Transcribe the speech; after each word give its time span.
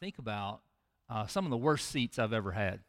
Think 0.00 0.18
about 0.18 0.60
uh, 1.08 1.26
some 1.26 1.44
of 1.44 1.50
the 1.50 1.56
worst 1.56 1.88
seats 1.88 2.18
I've 2.18 2.32
ever 2.32 2.52
had. 2.52 2.80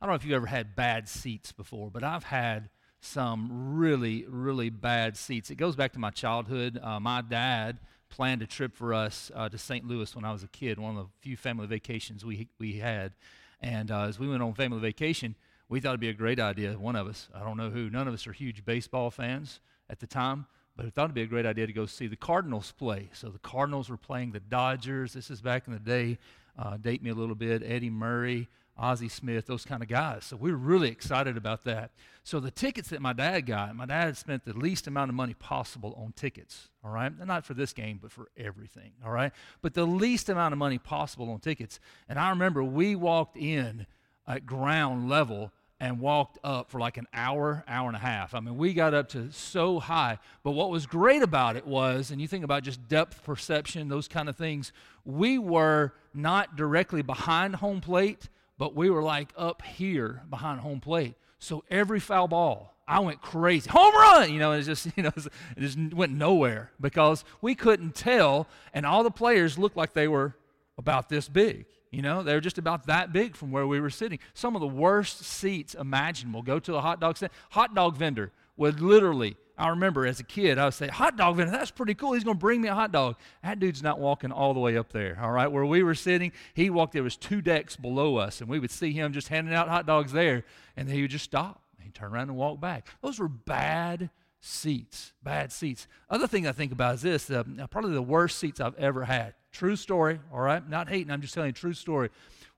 I 0.00 0.06
don't 0.06 0.10
know 0.10 0.16
if 0.16 0.24
you've 0.24 0.34
ever 0.34 0.46
had 0.46 0.74
bad 0.74 1.08
seats 1.08 1.52
before, 1.52 1.90
but 1.90 2.02
I've 2.02 2.24
had 2.24 2.70
some 3.00 3.76
really, 3.76 4.24
really 4.28 4.70
bad 4.70 5.16
seats. 5.16 5.50
It 5.50 5.56
goes 5.56 5.76
back 5.76 5.92
to 5.92 5.98
my 5.98 6.10
childhood. 6.10 6.78
Uh, 6.82 7.00
my 7.00 7.20
dad 7.20 7.78
planned 8.08 8.42
a 8.42 8.46
trip 8.46 8.76
for 8.76 8.94
us 8.94 9.30
uh, 9.34 9.48
to 9.48 9.58
St. 9.58 9.86
Louis 9.86 10.14
when 10.14 10.24
I 10.24 10.32
was 10.32 10.42
a 10.42 10.48
kid, 10.48 10.78
one 10.78 10.96
of 10.96 11.06
the 11.06 11.10
few 11.20 11.36
family 11.36 11.66
vacations 11.66 12.24
we, 12.24 12.48
we 12.58 12.74
had. 12.74 13.12
And 13.60 13.90
uh, 13.90 14.02
as 14.02 14.18
we 14.18 14.28
went 14.28 14.42
on 14.42 14.54
family 14.54 14.80
vacation, 14.80 15.34
we 15.68 15.80
thought 15.80 15.90
it'd 15.90 16.00
be 16.00 16.10
a 16.10 16.14
great 16.14 16.38
idea. 16.38 16.72
One 16.74 16.96
of 16.96 17.06
us, 17.06 17.28
I 17.34 17.40
don't 17.40 17.56
know 17.56 17.70
who, 17.70 17.90
none 17.90 18.06
of 18.06 18.14
us 18.14 18.26
are 18.26 18.32
huge 18.32 18.64
baseball 18.64 19.10
fans 19.10 19.60
at 19.88 20.00
the 20.00 20.06
time, 20.06 20.46
but 20.76 20.84
we 20.84 20.90
thought 20.90 21.04
it'd 21.04 21.14
be 21.14 21.22
a 21.22 21.26
great 21.26 21.46
idea 21.46 21.66
to 21.66 21.72
go 21.72 21.86
see 21.86 22.06
the 22.06 22.16
Cardinals 22.16 22.72
play. 22.72 23.08
So 23.14 23.28
the 23.28 23.38
Cardinals 23.38 23.88
were 23.88 23.96
playing 23.96 24.32
the 24.32 24.40
Dodgers. 24.40 25.14
This 25.14 25.30
is 25.30 25.40
back 25.40 25.66
in 25.66 25.72
the 25.72 25.78
day. 25.78 26.18
Uh, 26.58 26.76
date 26.76 27.02
me 27.02 27.10
a 27.10 27.14
little 27.14 27.34
bit. 27.34 27.62
Eddie 27.64 27.90
Murray, 27.90 28.48
Ozzie 28.76 29.08
Smith, 29.08 29.46
those 29.46 29.64
kind 29.64 29.82
of 29.82 29.88
guys. 29.88 30.24
So 30.24 30.36
we 30.36 30.50
were 30.50 30.58
really 30.58 30.88
excited 30.88 31.36
about 31.36 31.64
that. 31.64 31.90
So 32.24 32.40
the 32.40 32.50
tickets 32.50 32.88
that 32.90 33.00
my 33.00 33.12
dad 33.12 33.42
got, 33.46 33.74
my 33.74 33.86
dad 33.86 34.16
spent 34.16 34.44
the 34.44 34.52
least 34.52 34.86
amount 34.86 35.08
of 35.08 35.14
money 35.14 35.34
possible 35.34 35.94
on 35.96 36.12
tickets, 36.12 36.68
all 36.84 36.90
right? 36.90 37.12
Not 37.26 37.44
for 37.44 37.54
this 37.54 37.72
game, 37.72 37.98
but 38.00 38.12
for 38.12 38.28
everything, 38.36 38.92
all 39.04 39.12
right? 39.12 39.32
But 39.60 39.74
the 39.74 39.86
least 39.86 40.28
amount 40.28 40.52
of 40.52 40.58
money 40.58 40.78
possible 40.78 41.30
on 41.30 41.40
tickets. 41.40 41.80
And 42.08 42.18
I 42.18 42.30
remember 42.30 42.62
we 42.62 42.94
walked 42.96 43.36
in 43.36 43.86
at 44.26 44.46
ground 44.46 45.08
level 45.08 45.52
and 45.82 45.98
walked 45.98 46.38
up 46.44 46.70
for 46.70 46.78
like 46.78 46.96
an 46.96 47.08
hour, 47.12 47.64
hour 47.66 47.88
and 47.88 47.96
a 47.96 47.98
half. 47.98 48.34
I 48.36 48.40
mean, 48.40 48.56
we 48.56 48.72
got 48.72 48.94
up 48.94 49.08
to 49.10 49.32
so 49.32 49.80
high. 49.80 50.20
But 50.44 50.52
what 50.52 50.70
was 50.70 50.86
great 50.86 51.22
about 51.22 51.56
it 51.56 51.66
was, 51.66 52.12
and 52.12 52.20
you 52.20 52.28
think 52.28 52.44
about 52.44 52.62
just 52.62 52.86
depth 52.86 53.24
perception, 53.24 53.88
those 53.88 54.06
kind 54.06 54.28
of 54.28 54.36
things, 54.36 54.72
we 55.04 55.38
were 55.38 55.92
not 56.14 56.54
directly 56.54 57.02
behind 57.02 57.56
home 57.56 57.80
plate, 57.80 58.28
but 58.58 58.76
we 58.76 58.90
were 58.90 59.02
like 59.02 59.32
up 59.36 59.60
here 59.62 60.22
behind 60.30 60.60
home 60.60 60.78
plate. 60.78 61.16
So 61.40 61.64
every 61.68 61.98
foul 61.98 62.28
ball, 62.28 62.76
I 62.86 63.00
went 63.00 63.20
crazy. 63.20 63.68
Home 63.70 63.92
run! 63.92 64.32
You 64.32 64.38
know, 64.38 64.52
it 64.52 64.62
just, 64.62 64.86
you 64.96 65.02
know, 65.02 65.10
it 65.16 65.60
just 65.60 65.76
went 65.92 66.12
nowhere 66.12 66.70
because 66.80 67.24
we 67.40 67.56
couldn't 67.56 67.96
tell, 67.96 68.46
and 68.72 68.86
all 68.86 69.02
the 69.02 69.10
players 69.10 69.58
looked 69.58 69.76
like 69.76 69.94
they 69.94 70.06
were 70.06 70.36
about 70.78 71.08
this 71.08 71.28
big. 71.28 71.66
You 71.92 72.00
know, 72.00 72.22
they 72.22 72.32
were 72.32 72.40
just 72.40 72.56
about 72.56 72.86
that 72.86 73.12
big 73.12 73.36
from 73.36 73.52
where 73.52 73.66
we 73.66 73.78
were 73.78 73.90
sitting. 73.90 74.18
Some 74.32 74.56
of 74.56 74.62
the 74.62 74.66
worst 74.66 75.24
seats 75.24 75.74
imaginable. 75.74 76.42
Go 76.42 76.58
to 76.58 76.76
a 76.76 76.80
hot 76.80 77.00
dog 77.00 77.18
stand. 77.18 77.32
Hot 77.50 77.74
dog 77.74 77.98
vendor 77.98 78.32
would 78.56 78.80
literally, 78.80 79.36
I 79.58 79.68
remember 79.68 80.06
as 80.06 80.18
a 80.18 80.24
kid, 80.24 80.56
I 80.56 80.64
would 80.64 80.74
say, 80.74 80.88
hot 80.88 81.18
dog 81.18 81.36
vendor, 81.36 81.52
that's 81.52 81.70
pretty 81.70 81.92
cool. 81.92 82.14
He's 82.14 82.24
going 82.24 82.38
to 82.38 82.40
bring 82.40 82.62
me 82.62 82.68
a 82.68 82.74
hot 82.74 82.92
dog. 82.92 83.16
That 83.42 83.60
dude's 83.60 83.82
not 83.82 84.00
walking 84.00 84.32
all 84.32 84.54
the 84.54 84.60
way 84.60 84.78
up 84.78 84.90
there, 84.90 85.18
all 85.20 85.30
right? 85.30 85.52
Where 85.52 85.66
we 85.66 85.82
were 85.82 85.94
sitting, 85.94 86.32
he 86.54 86.70
walked, 86.70 86.94
there 86.94 87.02
was 87.02 87.18
two 87.18 87.42
decks 87.42 87.76
below 87.76 88.16
us, 88.16 88.40
and 88.40 88.48
we 88.48 88.58
would 88.58 88.70
see 88.70 88.92
him 88.92 89.12
just 89.12 89.28
handing 89.28 89.54
out 89.54 89.68
hot 89.68 89.84
dogs 89.84 90.12
there, 90.12 90.44
and 90.78 90.88
then 90.88 90.96
he 90.96 91.02
would 91.02 91.10
just 91.10 91.26
stop. 91.26 91.62
He'd 91.78 91.94
turn 91.94 92.12
around 92.12 92.30
and 92.30 92.38
walk 92.38 92.58
back. 92.58 92.86
Those 93.02 93.18
were 93.18 93.28
bad 93.28 94.08
seats, 94.40 95.12
bad 95.22 95.52
seats. 95.52 95.86
Other 96.08 96.26
thing 96.26 96.46
I 96.46 96.52
think 96.52 96.72
about 96.72 96.94
is 96.94 97.02
this 97.02 97.30
uh, 97.30 97.44
probably 97.70 97.92
the 97.92 98.00
worst 98.00 98.38
seats 98.38 98.60
I've 98.60 98.76
ever 98.76 99.04
had. 99.04 99.34
True 99.52 99.76
story, 99.76 100.18
all 100.32 100.40
right? 100.40 100.66
Not 100.68 100.88
hating, 100.88 101.10
I'm 101.10 101.20
just 101.20 101.34
telling 101.34 101.48
you 101.48 101.52
true 101.52 101.74
story. 101.74 102.10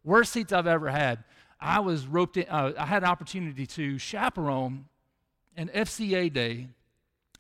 Worst 0.05 0.33
seats 0.33 0.53
I've 0.53 0.67
ever 0.67 0.89
had. 0.91 1.25
I 1.61 1.81
was 1.81 2.07
roped 2.07 2.37
in, 2.37 2.47
uh, 2.49 2.73
I 2.79 2.87
had 2.87 3.03
an 3.03 3.09
opportunity 3.09 3.67
to 3.67 3.99
chaperone 3.99 4.87
an 5.57 5.71
FCA 5.75 6.33
day 6.33 6.69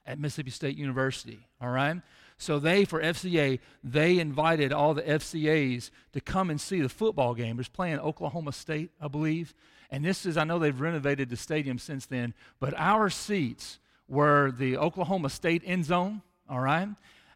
at 0.07 0.19
Mississippi 0.19 0.51
State 0.51 0.77
University, 0.77 1.47
all 1.61 1.71
right? 1.71 2.01
So 2.37 2.59
they, 2.59 2.85
for 2.85 3.01
FCA, 3.01 3.61
they 3.83 4.19
invited 4.19 4.73
all 4.73 4.95
the 4.95 5.03
FCAs 5.03 5.91
to 6.13 6.21
come 6.21 6.51
and 6.51 6.61
see 6.61 6.81
the 6.81 6.89
football 6.89 7.35
game. 7.35 7.57
Was 7.57 7.69
playing 7.69 8.01
Oklahoma 8.01 8.53
State, 8.53 8.91
I 9.01 9.09
believe. 9.09 9.55
And 9.91 10.05
this 10.05 10.27
is, 10.27 10.37
I 10.37 10.45
know 10.45 10.59
they've 10.59 10.81
renovated 10.81 11.31
the 11.31 11.37
stadium 11.37 11.79
since 11.79 12.07
then, 12.07 12.35
but 12.59 12.75
our 12.77 13.09
seats 13.09 13.79
were 14.09 14.51
the 14.51 14.77
Oklahoma 14.77 15.31
State 15.31 15.63
end 15.65 15.85
zone, 15.85 16.23
all 16.49 16.61
right? 16.61 16.89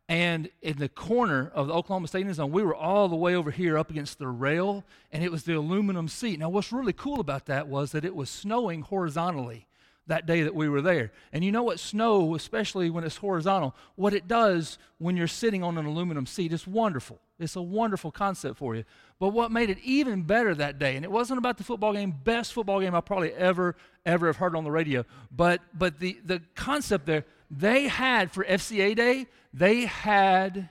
And 0.09 0.49
in 0.63 0.79
the 0.79 0.89
corner 0.89 1.51
of 1.55 1.67
the 1.67 1.75
Oklahoma 1.75 2.09
end 2.15 2.35
zone, 2.35 2.51
we 2.51 2.63
were 2.63 2.75
all 2.75 3.09
the 3.09 3.17
way 3.17 3.35
over 3.35 3.51
here 3.51 3.77
up 3.77 3.91
against 3.91 4.19
the 4.19 4.29
rail, 4.29 4.85
and 5.13 5.23
it 5.23 5.31
was 5.31 5.45
the 5.45 5.53
aluminum 5.53 6.09
seat. 6.09 6.39
Now, 6.39 6.49
what's 6.49 6.73
really 6.73 6.95
cool 6.95 7.21
about 7.21 7.47
that 7.47 7.69
was 7.69 7.93
that 7.93 8.07
it 8.07 8.15
was 8.15 8.31
snowing 8.31 8.81
horizontally 8.83 9.67
that 10.07 10.25
day 10.25 10.43
that 10.43 10.55
we 10.55 10.69
were 10.69 10.81
there. 10.81 11.13
And 11.33 11.45
you 11.45 11.53
know 11.53 11.63
what 11.63 11.79
snow, 11.79 12.35
especially 12.35 12.89
when 12.89 13.05
it's 13.05 13.19
horizontal, 13.19 13.77
what 13.95 14.15
it 14.15 14.27
does 14.27 14.79
when 14.97 15.17
you're 15.17 15.27
sitting 15.27 15.63
on 15.63 15.77
an 15.77 15.85
aluminum 15.85 16.25
seat, 16.27 16.53
it's 16.53 16.67
wonderful. 16.67 17.21
It's 17.39 17.57
a 17.57 17.63
wonderful 17.63 18.11
concept 18.11 18.57
for 18.57 18.75
you. 18.75 18.85
But 19.21 19.29
what 19.29 19.53
made 19.53 19.71
it 19.71 19.79
even 19.85 20.23
better 20.23 20.55
that 20.55 20.79
day, 20.79 20.97
and 20.97 21.05
it 21.05 21.11
wasn't 21.11 21.39
about 21.39 21.59
the 21.59 21.65
football 21.65 21.93
game, 21.93 22.15
best 22.25 22.53
football 22.55 22.81
game 22.81 22.95
I 22.95 23.01
probably 23.01 23.33
ever, 23.35 23.77
ever 24.07 24.27
have 24.27 24.37
heard 24.37 24.57
on 24.57 24.65
the 24.65 24.71
radio, 24.71 25.05
but, 25.31 25.61
but 25.75 26.01
the, 26.01 26.19
the 26.25 26.43
concept 26.55 27.07
there, 27.07 27.25
they 27.51 27.89
had 27.89 28.31
for 28.31 28.45
FCA 28.45 28.95
Day, 28.95 29.27
they 29.53 29.87
had 29.87 30.69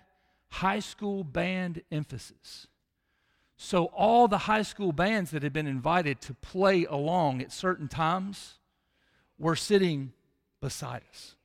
high 0.50 0.80
school 0.80 1.24
band 1.24 1.82
emphasis. 1.92 2.68
So 3.58 3.86
all 3.86 4.28
the 4.28 4.38
high 4.38 4.62
school 4.62 4.92
bands 4.92 5.32
that 5.32 5.42
had 5.42 5.54
been 5.54 5.68
invited 5.68 6.22
to 6.22 6.34
play 6.36 6.86
along 6.86 7.42
at 7.42 7.52
certain 7.52 7.88
times 7.88 8.60
were 9.40 9.56
sitting 9.56 10.14
beside 10.62 11.02
us. 11.10 11.37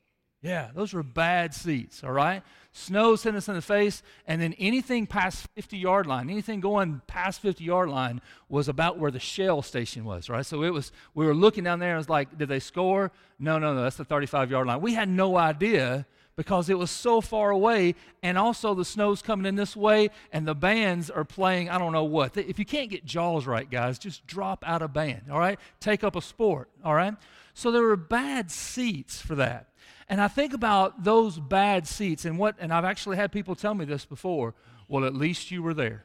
Yeah, 0.42 0.70
those 0.74 0.92
were 0.92 1.04
bad 1.04 1.54
seats, 1.54 2.02
all 2.02 2.10
right? 2.10 2.42
Snow 2.72 3.14
sent 3.14 3.36
us 3.36 3.48
in 3.48 3.54
the 3.54 3.62
face, 3.62 4.02
and 4.26 4.42
then 4.42 4.54
anything 4.54 5.06
past 5.06 5.46
50 5.54 5.78
yard 5.78 6.06
line, 6.06 6.28
anything 6.28 6.60
going 6.60 7.00
past 7.06 7.40
50 7.40 7.62
yard 7.62 7.88
line 7.88 8.20
was 8.48 8.68
about 8.68 8.98
where 8.98 9.12
the 9.12 9.20
shell 9.20 9.62
station 9.62 10.04
was, 10.04 10.28
right? 10.28 10.44
So 10.44 10.64
it 10.64 10.70
was, 10.70 10.90
we 11.14 11.26
were 11.26 11.34
looking 11.34 11.62
down 11.62 11.78
there 11.78 11.90
and 11.90 11.96
it 11.96 11.98
was 11.98 12.08
like, 12.08 12.36
did 12.38 12.48
they 12.48 12.58
score? 12.58 13.12
No, 13.38 13.58
no, 13.58 13.72
no, 13.74 13.82
that's 13.82 13.96
the 13.96 14.04
35 14.04 14.50
yard 14.50 14.66
line. 14.66 14.80
We 14.80 14.94
had 14.94 15.08
no 15.08 15.36
idea 15.36 16.06
because 16.34 16.68
it 16.70 16.78
was 16.78 16.90
so 16.90 17.20
far 17.20 17.50
away, 17.50 17.94
and 18.22 18.36
also 18.38 18.74
the 18.74 18.86
snow's 18.86 19.22
coming 19.22 19.46
in 19.46 19.54
this 19.54 19.76
way, 19.76 20.08
and 20.32 20.48
the 20.48 20.54
bands 20.54 21.10
are 21.10 21.24
playing, 21.24 21.68
I 21.68 21.78
don't 21.78 21.92
know 21.92 22.04
what. 22.04 22.36
If 22.36 22.58
you 22.58 22.64
can't 22.64 22.90
get 22.90 23.04
jaws 23.04 23.46
right, 23.46 23.70
guys, 23.70 23.98
just 23.98 24.26
drop 24.26 24.64
out 24.66 24.82
of 24.82 24.92
band, 24.92 25.24
all 25.30 25.38
right? 25.38 25.60
Take 25.78 26.02
up 26.02 26.16
a 26.16 26.22
sport, 26.22 26.70
all 26.82 26.94
right? 26.94 27.14
So 27.54 27.70
there 27.70 27.82
were 27.82 27.96
bad 27.96 28.50
seats 28.50 29.20
for 29.20 29.34
that. 29.36 29.68
And 30.12 30.20
I 30.20 30.28
think 30.28 30.52
about 30.52 31.04
those 31.04 31.38
bad 31.38 31.86
seats 31.86 32.26
and 32.26 32.38
what, 32.38 32.56
and 32.58 32.70
I've 32.70 32.84
actually 32.84 33.16
had 33.16 33.32
people 33.32 33.54
tell 33.54 33.72
me 33.72 33.86
this 33.86 34.04
before. 34.04 34.52
Well, 34.86 35.06
at 35.06 35.14
least 35.14 35.50
you 35.50 35.62
were 35.62 35.72
there. 35.72 36.04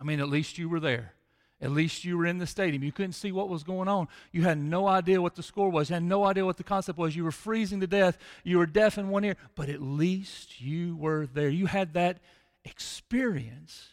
I 0.00 0.04
mean, 0.04 0.18
at 0.20 0.30
least 0.30 0.56
you 0.56 0.70
were 0.70 0.80
there. 0.80 1.12
At 1.60 1.72
least 1.72 2.06
you 2.06 2.16
were 2.16 2.24
in 2.24 2.38
the 2.38 2.46
stadium. 2.46 2.82
You 2.82 2.90
couldn't 2.90 3.12
see 3.12 3.32
what 3.32 3.50
was 3.50 3.64
going 3.64 3.86
on. 3.86 4.08
You 4.32 4.44
had 4.44 4.56
no 4.56 4.88
idea 4.88 5.20
what 5.20 5.34
the 5.34 5.42
score 5.42 5.68
was. 5.68 5.90
You 5.90 5.94
had 5.94 6.04
no 6.04 6.24
idea 6.24 6.46
what 6.46 6.56
the 6.56 6.64
concept 6.64 6.96
was. 6.96 7.14
You 7.14 7.22
were 7.22 7.32
freezing 7.32 7.80
to 7.80 7.86
death. 7.86 8.16
You 8.44 8.56
were 8.56 8.66
deaf 8.66 8.96
in 8.96 9.10
one 9.10 9.22
ear, 9.22 9.36
but 9.54 9.68
at 9.68 9.82
least 9.82 10.58
you 10.58 10.96
were 10.96 11.26
there. 11.26 11.50
You 11.50 11.66
had 11.66 11.92
that 11.92 12.20
experience 12.64 13.92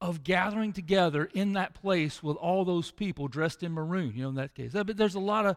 of 0.00 0.24
gathering 0.24 0.72
together 0.72 1.28
in 1.32 1.52
that 1.52 1.74
place 1.74 2.24
with 2.24 2.36
all 2.38 2.64
those 2.64 2.90
people 2.90 3.28
dressed 3.28 3.62
in 3.62 3.70
maroon, 3.70 4.14
you 4.16 4.24
know, 4.24 4.30
in 4.30 4.34
that 4.34 4.56
case. 4.56 4.72
But 4.72 4.96
there's 4.96 5.14
a 5.14 5.20
lot 5.20 5.46
of, 5.46 5.54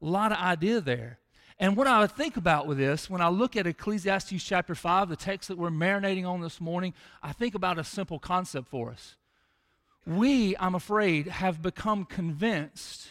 lot 0.00 0.30
of 0.30 0.38
idea 0.38 0.80
there. 0.80 1.18
And 1.60 1.76
what 1.76 1.88
I 1.88 2.06
think 2.06 2.36
about 2.36 2.66
with 2.66 2.78
this, 2.78 3.10
when 3.10 3.20
I 3.20 3.28
look 3.28 3.56
at 3.56 3.66
Ecclesiastes 3.66 4.44
chapter 4.44 4.74
5, 4.74 5.08
the 5.08 5.16
text 5.16 5.48
that 5.48 5.58
we're 5.58 5.70
marinating 5.70 6.26
on 6.26 6.40
this 6.40 6.60
morning, 6.60 6.94
I 7.22 7.32
think 7.32 7.54
about 7.56 7.78
a 7.78 7.84
simple 7.84 8.20
concept 8.20 8.68
for 8.68 8.90
us. 8.90 9.16
We, 10.06 10.56
I'm 10.56 10.76
afraid, 10.76 11.26
have 11.26 11.60
become 11.60 12.04
convinced 12.04 13.08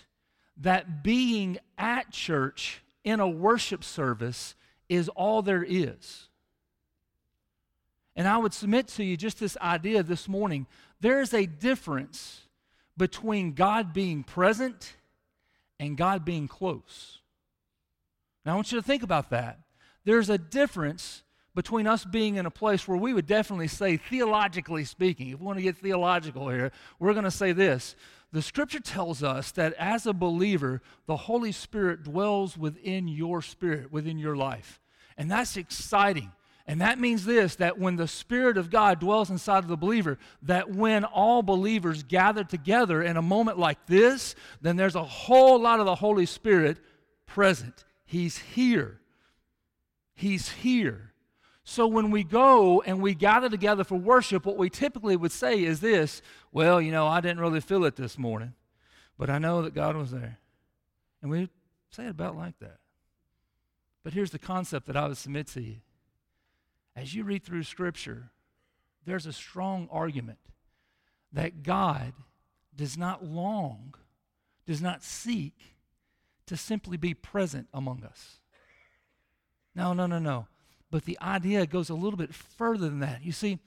that 0.55 1.03
being 1.03 1.57
at 1.77 2.11
church 2.11 2.81
in 3.03 3.19
a 3.19 3.27
worship 3.27 3.83
service 3.83 4.55
is 4.87 5.09
all 5.09 5.41
there 5.41 5.63
is. 5.67 6.29
And 8.15 8.27
I 8.27 8.37
would 8.37 8.53
submit 8.53 8.87
to 8.89 9.03
you 9.03 9.15
just 9.15 9.39
this 9.39 9.57
idea 9.61 10.01
this 10.03 10.27
morning 10.27 10.65
there 10.99 11.21
is 11.21 11.33
a 11.33 11.45
difference 11.45 12.41
between 12.97 13.53
God 13.53 13.93
being 13.93 14.23
present 14.23 14.95
and 15.79 15.95
God 15.95 16.25
being 16.25 16.47
close. 16.47 17.19
Now, 18.47 18.53
I 18.53 18.55
want 18.55 18.71
you 18.71 18.79
to 18.79 18.87
think 18.87 19.03
about 19.03 19.31
that. 19.31 19.59
There's 20.05 20.29
a 20.29 20.37
difference 20.37 21.23
between 21.53 21.85
us 21.85 22.05
being 22.05 22.35
in 22.35 22.45
a 22.45 22.49
place 22.49 22.87
where 22.87 22.97
we 22.97 23.13
would 23.13 23.27
definitely 23.27 23.67
say, 23.67 23.97
theologically 23.97 24.85
speaking, 24.85 25.31
if 25.31 25.39
we 25.41 25.45
want 25.45 25.57
to 25.57 25.63
get 25.63 25.75
theological 25.75 26.47
here, 26.47 26.71
we're 26.97 27.11
going 27.11 27.25
to 27.25 27.29
say 27.31 27.51
this. 27.51 27.97
The 28.31 28.41
scripture 28.41 28.79
tells 28.79 29.21
us 29.21 29.51
that 29.51 29.73
as 29.73 30.05
a 30.05 30.13
believer, 30.13 30.81
the 31.07 31.17
Holy 31.17 31.51
Spirit 31.51 32.03
dwells 32.03 32.57
within 32.57 33.09
your 33.09 33.41
spirit, 33.41 33.91
within 33.91 34.17
your 34.17 34.37
life. 34.37 34.79
And 35.17 35.29
that's 35.29 35.57
exciting. 35.57 36.31
And 36.65 36.79
that 36.79 36.99
means 36.99 37.25
this 37.25 37.55
that 37.55 37.77
when 37.77 37.97
the 37.97 38.07
Spirit 38.07 38.57
of 38.57 38.69
God 38.69 39.01
dwells 39.01 39.29
inside 39.29 39.59
of 39.59 39.67
the 39.67 39.75
believer, 39.75 40.17
that 40.43 40.73
when 40.73 41.03
all 41.03 41.43
believers 41.43 42.01
gather 42.01 42.45
together 42.45 43.03
in 43.03 43.17
a 43.17 43.21
moment 43.21 43.59
like 43.59 43.87
this, 43.87 44.35
then 44.61 44.77
there's 44.77 44.95
a 44.95 45.03
whole 45.03 45.59
lot 45.59 45.81
of 45.81 45.85
the 45.85 45.95
Holy 45.95 46.25
Spirit 46.25 46.77
present. 47.25 47.83
He's 48.07 48.37
here. 48.37 49.01
He's 50.15 50.49
here. 50.49 51.11
So 51.65 51.85
when 51.85 52.09
we 52.09 52.23
go 52.23 52.81
and 52.81 53.01
we 53.01 53.13
gather 53.13 53.49
together 53.49 53.83
for 53.83 53.97
worship, 53.97 54.45
what 54.45 54.55
we 54.55 54.69
typically 54.69 55.17
would 55.17 55.33
say 55.33 55.61
is 55.61 55.81
this 55.81 56.21
Well, 56.53 56.81
you 56.81 56.91
know, 56.91 57.05
I 57.05 57.19
didn't 57.19 57.41
really 57.41 57.59
feel 57.59 57.83
it 57.83 57.97
this 57.97 58.17
morning, 58.17 58.53
but 59.19 59.29
I 59.29 59.37
know 59.37 59.61
that 59.61 59.75
God 59.75 59.97
was 59.97 60.11
there. 60.11 60.39
And 61.21 61.29
we 61.29 61.49
say 61.91 62.05
it 62.05 62.11
about 62.11 62.37
like 62.37 62.57
that. 62.59 62.77
But 64.05 64.13
here's 64.13 64.31
the 64.31 64.39
concept 64.39 64.87
that 64.87 64.95
I 64.95 65.05
would 65.05 65.17
submit 65.17 65.47
to 65.47 65.61
you. 65.61 65.77
As 66.95 67.13
you 67.13 67.25
read 67.25 67.43
through 67.43 67.63
Scripture, 67.63 68.31
there's 69.05 69.25
a 69.25 69.33
strong 69.33 69.89
argument 69.91 70.39
that 71.33 71.61
God 71.61 72.13
does 72.73 72.97
not 72.97 73.25
long, 73.25 73.93
does 74.65 74.81
not 74.81 75.03
seek 75.03 75.76
to 76.47 76.57
simply 76.57 76.97
be 76.97 77.13
present 77.13 77.67
among 77.73 78.03
us. 78.03 78.39
No, 79.75 79.93
no, 79.93 80.07
no, 80.07 80.19
no. 80.19 80.47
But 80.89 81.05
the 81.05 81.19
idea 81.21 81.65
goes 81.65 81.89
a 81.89 81.93
little 81.93 82.17
bit 82.17 82.33
further 82.33 82.89
than 82.89 82.99
that. 82.99 83.23
You 83.23 83.31
see, 83.31 83.59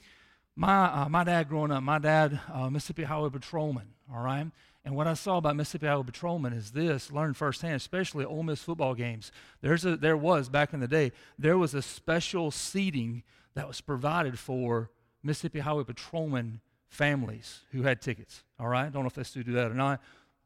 my, 0.57 0.85
uh, 0.87 1.09
my 1.09 1.25
dad 1.25 1.49
growing 1.49 1.71
up, 1.71 1.83
my 1.83 1.99
dad, 1.99 2.41
uh, 2.53 2.69
Mississippi 2.69 3.05
Highway 3.05 3.31
Patrolman, 3.31 3.89
all 4.13 4.23
right? 4.23 4.47
And 4.85 4.97
what 4.97 5.07
I 5.07 5.15
saw 5.15 5.37
about 5.37 5.57
Mississippi 5.57 5.87
Highway 5.87 6.05
Patrolman 6.05 6.53
is 6.53 6.73
this, 6.73 7.13
learned 7.13 7.37
firsthand, 7.37 7.75
especially 7.75 8.25
at 8.25 8.31
Ole 8.31 8.43
Miss 8.43 8.63
football 8.63 8.95
games. 8.95 9.31
There's 9.61 9.85
a, 9.85 9.97
there 9.97 10.17
was, 10.17 10.49
back 10.49 10.73
in 10.73 10.81
the 10.81 10.89
day, 10.89 11.13
there 11.39 11.59
was 11.59 11.75
a 11.75 11.83
special 11.83 12.51
seating 12.51 13.23
that 13.55 13.69
was 13.69 13.81
provided 13.81 14.39
for 14.39 14.91
Mississippi 15.23 15.61
Highway 15.61 15.85
Patrolman 15.85 16.61
families 16.89 17.61
who 17.73 17.83
had 17.83 18.01
tickets, 18.01 18.43
all 18.59 18.69
right? 18.69 18.91
Don't 18.91 19.03
know 19.03 19.09
if 19.09 19.15
they 19.15 19.23
still 19.23 19.43
do 19.43 19.53
that 19.53 19.71
or 19.71 19.75
not. 19.75 20.01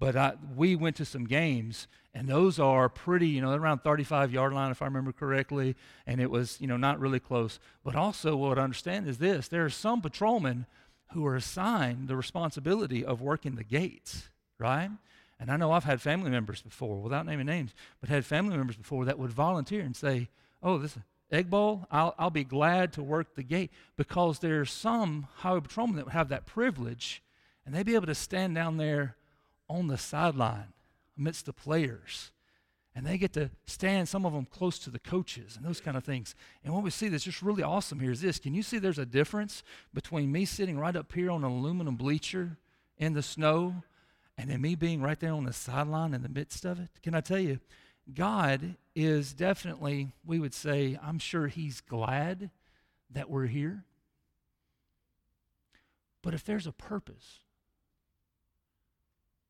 But 0.05 0.17
I, 0.17 0.35
we 0.55 0.77
went 0.77 0.97
to 0.97 1.06
some 1.06 1.25
games, 1.25 1.89
and 2.12 2.29
those 2.29 2.59
are 2.59 2.91
pretty, 2.91 3.29
you 3.29 3.41
know, 3.41 3.55
around 3.55 3.79
35 3.79 4.33
yard 4.35 4.53
line, 4.53 4.71
if 4.71 4.83
I 4.83 4.85
remember 4.85 5.12
correctly, 5.12 5.77
and 6.06 6.21
it 6.21 6.31
was, 6.31 6.61
you 6.61 6.67
know, 6.67 6.77
not 6.77 7.01
really 7.01 7.21
close. 7.21 7.59
But 7.83 7.97
also, 7.97 8.37
what 8.37 8.59
I 8.59 8.65
understand 8.65 9.09
is 9.09 9.17
this 9.17 9.49
there 9.49 9.65
are 9.65 9.71
some 9.71 10.03
patrolmen 10.03 10.67
who 11.12 11.25
are 11.25 11.37
assigned 11.37 12.09
the 12.09 12.17
responsibility 12.17 13.03
of 13.03 13.23
working 13.23 13.55
the 13.55 13.65
gates, 13.65 14.29
right? 14.59 14.91
And 15.41 15.51
I 15.51 15.56
know 15.56 15.73
I've 15.73 15.85
had 15.85 16.03
family 16.03 16.31
members 16.31 16.61
before, 16.61 17.01
without 17.01 17.25
naming 17.25 17.47
names, 17.47 17.75
but 18.03 18.11
had 18.11 18.27
family 18.27 18.59
members 18.59 18.77
before 18.77 19.06
that 19.06 19.19
would 19.19 19.33
volunteer 19.33 19.81
and 19.81 19.97
say, 19.97 20.29
Oh, 20.62 20.77
this 20.77 20.99
egg 21.31 21.49
bowl, 21.49 21.87
I'll, 21.91 22.15
I'll 22.19 22.29
be 22.29 22.45
glad 22.45 22.93
to 22.93 23.03
work 23.03 23.37
the 23.37 23.43
gate 23.43 23.71
because 23.97 24.41
there's 24.41 24.71
some 24.71 25.29
highway 25.37 25.61
patrolmen 25.61 25.97
that 25.97 26.05
would 26.05 26.12
have 26.12 26.29
that 26.29 26.45
privilege 26.45 27.23
and 27.65 27.75
they'd 27.75 27.87
be 27.87 27.95
able 27.95 28.06
to 28.06 28.15
stand 28.15 28.55
down 28.55 28.77
there 28.77 29.17
on 29.75 29.88
the 29.88 29.99
sideline 29.99 30.73
amidst 31.19 31.47
the 31.47 31.53
players. 31.53 32.31
And 32.94 33.05
they 33.05 33.19
get 33.19 33.32
to 33.32 33.50
stand, 33.67 34.09
some 34.09 34.25
of 34.25 34.32
them 34.32 34.47
close 34.47 34.79
to 34.81 34.91
the 34.91 35.00
coaches 35.00 35.56
and 35.56 35.67
those 35.67 35.81
kind 35.81 35.97
of 35.97 36.05
things. 36.05 36.37
And 36.62 36.73
what 36.73 36.85
we 36.85 36.91
see 36.91 37.09
that's 37.09 37.25
just 37.25 37.43
really 37.43 37.65
awesome 37.65 37.99
here 37.99 38.12
is 38.12 38.21
this. 38.21 38.38
Can 38.38 38.55
you 38.55 38.62
see 38.62 38.79
there's 38.79 39.00
a 39.00 39.06
difference 39.06 39.65
between 39.93 40.31
me 40.31 40.44
sitting 40.44 40.79
right 40.79 40.94
up 40.94 41.12
here 41.12 41.31
on 41.31 41.43
an 41.43 41.50
aluminum 41.50 41.97
bleacher 41.97 42.56
in 42.97 43.15
the 43.15 43.23
snow 43.23 43.82
and 44.38 44.49
then 44.49 44.61
me 44.61 44.76
being 44.76 45.03
right 45.03 45.19
there 45.19 45.32
on 45.32 45.44
the 45.44 45.53
sideline 45.53 46.15
in 46.15 46.23
the 46.23 46.29
midst 46.29 46.65
of 46.65 46.79
it? 46.79 46.88
Can 47.03 47.17
I 47.17 47.20
tell 47.20 47.41
you, 47.41 47.59
God 48.12 48.77
is 48.94 49.32
definitely, 49.32 50.12
we 50.25 50.38
would 50.38 50.55
say, 50.55 50.97
I'm 51.03 51.19
sure 51.19 51.49
He's 51.49 51.81
glad 51.81 52.50
that 53.11 53.29
we're 53.29 53.47
here. 53.47 53.82
But 56.23 56.32
if 56.32 56.44
there's 56.44 56.67
a 56.67 56.73
purpose, 56.73 57.41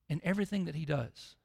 in 0.08 0.20
everything 0.24 0.64
that 0.66 0.74
he 0.74 0.84
does. 0.84 1.36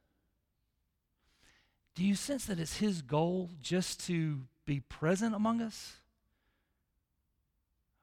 Do 1.96 2.06
you 2.06 2.16
sense 2.16 2.46
that 2.46 2.60
it's 2.60 2.78
his 2.78 3.02
goal 3.02 3.50
just 3.62 4.06
to 4.08 4.42
be 4.66 4.80
present 4.80 5.36
among 5.36 5.62
us? 5.62 5.98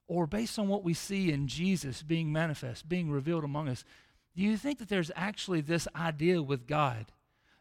Or 0.09 0.27
based 0.27 0.59
on 0.59 0.69
what 0.69 0.85
we 0.85 0.95
see 0.95 1.33
in 1.33 1.49
Jesus 1.49 2.03
being 2.03 2.33
manifest, 2.33 2.89
being 2.89 3.11
revealed 3.11 3.45
among 3.45 3.69
us, 3.69 3.85
do 4.37 4.43
you 4.43 4.57
think 4.57 4.79
that 4.79 4.89
there's 4.89 5.11
actually 5.17 5.63
this 5.63 5.89
idea 5.97 6.43
with 6.43 6.67
God 6.67 7.07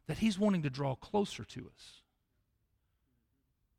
that 0.07 0.17
he's 0.17 0.37
wanting 0.37 0.61
to 0.63 0.69
draw 0.69 0.95
closer 0.95 1.43
to 1.45 1.71
us? 1.73 2.01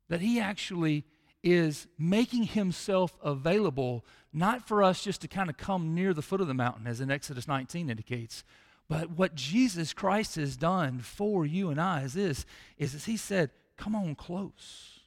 That 0.09 0.21
he 0.21 0.39
actually 0.39 1.05
is 1.43 1.87
making 1.97 2.43
himself 2.43 3.15
available 3.23 4.03
not 4.33 4.67
for 4.67 4.83
us 4.83 5.03
just 5.03 5.21
to 5.21 5.27
kind 5.27 5.49
of 5.49 5.57
come 5.57 5.93
near 5.93 6.13
the 6.13 6.21
foot 6.21 6.41
of 6.41 6.47
the 6.47 6.53
mountain, 6.53 6.87
as 6.87 6.99
in 6.99 7.11
Exodus 7.11 7.47
19 7.47 7.89
indicates, 7.89 8.43
but 8.89 9.11
what 9.11 9.35
Jesus 9.35 9.93
Christ 9.93 10.35
has 10.35 10.55
done 10.55 10.99
for 10.99 11.45
you 11.45 11.69
and 11.69 11.79
I 11.79 12.03
is 12.03 12.13
this, 12.13 12.45
is 12.77 12.95
as 12.95 13.05
he 13.05 13.17
said, 13.17 13.51
come 13.75 13.95
on 13.95 14.15
close. 14.15 15.01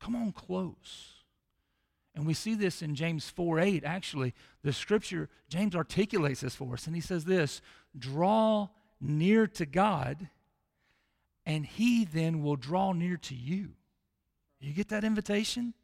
Come 0.00 0.16
on 0.16 0.32
close. 0.32 1.14
And 2.14 2.26
we 2.26 2.34
see 2.34 2.54
this 2.54 2.82
in 2.82 2.96
James 2.96 3.30
4 3.30 3.60
8. 3.60 3.84
Actually, 3.84 4.34
the 4.64 4.72
scripture, 4.72 5.28
James 5.48 5.76
articulates 5.76 6.40
this 6.40 6.56
for 6.56 6.72
us. 6.74 6.86
And 6.86 6.96
he 6.96 7.00
says 7.00 7.24
this 7.24 7.60
draw 7.96 8.68
near 9.00 9.46
to 9.46 9.64
God, 9.64 10.28
and 11.46 11.64
he 11.64 12.04
then 12.04 12.42
will 12.42 12.56
draw 12.56 12.92
near 12.92 13.16
to 13.18 13.34
you. 13.34 13.70
You 14.60 14.72
get 14.72 14.88
that 14.88 15.04
invitation? 15.04 15.74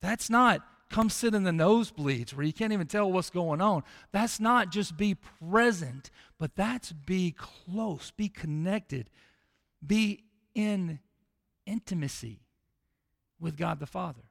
That's 0.00 0.30
not 0.30 0.62
come 0.90 1.10
sit 1.10 1.34
in 1.34 1.42
the 1.44 1.50
nosebleeds 1.50 2.32
where 2.32 2.46
you 2.46 2.52
can't 2.52 2.72
even 2.72 2.86
tell 2.86 3.10
what's 3.10 3.30
going 3.30 3.60
on. 3.60 3.82
That's 4.12 4.40
not 4.40 4.70
just 4.70 4.96
be 4.96 5.14
present, 5.14 6.10
but 6.38 6.56
that's 6.56 6.92
be 6.92 7.34
close, 7.36 8.10
be 8.10 8.28
connected, 8.28 9.10
be 9.86 10.24
in 10.54 10.98
intimacy 11.66 12.40
with 13.38 13.56
God 13.56 13.80
the 13.80 13.86
Father. 13.86 14.22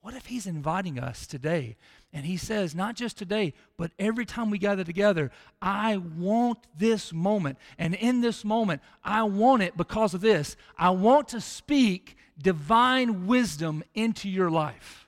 What 0.00 0.14
if 0.14 0.26
He's 0.26 0.46
inviting 0.46 0.98
us 0.98 1.26
today? 1.26 1.76
And 2.12 2.24
He 2.24 2.36
says, 2.36 2.74
not 2.74 2.94
just 2.94 3.18
today, 3.18 3.52
but 3.76 3.90
every 3.98 4.24
time 4.24 4.48
we 4.48 4.58
gather 4.58 4.84
together, 4.84 5.30
I 5.60 5.96
want 5.98 6.58
this 6.76 7.12
moment. 7.12 7.58
And 7.78 7.94
in 7.94 8.20
this 8.20 8.44
moment, 8.44 8.80
I 9.04 9.24
want 9.24 9.62
it 9.62 9.76
because 9.76 10.14
of 10.14 10.20
this. 10.20 10.56
I 10.78 10.90
want 10.90 11.28
to 11.28 11.40
speak 11.40 12.16
divine 12.40 13.26
wisdom 13.26 13.82
into 13.94 14.28
your 14.28 14.50
life. 14.50 15.07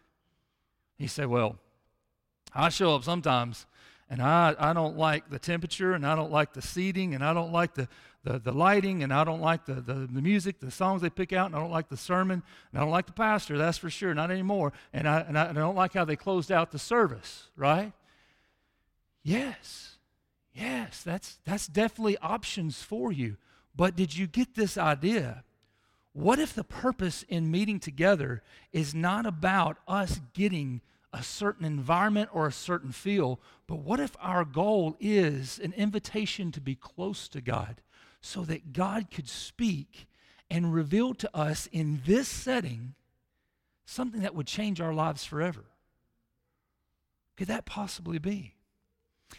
He 1.00 1.06
said, 1.06 1.28
Well, 1.28 1.56
I 2.54 2.68
show 2.68 2.94
up 2.94 3.04
sometimes 3.04 3.64
and 4.10 4.20
I, 4.20 4.54
I 4.58 4.74
don't 4.74 4.98
like 4.98 5.30
the 5.30 5.38
temperature 5.38 5.94
and 5.94 6.06
I 6.06 6.14
don't 6.14 6.30
like 6.30 6.52
the 6.52 6.60
seating 6.60 7.14
and 7.14 7.24
I 7.24 7.32
don't 7.32 7.52
like 7.52 7.72
the, 7.72 7.88
the, 8.22 8.38
the 8.38 8.52
lighting 8.52 9.02
and 9.02 9.10
I 9.10 9.24
don't 9.24 9.40
like 9.40 9.64
the, 9.64 9.74
the, 9.74 9.94
the 9.94 10.20
music, 10.20 10.60
the 10.60 10.70
songs 10.70 11.00
they 11.00 11.08
pick 11.08 11.32
out, 11.32 11.46
and 11.46 11.56
I 11.56 11.58
don't 11.58 11.70
like 11.70 11.88
the 11.88 11.96
sermon, 11.96 12.42
and 12.70 12.78
I 12.78 12.82
don't 12.82 12.90
like 12.90 13.06
the 13.06 13.12
pastor, 13.12 13.56
that's 13.56 13.78
for 13.78 13.88
sure, 13.88 14.12
not 14.12 14.30
anymore. 14.30 14.74
And 14.92 15.08
I, 15.08 15.20
and 15.20 15.38
I, 15.38 15.44
and 15.46 15.56
I 15.56 15.62
don't 15.62 15.74
like 15.74 15.94
how 15.94 16.04
they 16.04 16.16
closed 16.16 16.52
out 16.52 16.70
the 16.70 16.78
service, 16.78 17.44
right? 17.56 17.92
Yes, 19.22 19.96
yes, 20.52 21.02
that's, 21.02 21.38
that's 21.46 21.66
definitely 21.66 22.18
options 22.18 22.82
for 22.82 23.10
you. 23.10 23.38
But 23.74 23.96
did 23.96 24.14
you 24.14 24.26
get 24.26 24.54
this 24.54 24.76
idea? 24.76 25.44
What 26.12 26.40
if 26.40 26.52
the 26.52 26.64
purpose 26.64 27.24
in 27.28 27.50
meeting 27.50 27.78
together 27.78 28.42
is 28.72 28.94
not 28.94 29.24
about 29.24 29.78
us 29.86 30.20
getting 30.34 30.82
a 31.12 31.22
certain 31.22 31.64
environment 31.64 32.30
or 32.32 32.46
a 32.46 32.52
certain 32.52 32.92
feel, 32.92 33.40
but 33.66 33.80
what 33.80 34.00
if 34.00 34.16
our 34.20 34.44
goal 34.44 34.96
is 35.00 35.58
an 35.62 35.72
invitation 35.72 36.52
to 36.52 36.60
be 36.60 36.74
close 36.74 37.28
to 37.28 37.40
God 37.40 37.82
so 38.20 38.42
that 38.42 38.72
God 38.72 39.10
could 39.10 39.28
speak 39.28 40.06
and 40.50 40.72
reveal 40.72 41.14
to 41.14 41.36
us 41.36 41.68
in 41.72 42.02
this 42.06 42.28
setting 42.28 42.94
something 43.84 44.20
that 44.20 44.34
would 44.34 44.46
change 44.46 44.80
our 44.80 44.94
lives 44.94 45.24
forever? 45.24 45.64
Could 47.36 47.48
that 47.48 47.64
possibly 47.64 48.18
be? 48.18 48.54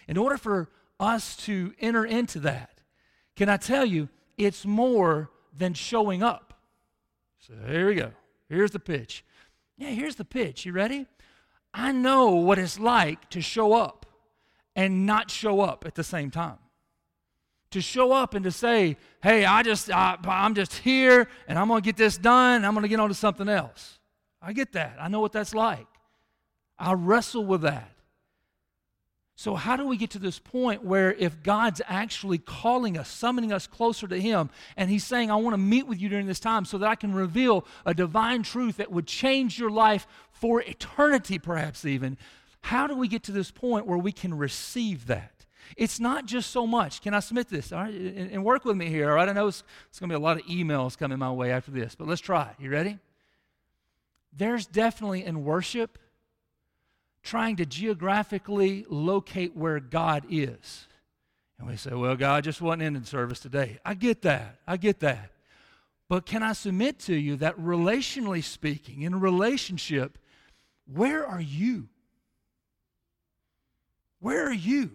In 0.08 0.18
order 0.18 0.38
for 0.38 0.70
us 1.00 1.36
to 1.38 1.74
enter 1.80 2.06
into 2.06 2.40
that, 2.40 2.82
can 3.36 3.48
I 3.48 3.58
tell 3.58 3.86
you, 3.86 4.10
it's 4.38 4.66
more 4.66 5.30
than 5.56 5.74
showing 5.74 6.24
up. 6.24 6.54
So 7.40 7.54
here 7.68 7.88
we 7.88 7.96
go. 7.96 8.12
Here's 8.50 8.72
the 8.72 8.80
pitch. 8.80 9.24
Yeah, 9.78 9.90
here's 9.90 10.16
the 10.16 10.26
pitch. 10.26 10.66
You 10.66 10.74
ready? 10.74 11.08
I 11.74 11.92
know 11.92 12.32
what 12.32 12.60
it's 12.60 12.80
like 12.80 13.30
to 13.30 13.42
show 13.42 13.74
up 13.74 14.06
and 14.76 15.06
not 15.06 15.32
show 15.32 15.62
up 15.62 15.86
at 15.86 15.96
the 15.96 16.04
same 16.04 16.32
time. 16.32 16.58
To 17.72 17.82
show 17.82 18.12
up 18.12 18.34
and 18.34 18.44
to 18.44 18.52
say, 18.52 18.98
hey, 19.24 19.46
I 19.46 19.64
just, 19.64 19.90
I, 19.90 20.18
I'm 20.26 20.56
just 20.56 20.74
here 20.74 21.28
and 21.48 21.58
I'm 21.58 21.70
going 21.70 21.82
to 21.82 21.86
get 21.86 21.96
this 21.96 22.18
done. 22.18 22.66
I'm 22.66 22.74
going 22.74 22.84
to 22.84 22.90
get 22.90 23.00
on 23.00 23.08
to 23.08 23.16
something 23.16 23.48
else. 23.48 24.00
I 24.42 24.54
get 24.54 24.74
that. 24.74 24.98
I 25.00 25.08
know 25.08 25.22
what 25.22 25.32
that's 25.32 25.54
like. 25.54 25.88
I 26.78 26.94
wrestle 26.94 27.46
with 27.46 27.62
that. 27.62 27.91
So, 29.42 29.56
how 29.56 29.76
do 29.76 29.88
we 29.88 29.98
get 29.98 30.12
to 30.12 30.20
this 30.20 30.38
point 30.38 30.84
where 30.84 31.14
if 31.14 31.42
God's 31.42 31.82
actually 31.88 32.38
calling 32.38 32.96
us, 32.96 33.10
summoning 33.10 33.52
us 33.52 33.66
closer 33.66 34.08
to 34.08 34.22
Him, 34.22 34.52
and 34.78 34.88
He's 34.88 35.04
saying, 35.04 35.32
I 35.32 35.36
want 35.38 35.56
to 35.56 35.58
meet 35.58 35.88
with 35.88 36.00
you 36.00 36.10
during 36.10 36.28
this 36.28 36.40
time 36.40 36.64
so 36.64 36.78
that 36.78 36.88
I 36.88 36.94
can 36.94 37.12
reveal 37.12 37.66
a 37.84 37.96
divine 37.96 38.44
truth 38.44 38.78
that 38.78 38.92
would 38.92 39.08
change 39.08 39.58
your 39.58 39.72
life 39.72 40.06
for 40.32 40.62
eternity, 40.62 41.40
perhaps 41.40 41.86
even? 41.86 42.20
How 42.62 42.86
do 42.86 42.96
we 42.96 43.08
get 43.08 43.24
to 43.24 43.32
this 43.32 43.50
point 43.50 43.88
where 43.88 43.98
we 43.98 44.12
can 44.12 44.38
receive 44.38 45.08
that? 45.08 45.48
It's 45.76 46.00
not 46.00 46.28
just 46.28 46.52
so 46.52 46.68
much. 46.68 47.02
Can 47.02 47.16
I 47.16 47.20
submit 47.20 47.50
this? 47.50 47.72
All 47.72 47.82
right, 47.82 47.96
and, 47.96 48.32
and 48.32 48.46
work 48.46 48.64
with 48.64 48.78
me 48.78 48.90
here. 48.90 49.10
All 49.10 49.16
right, 49.16 49.28
I 49.28 49.34
know 49.34 49.48
it's, 49.48 49.64
it's 49.90 50.00
going 50.00 50.10
to 50.12 50.14
be 50.14 50.22
a 50.22 50.24
lot 50.24 50.38
of 50.38 50.46
emails 50.46 50.96
coming 50.96 51.18
my 51.18 51.32
way 51.32 51.52
after 51.52 51.72
this, 51.72 51.96
but 51.96 52.08
let's 52.08 52.22
try. 52.22 52.52
it. 52.52 52.64
You 52.64 52.70
ready? 52.70 53.00
there's 54.34 54.66
definitely 54.66 55.26
in 55.26 55.44
worship 55.44 55.98
trying 57.24 57.56
to 57.58 57.66
geographically 57.66 58.86
locate 58.90 59.56
where 59.56 59.80
God 59.80 60.26
is. 60.30 60.88
And 61.60 61.70
we 61.70 61.76
say, 61.76 61.94
well, 61.94 62.16
God 62.16 62.44
just 62.44 62.62
wasn't 62.62 62.84
in 62.84 62.94
the 62.94 63.06
service 63.06 63.40
today. 63.40 63.80
I 63.86 63.94
get 63.94 64.24
that. 64.24 64.58
I 64.68 64.78
get 64.78 65.00
that. 65.02 65.32
But 66.10 66.26
can 66.26 66.44
I 66.44 66.54
submit 66.54 67.00
to 67.02 67.16
you 67.16 67.38
that 67.38 67.58
relationally 67.58 68.44
speaking, 68.44 69.04
in 69.04 69.14
a 69.14 69.18
relationship, 69.18 70.18
where 70.86 71.26
are 71.26 71.40
you? 71.40 71.88
Where 74.20 74.46
are 74.48 74.54
you? 74.54 74.92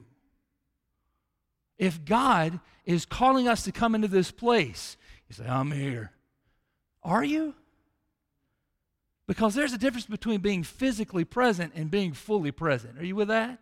If 1.79 2.05
God 2.05 2.61
is 2.85 3.07
calling 3.07 3.49
us 3.49 3.63
to 3.65 3.73
come 3.73 3.95
into 3.95 4.09
this 4.09 4.31
place, 4.31 4.97
you 5.29 5.35
say, 5.35 5.47
I'm 5.47 5.71
here. 5.71 6.13
Are 7.03 7.25
you? 7.25 7.55
Because 9.27 9.55
there's 9.55 9.73
a 9.73 9.79
difference 9.79 10.07
between 10.07 10.41
being 10.41 10.63
physically 10.63 11.25
present 11.25 11.73
and 11.75 11.91
being 11.91 12.13
fully 12.13 12.53
present. 12.53 12.99
Are 12.99 13.05
you 13.05 13.17
with 13.17 13.29
that? 13.29 13.59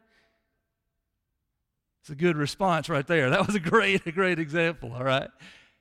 It's 2.02 2.10
a 2.10 2.14
good 2.14 2.36
response 2.36 2.90
right 2.90 3.06
there. 3.06 3.30
That 3.30 3.46
was 3.46 3.56
a 3.56 3.60
great, 3.60 4.06
a 4.06 4.12
great 4.12 4.38
example, 4.38 4.92
all 4.92 5.04
right? 5.04 5.30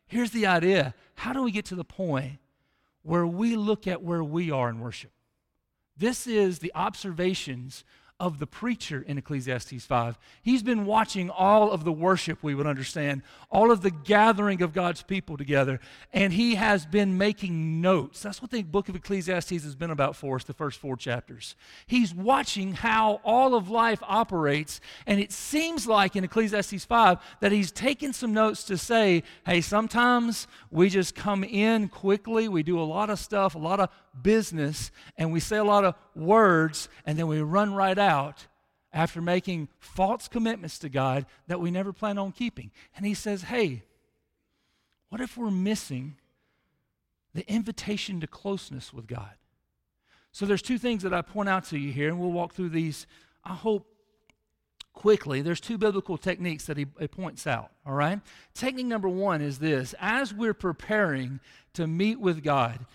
Here's 0.07 0.31
the 0.31 0.47
idea 0.47 0.93
how 1.15 1.33
do 1.33 1.43
we 1.43 1.51
get 1.51 1.65
to 1.65 1.75
the 1.75 1.83
point 1.83 2.39
where 3.01 3.27
we 3.27 3.55
look 3.57 3.87
at 3.87 4.01
where 4.01 4.23
we 4.23 4.49
are 4.49 4.69
in 4.69 4.79
worship? 4.79 5.11
This 5.97 6.25
is 6.25 6.59
the 6.59 6.71
observations 6.73 7.83
of 8.19 8.39
the 8.39 8.47
preacher 8.47 9.03
in 9.05 9.17
Ecclesiastes 9.17 9.85
5. 9.85 10.17
He's 10.41 10.63
been 10.63 10.85
watching 10.85 11.29
all 11.29 11.71
of 11.71 11.83
the 11.83 11.91
worship, 11.91 12.39
we 12.41 12.55
would 12.55 12.67
understand, 12.67 13.21
all 13.49 13.71
of 13.71 13.81
the 13.81 13.91
gathering 13.91 14.61
of 14.61 14.71
God's 14.71 15.01
people 15.01 15.35
together, 15.35 15.79
and 16.13 16.31
he 16.31 16.55
has 16.55 16.85
been 16.85 17.17
making 17.17 17.81
notes. 17.81 18.21
That's 18.21 18.41
what 18.41 18.51
the 18.51 18.63
book 18.63 18.87
of 18.87 18.95
Ecclesiastes 18.95 19.63
has 19.63 19.75
been 19.75 19.89
about 19.89 20.15
for 20.15 20.35
us, 20.35 20.43
the 20.43 20.53
first 20.53 20.79
four 20.79 20.95
chapters. 20.95 21.55
He's 21.85 22.13
watching 22.13 22.73
how 22.73 23.19
all 23.23 23.55
of 23.55 23.69
life 23.69 23.99
operates, 24.03 24.79
and 25.07 25.19
it 25.19 25.31
seems 25.31 25.87
like 25.87 26.15
in 26.15 26.23
Ecclesiastes 26.23 26.85
5 26.85 27.17
that 27.41 27.51
he's 27.51 27.71
taken 27.71 28.13
some 28.13 28.33
notes 28.33 28.63
to 28.65 28.77
say, 28.77 29.23
hey, 29.45 29.59
sometimes 29.59 30.47
we 30.71 30.89
just 30.89 31.15
come 31.15 31.43
in 31.43 31.89
quickly, 31.89 32.47
we 32.47 32.63
do 32.63 32.79
a 32.79 32.83
lot 32.83 33.09
of 33.09 33.19
stuff, 33.19 33.55
a 33.55 33.59
lot 33.59 33.79
of 33.79 33.89
business, 34.21 34.91
and 35.17 35.31
we 35.31 35.39
say 35.39 35.57
a 35.57 35.63
lot 35.63 35.85
of 35.85 35.95
words, 36.15 36.89
and 37.05 37.17
then 37.17 37.27
we 37.27 37.41
run 37.41 37.73
right 37.73 37.97
out 37.97 38.47
after 38.91 39.21
making 39.21 39.69
false 39.79 40.27
commitments 40.27 40.77
to 40.79 40.89
God 40.89 41.25
that 41.47 41.59
we 41.59 41.71
never 41.71 41.91
plan 41.91 42.17
on 42.17 42.31
keeping. 42.31 42.71
And 42.95 43.05
he 43.05 43.13
says, 43.15 43.43
hey, 43.43 43.83
what 45.09 45.21
if 45.21 45.37
we're 45.37 45.51
missing 45.51 46.15
the 47.33 47.47
invitation 47.51 48.19
to 48.19 48.27
closeness 48.27 48.93
with 48.93 49.07
God? 49.07 49.31
So 50.31 50.45
there's 50.45 50.61
two 50.61 50.77
things 50.77 51.03
that 51.03 51.13
I 51.13 51.21
point 51.21 51.49
out 51.49 51.65
to 51.65 51.77
you 51.77 51.91
here, 51.91 52.09
and 52.09 52.19
we'll 52.19 52.31
walk 52.31 52.53
through 52.53 52.69
these, 52.69 53.07
I 53.43 53.53
hope, 53.53 53.87
quickly. 54.93 55.41
There's 55.41 55.59
two 55.59 55.77
biblical 55.79 56.17
techniques 56.17 56.65
that 56.65 56.77
he, 56.77 56.85
he 56.99 57.07
points 57.07 57.47
out, 57.47 57.71
all 57.85 57.93
right? 57.93 58.19
Technique 58.53 58.85
number 58.85 59.09
one 59.09 59.41
is 59.41 59.57
this 59.57 59.95
as 59.99 60.33
we're 60.33 60.53
preparing 60.53 61.39
to 61.73 61.87
meet 61.87 62.19
with 62.19 62.43
God, 62.43 62.85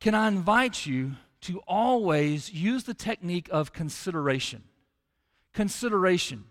can 0.00 0.14
I 0.14 0.28
invite 0.28 0.86
you 0.86 1.12
to 1.42 1.60
always 1.66 2.52
use 2.52 2.84
the 2.84 2.94
technique 2.94 3.48
of 3.50 3.72
consideration. 3.72 4.64
Consideration. 5.52 6.44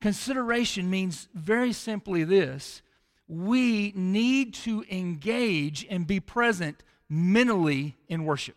Consideration 0.00 0.90
means 0.90 1.28
very 1.34 1.72
simply 1.72 2.24
this 2.24 2.82
we 3.28 3.92
need 3.94 4.52
to 4.52 4.84
engage 4.90 5.86
and 5.88 6.06
be 6.06 6.20
present 6.20 6.82
mentally 7.08 7.96
in 8.08 8.24
worship. 8.24 8.56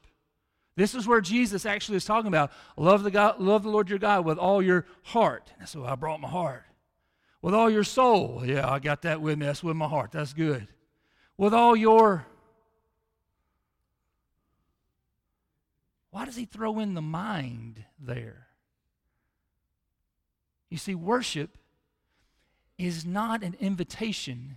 This 0.75 0.93
is 0.93 1.07
where 1.07 1.21
Jesus 1.21 1.65
actually 1.65 1.97
is 1.97 2.05
talking 2.05 2.27
about 2.27 2.51
love 2.75 3.03
the, 3.03 3.11
God, 3.11 3.39
love 3.39 3.63
the 3.63 3.69
Lord 3.69 3.89
your 3.89 3.99
God 3.99 4.25
with 4.25 4.37
all 4.37 4.61
your 4.61 4.85
heart. 5.03 5.53
And 5.59 5.69
so 5.69 5.85
I 5.85 5.95
brought 5.95 6.19
my 6.19 6.27
heart. 6.27 6.63
With 7.41 7.53
all 7.53 7.69
your 7.69 7.83
soul. 7.83 8.41
Yeah, 8.43 8.69
I 8.69 8.79
got 8.79 9.03
that 9.03 9.21
with 9.21 9.37
me. 9.37 9.45
That's 9.45 9.63
with 9.63 9.77
my 9.77 9.87
heart. 9.87 10.11
That's 10.11 10.33
good. 10.33 10.67
With 11.37 11.53
all 11.53 11.75
your 11.75 12.25
Why 16.15 16.23
does 16.23 16.37
he 16.37 16.45
throw 16.45 16.79
in 16.79 16.93
the 16.93 17.01
mind 17.01 17.83
there? 17.99 18.47
You 20.69 20.77
see, 20.77 20.95
worship 20.95 21.57
is 22.77 23.05
not 23.05 23.43
an 23.43 23.57
invitation 23.59 24.55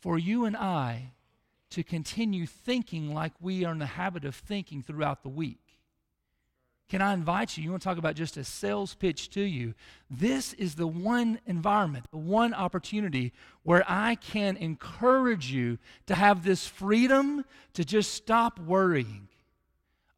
for 0.00 0.18
you 0.18 0.46
and 0.46 0.56
I 0.56 1.12
to 1.68 1.82
continue 1.82 2.46
thinking 2.46 3.12
like 3.12 3.34
we 3.42 3.62
are 3.66 3.72
in 3.72 3.78
the 3.78 3.84
habit 3.84 4.24
of 4.24 4.34
thinking 4.34 4.82
throughout 4.82 5.22
the 5.22 5.28
week. 5.28 5.60
Can 6.88 7.02
I 7.02 7.12
invite 7.12 7.58
you? 7.58 7.64
You 7.64 7.72
want 7.72 7.82
to 7.82 7.86
talk 7.86 7.98
about 7.98 8.14
just 8.14 8.38
a 8.38 8.42
sales 8.42 8.94
pitch 8.94 9.28
to 9.32 9.42
you? 9.42 9.74
This 10.08 10.54
is 10.54 10.76
the 10.76 10.86
one 10.86 11.40
environment, 11.44 12.06
the 12.10 12.16
one 12.16 12.54
opportunity 12.54 13.34
where 13.64 13.84
I 13.86 14.14
can 14.14 14.56
encourage 14.56 15.52
you 15.52 15.76
to 16.06 16.14
have 16.14 16.42
this 16.42 16.66
freedom 16.66 17.44
to 17.74 17.84
just 17.84 18.14
stop 18.14 18.58
worrying 18.58 19.28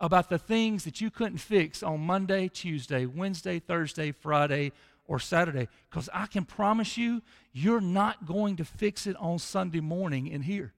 about 0.02 0.28
the 0.28 0.38
things 0.38 0.82
that 0.82 1.00
you 1.00 1.10
couldn't 1.10 1.38
fix 1.38 1.82
on 1.82 2.00
Monday, 2.00 2.48
Tuesday, 2.48 3.06
Wednesday, 3.06 3.60
Thursday, 3.60 4.10
Friday, 4.10 4.72
or 5.06 5.20
Saturday. 5.20 5.68
Because 5.88 6.10
I 6.12 6.26
can 6.26 6.44
promise 6.44 6.98
you, 6.98 7.22
you're 7.52 7.80
not 7.80 8.26
going 8.26 8.56
to 8.56 8.64
fix 8.64 9.06
it 9.06 9.16
on 9.16 9.38
Sunday 9.38 9.80
morning 9.80 10.26
in 10.26 10.42
here. 10.42 10.72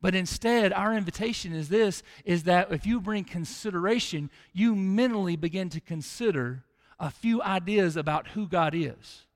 But 0.00 0.14
instead, 0.14 0.72
our 0.72 0.94
invitation 0.94 1.52
is 1.52 1.68
this 1.68 2.02
is 2.24 2.44
that 2.44 2.72
if 2.72 2.86
you 2.86 2.98
bring 2.98 3.24
consideration, 3.24 4.30
you 4.54 4.74
mentally 4.74 5.36
begin 5.36 5.68
to 5.68 5.80
consider 5.80 6.64
a 6.98 7.10
few 7.10 7.42
ideas 7.42 7.96
about 7.96 8.28
who 8.28 8.46
God 8.48 8.74
is. 8.74 9.26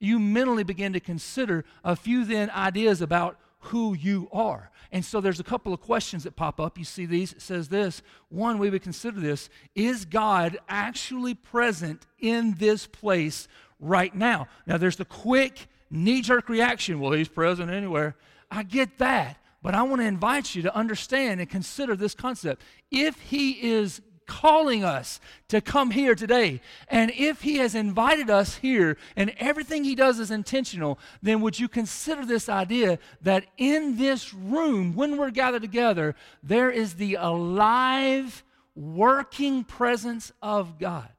You 0.00 0.18
mentally 0.18 0.64
begin 0.64 0.92
to 0.94 1.00
consider 1.00 1.64
a 1.84 1.94
few 1.94 2.24
then 2.24 2.50
ideas 2.50 3.00
about 3.00 3.38
who 3.60 3.94
you 3.94 4.28
are. 4.32 4.70
And 4.92 5.04
so 5.04 5.20
there's 5.20 5.40
a 5.40 5.44
couple 5.44 5.72
of 5.72 5.80
questions 5.80 6.24
that 6.24 6.36
pop 6.36 6.60
up. 6.60 6.78
You 6.78 6.84
see 6.84 7.06
these. 7.06 7.32
It 7.32 7.42
says 7.42 7.68
this 7.68 8.02
one, 8.28 8.58
we 8.58 8.70
would 8.70 8.82
consider 8.82 9.20
this 9.20 9.48
is 9.74 10.04
God 10.04 10.58
actually 10.68 11.34
present 11.34 12.06
in 12.18 12.54
this 12.58 12.86
place 12.86 13.48
right 13.78 14.14
now? 14.14 14.48
Now, 14.66 14.76
there's 14.76 14.96
the 14.96 15.04
quick, 15.04 15.68
knee 15.90 16.22
jerk 16.22 16.48
reaction 16.48 17.00
well, 17.00 17.12
he's 17.12 17.28
present 17.28 17.70
anywhere. 17.70 18.16
I 18.50 18.62
get 18.62 18.98
that. 18.98 19.36
But 19.62 19.74
I 19.74 19.82
want 19.82 20.00
to 20.00 20.06
invite 20.06 20.54
you 20.54 20.62
to 20.62 20.74
understand 20.74 21.40
and 21.40 21.48
consider 21.48 21.94
this 21.94 22.14
concept. 22.14 22.62
If 22.90 23.20
he 23.20 23.72
is 23.72 24.00
calling 24.30 24.84
us 24.84 25.20
to 25.48 25.60
come 25.60 25.90
here 25.90 26.14
today. 26.14 26.60
And 26.86 27.10
if 27.16 27.42
He 27.42 27.56
has 27.56 27.74
invited 27.74 28.30
us 28.30 28.56
here 28.56 28.96
and 29.16 29.34
everything 29.38 29.82
He 29.82 29.96
does 29.96 30.20
is 30.20 30.30
intentional, 30.30 31.00
then 31.20 31.40
would 31.40 31.58
you 31.58 31.68
consider 31.68 32.24
this 32.24 32.48
idea 32.48 33.00
that 33.22 33.44
in 33.58 33.96
this 33.96 34.32
room, 34.32 34.94
when 34.94 35.16
we're 35.16 35.32
gathered 35.32 35.62
together, 35.62 36.14
there 36.44 36.70
is 36.70 36.94
the 36.94 37.16
alive, 37.16 38.44
working 38.76 39.64
presence 39.64 40.30
of 40.40 40.78
God 40.78 41.10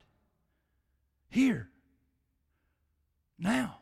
here, 1.30 1.68
now? 3.38 3.80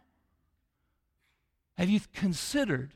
Have 1.78 1.90
you 1.90 2.00
considered 2.14 2.96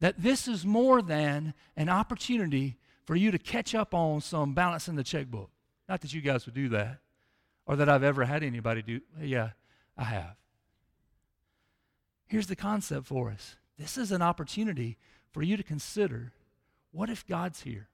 that 0.00 0.20
this 0.22 0.46
is 0.46 0.66
more 0.66 1.00
than 1.00 1.54
an 1.74 1.88
opportunity 1.88 2.76
for 3.04 3.16
you 3.16 3.30
to 3.30 3.38
catch 3.38 3.74
up 3.74 3.94
on 3.94 4.20
some 4.20 4.52
balance 4.52 4.88
in 4.88 4.96
the 4.96 5.02
checkbook? 5.02 5.50
Not 5.88 6.00
that 6.00 6.12
you 6.12 6.20
guys 6.20 6.46
would 6.46 6.54
do 6.54 6.68
that 6.70 6.98
or 7.66 7.76
that 7.76 7.88
I've 7.88 8.02
ever 8.02 8.24
had 8.24 8.42
anybody 8.42 8.82
do. 8.82 9.00
Yeah, 9.20 9.50
I 9.96 10.04
have. 10.04 10.36
Here's 12.26 12.46
the 12.46 12.56
concept 12.56 13.06
for 13.06 13.30
us 13.30 13.56
this 13.78 13.98
is 13.98 14.12
an 14.12 14.22
opportunity 14.22 14.96
for 15.32 15.42
you 15.42 15.56
to 15.56 15.62
consider 15.62 16.32
what 16.92 17.10
if 17.10 17.26
God's 17.26 17.62
here? 17.62 17.88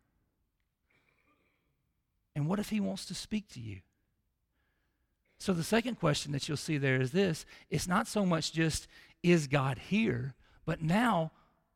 And 2.36 2.46
what 2.46 2.58
if 2.58 2.68
He 2.68 2.80
wants 2.80 3.06
to 3.06 3.14
speak 3.14 3.48
to 3.50 3.60
you? 3.60 3.80
So, 5.38 5.54
the 5.54 5.64
second 5.64 5.98
question 5.98 6.32
that 6.32 6.46
you'll 6.46 6.58
see 6.58 6.76
there 6.76 7.00
is 7.00 7.12
this 7.12 7.46
it's 7.70 7.88
not 7.88 8.06
so 8.06 8.26
much 8.26 8.52
just, 8.52 8.86
is 9.22 9.46
God 9.46 9.78
here? 9.78 10.34
But 10.66 10.82
now, 10.82 11.32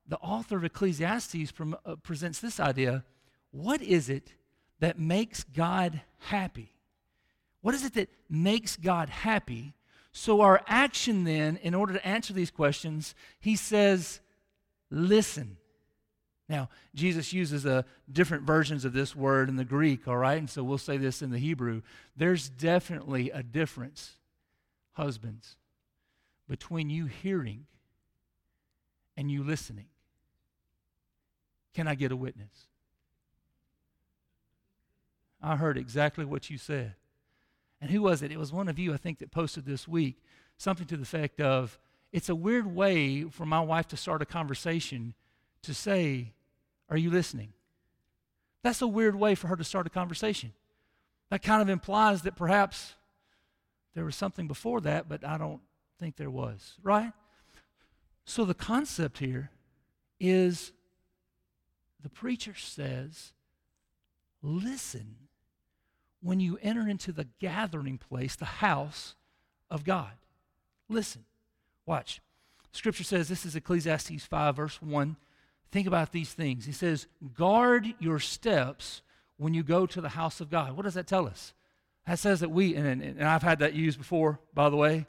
the 0.07 0.19
author 0.19 0.59
of 0.59 0.65
Ecclesiastes 0.65 1.53
uh, 1.61 1.97
presents 1.97 2.41
this 2.41 2.61
idea 2.61 3.05
what 3.51 3.81
is 3.81 4.11
it 4.11 4.35
that 4.81 4.99
makes 4.99 5.45
God 5.45 6.01
happy? 6.19 6.73
What 7.61 7.75
is 7.75 7.85
it 7.85 7.95
that 7.95 8.11
makes 8.29 8.77
God 8.77 9.09
happy? 9.09 9.75
So, 10.13 10.43
our 10.43 10.63
action 10.67 11.25
then, 11.25 11.57
in 11.57 11.75
order 11.75 11.93
to 11.93 12.07
answer 12.07 12.33
these 12.33 12.51
questions, 12.51 13.15
he 13.41 13.57
says, 13.57 14.21
listen. 14.91 15.57
Now, 16.49 16.69
Jesus 16.95 17.33
uses 17.33 17.65
uh, 17.65 17.83
different 18.11 18.45
versions 18.45 18.85
of 18.85 18.93
this 18.93 19.17
word 19.17 19.49
in 19.49 19.57
the 19.57 19.65
Greek, 19.65 20.07
all 20.07 20.19
right? 20.19 20.39
And 20.39 20.51
so 20.51 20.63
we'll 20.63 20.77
say 20.77 20.99
this 20.99 21.23
in 21.23 21.31
the 21.31 21.39
Hebrew. 21.39 21.81
There's 22.17 22.51
definitely 22.51 23.31
a 23.31 23.43
difference, 23.43 24.13
husbands, 24.93 25.57
between 26.47 26.91
you 26.91 27.07
hearing 27.07 27.65
and 29.17 29.31
you 29.31 29.43
listening. 29.43 29.87
Can 31.73 31.89
I 31.89 31.95
get 31.95 32.13
a 32.13 32.17
witness? 32.17 32.67
I 35.45 35.57
heard 35.57 35.77
exactly 35.77 36.25
what 36.25 36.49
you 36.49 36.57
said. 36.57 36.95
And 37.81 37.91
who 37.91 38.01
was 38.01 38.23
it? 38.23 38.33
It 38.33 38.39
was 38.39 38.53
one 38.53 38.69
of 38.69 38.79
you, 38.79 38.95
I 38.95 38.97
think, 38.97 39.19
that 39.19 39.31
posted 39.31 39.67
this 39.67 39.87
week 39.87 40.23
something 40.57 40.87
to 40.87 40.97
the 40.97 41.03
effect 41.03 41.41
of 41.41 41.79
it's 42.13 42.31
a 42.31 42.35
weird 42.35 42.67
way 42.67 43.25
for 43.25 43.45
my 43.45 43.61
wife 43.61 43.89
to 43.89 43.97
start 43.97 44.23
a 44.23 44.27
conversation 44.27 45.15
to 45.63 45.75
say, 45.75 46.33
Are 46.89 46.97
you 46.97 47.11
listening? 47.11 47.53
That's 48.63 48.81
a 48.81 48.87
weird 48.87 49.17
way 49.17 49.35
for 49.35 49.49
her 49.49 49.57
to 49.57 49.65
start 49.65 49.87
a 49.87 49.91
conversation. 49.91 50.53
That 51.31 51.43
kind 51.43 51.61
of 51.61 51.69
implies 51.69 52.23
that 52.23 52.37
perhaps 52.37 52.95
there 53.95 54.05
was 54.05 54.17
something 54.17 54.49
before 54.49 54.81
that, 54.83 55.09
but 55.09 55.27
I 55.27 55.37
don't 55.37 55.61
think 55.99 56.17
there 56.17 56.31
was, 56.31 56.75
right? 56.83 57.13
So 58.25 58.47
the 58.47 58.55
concept 58.55 59.19
here 59.19 59.51
is 60.19 60.73
the 62.03 62.09
preacher 62.09 62.55
says, 62.55 63.33
listen 64.41 65.17
when 66.25 66.41
you 66.41 66.59
enter 66.63 66.89
into 66.89 67.13
the 67.13 67.27
gathering 67.39 67.99
place, 67.99 68.35
the 68.35 68.47
house 68.47 69.15
of 69.71 69.85
God. 69.85 70.13
Listen. 70.89 71.25
Watch. 71.85 72.23
Scripture 72.73 73.05
says, 73.05 73.29
this 73.29 73.45
is 73.45 73.55
Ecclesiastes 73.55 74.25
5, 74.25 74.57
verse 74.57 74.81
1. 74.81 75.17
Think 75.71 75.87
about 75.87 76.13
these 76.13 76.33
things. 76.33 76.65
He 76.65 76.73
says, 76.73 77.09
guard 77.35 77.95
your 77.99 78.19
steps 78.19 79.03
when 79.37 79.53
you 79.53 79.63
go 79.63 79.85
to 79.85 80.01
the 80.01 80.09
house 80.09 80.41
of 80.41 80.51
God. 80.51 80.73
What 80.73 80.85
does 80.85 80.95
that 80.95 81.07
tell 81.07 81.27
us? 81.27 81.53
That 82.07 82.19
says 82.19 82.41
that 82.41 82.51
we, 82.51 82.75
and, 82.75 83.03
and 83.03 83.23
I've 83.23 83.43
had 83.43 83.59
that 83.59 83.75
used 83.75 83.99
before, 83.99 84.41
by 84.55 84.71
the 84.71 84.77
way, 84.77 85.07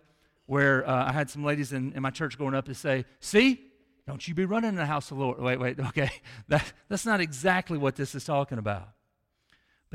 where 0.48 0.88
uh, 0.88 1.06
I 1.08 1.14
had 1.14 1.30
some 1.30 1.46
ladies 1.46 1.72
in, 1.72 1.94
in 1.94 2.02
my 2.02 2.10
church 2.10 2.38
growing 2.38 2.56
up 2.56 2.66
to 2.66 2.76
say, 2.76 3.06
See, 3.22 3.62
don't 4.06 4.28
you 4.28 4.36
be 4.36 4.46
running 4.46 4.70
in 4.70 4.76
the 4.76 4.86
house 4.86 5.12
of 5.12 5.18
the 5.18 5.24
Lord. 5.24 5.40
Wait, 5.40 5.60
wait, 5.60 5.80
okay. 5.80 6.12
That, 6.50 6.74
that's 6.90 7.06
not 7.06 7.22
exactly 7.22 7.78
what 7.78 7.96
this 7.96 8.16
is 8.16 8.26
talking 8.26 8.58
about. 8.58 8.90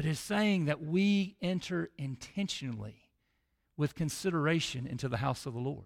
But 0.01 0.09
it's 0.09 0.19
saying 0.19 0.65
that 0.65 0.83
we 0.83 1.37
enter 1.43 1.91
intentionally 1.99 3.11
with 3.77 3.95
consideration 3.95 4.87
into 4.87 5.11
the 5.11 5.19
house 5.19 5.45
of 5.45 5.53
the 5.53 5.61
Lord. 5.61 5.85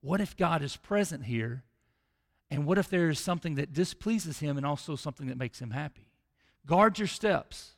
What 0.00 0.22
if 0.22 0.34
God 0.34 0.62
is 0.62 0.78
present 0.78 1.26
here? 1.26 1.62
And 2.50 2.64
what 2.64 2.78
if 2.78 2.88
there 2.88 3.10
is 3.10 3.18
something 3.18 3.56
that 3.56 3.74
displeases 3.74 4.38
him 4.38 4.56
and 4.56 4.64
also 4.64 4.96
something 4.96 5.26
that 5.26 5.36
makes 5.36 5.60
him 5.60 5.72
happy? 5.72 6.08
Guard 6.64 6.98
your 6.98 7.06
steps 7.06 7.74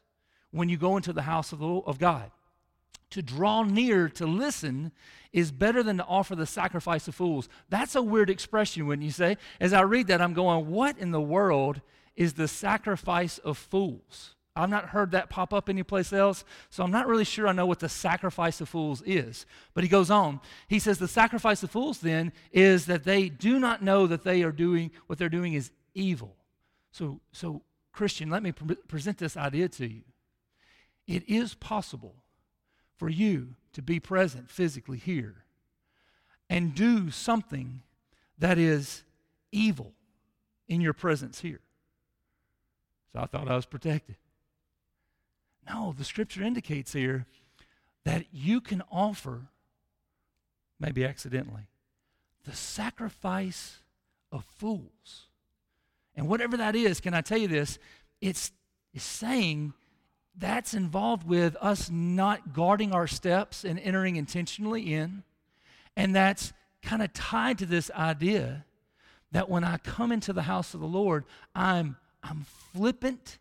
when 0.52 0.68
you 0.68 0.76
go 0.76 0.96
into 0.96 1.12
the 1.12 1.22
house 1.22 1.50
of, 1.50 1.58
the, 1.58 1.66
of 1.66 1.98
God. 1.98 2.30
To 3.10 3.20
draw 3.20 3.64
near 3.64 4.08
to 4.10 4.26
listen 4.28 4.92
is 5.32 5.50
better 5.50 5.82
than 5.82 5.96
to 5.96 6.04
offer 6.04 6.36
the 6.36 6.46
sacrifice 6.46 7.08
of 7.08 7.16
fools. 7.16 7.48
That's 7.68 7.96
a 7.96 8.02
weird 8.02 8.30
expression, 8.30 8.86
wouldn't 8.86 9.04
you 9.04 9.10
say? 9.10 9.38
As 9.58 9.72
I 9.72 9.80
read 9.80 10.06
that, 10.06 10.20
I'm 10.20 10.32
going, 10.32 10.70
what 10.70 10.96
in 10.96 11.10
the 11.10 11.20
world 11.20 11.80
is 12.14 12.34
the 12.34 12.46
sacrifice 12.46 13.38
of 13.38 13.58
fools? 13.58 14.33
I've 14.56 14.70
not 14.70 14.90
heard 14.90 15.10
that 15.10 15.30
pop 15.30 15.52
up 15.52 15.68
anyplace 15.68 16.12
else, 16.12 16.44
so 16.70 16.84
I'm 16.84 16.92
not 16.92 17.08
really 17.08 17.24
sure 17.24 17.48
I 17.48 17.52
know 17.52 17.66
what 17.66 17.80
the 17.80 17.88
sacrifice 17.88 18.60
of 18.60 18.68
fools 18.68 19.02
is. 19.04 19.46
But 19.74 19.82
he 19.82 19.90
goes 19.90 20.10
on. 20.10 20.40
He 20.68 20.78
says 20.78 20.98
the 20.98 21.08
sacrifice 21.08 21.64
of 21.64 21.72
fools 21.72 21.98
then 21.98 22.32
is 22.52 22.86
that 22.86 23.02
they 23.02 23.28
do 23.28 23.58
not 23.58 23.82
know 23.82 24.06
that 24.06 24.22
they 24.22 24.44
are 24.44 24.52
doing 24.52 24.92
what 25.08 25.18
they're 25.18 25.28
doing 25.28 25.54
is 25.54 25.72
evil. 25.92 26.36
So, 26.92 27.20
so 27.32 27.62
Christian, 27.92 28.30
let 28.30 28.44
me 28.44 28.52
pre- 28.52 28.76
present 28.76 29.18
this 29.18 29.36
idea 29.36 29.68
to 29.70 29.88
you. 29.88 30.02
It 31.08 31.28
is 31.28 31.54
possible 31.54 32.14
for 32.96 33.08
you 33.08 33.56
to 33.72 33.82
be 33.82 33.98
present 33.98 34.48
physically 34.48 34.98
here 34.98 35.44
and 36.48 36.76
do 36.76 37.10
something 37.10 37.82
that 38.38 38.56
is 38.56 39.02
evil 39.50 39.92
in 40.68 40.80
your 40.80 40.92
presence 40.92 41.40
here. 41.40 41.60
So 43.12 43.20
I 43.20 43.26
thought 43.26 43.50
I 43.50 43.56
was 43.56 43.66
protected. 43.66 44.16
No, 45.68 45.94
the 45.96 46.04
scripture 46.04 46.42
indicates 46.42 46.92
here 46.92 47.26
that 48.04 48.26
you 48.32 48.60
can 48.60 48.82
offer, 48.90 49.42
maybe 50.78 51.04
accidentally, 51.04 51.68
the 52.44 52.54
sacrifice 52.54 53.78
of 54.30 54.44
fools. 54.44 55.28
And 56.14 56.28
whatever 56.28 56.56
that 56.58 56.76
is, 56.76 57.00
can 57.00 57.14
I 57.14 57.22
tell 57.22 57.38
you 57.38 57.48
this? 57.48 57.78
It's, 58.20 58.52
it's 58.92 59.04
saying 59.04 59.72
that's 60.36 60.74
involved 60.74 61.26
with 61.26 61.56
us 61.60 61.90
not 61.90 62.52
guarding 62.52 62.92
our 62.92 63.06
steps 63.06 63.64
and 63.64 63.78
entering 63.78 64.16
intentionally 64.16 64.92
in. 64.92 65.22
And 65.96 66.14
that's 66.14 66.52
kind 66.82 67.02
of 67.02 67.12
tied 67.12 67.58
to 67.58 67.66
this 67.66 67.90
idea 67.92 68.64
that 69.32 69.48
when 69.48 69.64
I 69.64 69.78
come 69.78 70.12
into 70.12 70.32
the 70.32 70.42
house 70.42 70.74
of 70.74 70.80
the 70.80 70.86
Lord, 70.86 71.24
I'm, 71.54 71.96
I'm 72.22 72.46
flippant 72.72 73.38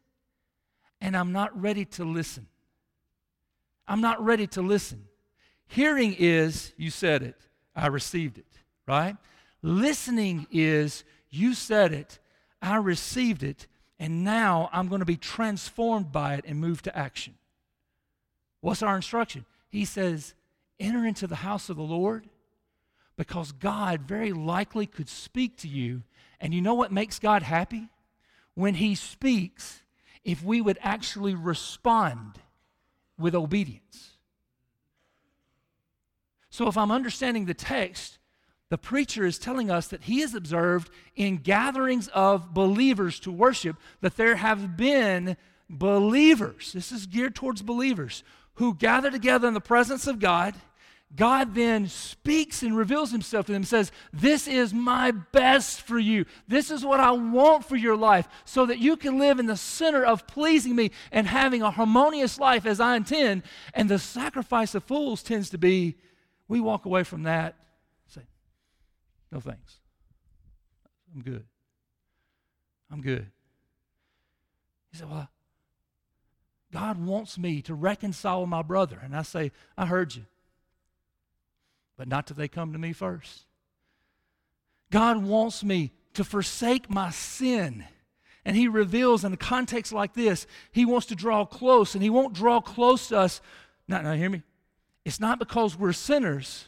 and 1.04 1.18
I'm 1.18 1.34
not 1.34 1.62
ready 1.62 1.84
to 1.86 2.06
listen. 2.06 2.48
I'm 3.86 4.00
not 4.00 4.24
ready 4.24 4.48
to 4.48 4.62
listen. 4.62 5.04
Hearing 5.68 6.16
is, 6.18 6.72
you 6.78 6.90
said 6.90 7.22
it, 7.22 7.36
I 7.76 7.88
received 7.88 8.38
it, 8.38 8.48
right? 8.88 9.18
Listening 9.62 10.48
is, 10.50 11.04
you 11.30 11.56
said 11.56 11.92
it, 11.92 12.20
I 12.62 12.78
received 12.78 13.44
it, 13.44 13.68
and 14.00 14.24
now 14.24 14.70
I'm 14.72 14.88
going 14.88 15.02
to 15.02 15.06
be 15.06 15.18
transformed 15.18 16.14
by 16.14 16.36
it 16.36 16.46
and 16.48 16.62
move 16.62 16.82
to 16.84 16.98
action. 16.98 17.36
What's 18.62 18.82
our 18.82 18.96
instruction? 18.96 19.46
He 19.68 19.84
says, 19.84 20.34
enter 20.80 21.06
into 21.06 21.28
the 21.28 21.36
house 21.36 21.70
of 21.70 21.76
the 21.76 21.84
Lord 21.84 22.30
because 23.18 23.52
God 23.52 24.04
very 24.08 24.32
likely 24.32 24.86
could 24.86 25.10
speak 25.10 25.58
to 25.58 25.68
you. 25.68 26.04
And 26.40 26.54
you 26.54 26.62
know 26.62 26.76
what 26.76 26.94
makes 26.94 27.20
God 27.20 27.44
happy? 27.44 27.90
When 28.54 28.76
He 28.76 28.96
speaks, 28.96 29.83
if 30.24 30.44
we 30.44 30.62
would 30.62 30.78
actually 30.82 31.36
respond 31.36 32.40
with 33.18 33.36
obedience. 33.36 34.12
So, 36.50 36.68
if 36.68 36.78
I'm 36.78 36.92
understanding 36.92 37.46
the 37.46 37.54
text, 37.54 38.20
the 38.70 38.78
preacher 38.78 39.26
is 39.26 39.38
telling 39.38 39.70
us 39.70 39.88
that 39.88 40.04
he 40.04 40.22
has 40.22 40.34
observed 40.34 40.90
in 41.16 41.38
gatherings 41.38 42.08
of 42.10 42.54
believers 42.54 43.20
to 43.22 43.32
worship 43.32 43.78
that 44.02 44.18
there 44.18 44.36
have 44.36 44.78
been 44.78 45.38
believers, 45.70 46.74
this 46.74 46.92
is 46.92 47.06
geared 47.06 47.36
towards 47.36 47.62
believers, 47.62 48.24
who 48.56 48.76
gather 48.76 49.10
together 49.10 49.48
in 49.48 49.54
the 49.54 49.62
presence 49.62 50.08
of 50.08 50.20
God 50.20 50.56
God 51.16 51.54
then 51.54 51.88
speaks 51.88 52.64
and 52.64 52.76
reveals 52.76 53.12
himself 53.12 53.46
to 53.46 53.52
them 53.52 53.62
and 53.62 53.68
says, 53.68 53.92
This 54.12 54.48
is 54.48 54.74
my 54.74 55.12
best 55.12 55.82
for 55.82 56.00
you. 56.00 56.26
This 56.48 56.72
is 56.72 56.84
what 56.84 57.00
I 57.00 57.12
want 57.12 57.66
for 57.66 57.76
your 57.76 57.96
life 57.96 58.28
so 58.46 58.66
that 58.66 58.80
you 58.80 58.98
can 58.98 59.20
live 59.20 59.38
in 59.38 59.46
the 59.46 59.56
center 59.56 60.04
of 60.04 60.26
pleasing 60.26 60.76
me 60.76 60.90
and 61.12 61.28
having 61.28 61.62
a 61.62 61.70
harmonious 61.70 62.40
life 62.40 62.66
as 62.66 62.80
I 62.80 62.96
intend. 62.96 63.44
And 63.76 63.90
the 63.90 64.00
sacrifice 64.00 64.74
of 64.74 64.84
fools 64.84 65.22
tends 65.22 65.52
to 65.52 65.60
be 65.60 65.98
we 66.48 66.60
walk 66.60 66.86
away 66.86 67.04
from 67.04 67.24
that, 67.24 67.56
say, 68.08 68.22
No 69.32 69.40
thanks. 69.40 69.78
I'm 71.14 71.22
good. 71.22 71.46
I'm 72.92 73.02
good. 73.02 73.28
He 74.92 74.98
said, 74.98 75.12
Well, 75.12 75.30
God 76.72 76.98
wants 77.06 77.38
me 77.38 77.62
to 77.64 77.76
reconcile 77.76 78.48
my 78.48 78.64
brother. 78.64 79.00
And 79.04 79.16
I 79.16 79.22
say, 79.22 79.52
I 79.78 79.86
heard 79.86 80.16
you 80.16 80.26
but 81.98 82.08
not 82.08 82.28
till 82.28 82.36
they 82.36 82.48
come 82.48 82.74
to 82.74 82.80
me 82.80 82.94
first. 82.94 83.46
God 84.92 85.24
wants 85.24 85.64
me 85.64 85.92
to 86.14 86.24
forsake 86.24 86.90
my 86.90 87.10
sin. 87.10 87.86
And 88.46 88.56
He 88.56 88.68
reveals 88.68 89.24
in 89.24 89.34
a 89.34 89.38
context 89.38 89.94
like 89.94 90.14
this, 90.14 90.46
He 90.72 90.86
wants 90.86 91.08
to 91.08 91.16
draw 91.16 91.46
close, 91.46 91.96
and 91.96 92.04
He 92.04 92.10
won't 92.10 92.34
draw 92.34 92.62
close 92.62 93.08
to 93.10 93.18
us. 93.18 93.42
Now, 93.88 94.02
now 94.02 94.14
hear 94.14 94.30
me. 94.30 94.44
It's 95.06 95.20
not 95.20 95.40
because 95.40 95.78
we're 95.78 95.94
sinners, 95.94 96.68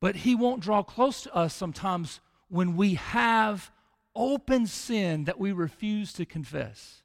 but 0.00 0.16
He 0.16 0.34
won't 0.34 0.60
draw 0.60 0.82
close 0.82 1.22
to 1.22 1.34
us 1.34 1.54
sometimes 1.54 2.20
when 2.48 2.76
we 2.76 2.94
have 2.94 3.70
open 4.16 4.66
sin 4.66 5.24
that 5.24 5.38
we 5.38 5.52
refuse 5.52 6.12
to 6.14 6.24
confess. 6.24 7.02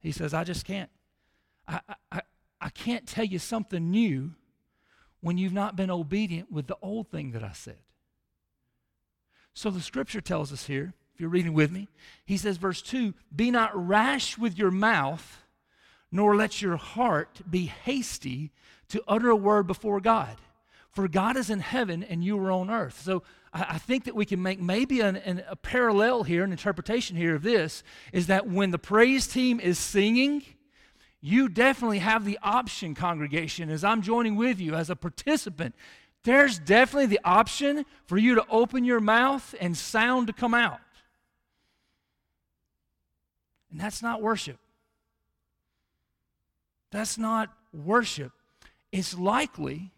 He 0.00 0.12
says, 0.12 0.34
I 0.34 0.44
just 0.44 0.64
can't. 0.64 0.90
I, 1.68 1.80
I, 2.10 2.22
I 2.60 2.68
can't 2.70 3.06
tell 3.06 3.24
you 3.24 3.38
something 3.38 3.90
new 3.90 4.34
when 5.20 5.38
you've 5.38 5.52
not 5.52 5.76
been 5.76 5.90
obedient 5.90 6.50
with 6.50 6.66
the 6.66 6.76
old 6.82 7.08
thing 7.10 7.32
that 7.32 7.44
I 7.44 7.52
said. 7.52 7.78
So 9.52 9.70
the 9.70 9.80
scripture 9.80 10.20
tells 10.20 10.52
us 10.52 10.66
here, 10.66 10.94
if 11.14 11.20
you're 11.20 11.28
reading 11.28 11.52
with 11.52 11.70
me, 11.70 11.88
he 12.24 12.36
says, 12.36 12.56
verse 12.56 12.80
2 12.82 13.14
Be 13.34 13.50
not 13.50 13.70
rash 13.74 14.38
with 14.38 14.56
your 14.56 14.70
mouth, 14.70 15.42
nor 16.10 16.36
let 16.36 16.62
your 16.62 16.76
heart 16.76 17.40
be 17.48 17.66
hasty 17.66 18.52
to 18.88 19.02
utter 19.06 19.28
a 19.28 19.36
word 19.36 19.66
before 19.66 20.00
God. 20.00 20.36
For 20.90 21.06
God 21.06 21.36
is 21.36 21.50
in 21.50 21.60
heaven 21.60 22.02
and 22.02 22.24
you 22.24 22.38
are 22.38 22.50
on 22.50 22.68
earth. 22.68 23.00
So 23.02 23.22
I, 23.52 23.78
think 23.78 24.04
that 24.04 24.14
we 24.14 24.26
can 24.26 24.42
make 24.42 24.60
maybe 24.60 25.00
an, 25.00 25.16
an, 25.16 25.42
a 25.48 25.56
parallel 25.56 26.24
here, 26.24 26.42
an 26.42 26.52
interpretation 26.52 27.16
here 27.16 27.34
of 27.34 27.42
this, 27.42 27.82
is 28.12 28.26
that 28.26 28.48
when 28.48 28.70
the 28.70 28.78
praise 28.78 29.26
team 29.26 29.60
is 29.60 29.78
singing, 29.78 30.42
you 31.20 31.48
definitely 31.48 31.98
have 31.98 32.24
the 32.24 32.38
option, 32.42 32.94
congregation, 32.94 33.70
as 33.70 33.84
I'm 33.84 34.02
joining 34.02 34.36
with 34.36 34.58
you 34.60 34.74
as 34.74 34.88
a 34.88 34.96
participant. 34.96 35.74
There's 36.24 36.58
definitely 36.58 37.06
the 37.06 37.20
option 37.24 37.84
for 38.06 38.18
you 38.18 38.34
to 38.36 38.44
open 38.50 38.84
your 38.84 39.00
mouth 39.00 39.54
and 39.60 39.76
sound 39.76 40.26
to 40.28 40.32
come 40.32 40.54
out. 40.54 40.80
And 43.70 43.80
that's 43.80 44.02
not 44.02 44.20
worship. 44.20 44.58
That's 46.90 47.18
not 47.18 47.50
worship. 47.72 48.32
It's 48.90 49.16
likely 49.16 49.92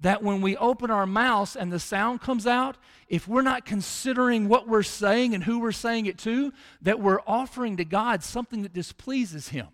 that 0.00 0.22
when 0.22 0.42
we 0.42 0.56
open 0.56 0.90
our 0.90 1.06
mouths 1.06 1.56
and 1.56 1.72
the 1.72 1.80
sound 1.80 2.20
comes 2.20 2.46
out, 2.46 2.76
if 3.08 3.26
we're 3.26 3.42
not 3.42 3.64
considering 3.64 4.48
what 4.48 4.68
we're 4.68 4.82
saying 4.82 5.34
and 5.34 5.42
who 5.42 5.58
we're 5.58 5.72
saying 5.72 6.06
it 6.06 6.18
to, 6.18 6.52
that 6.82 7.00
we're 7.00 7.20
offering 7.26 7.78
to 7.78 7.84
God 7.84 8.22
something 8.22 8.62
that 8.62 8.72
displeases 8.72 9.48
Him. 9.48 9.68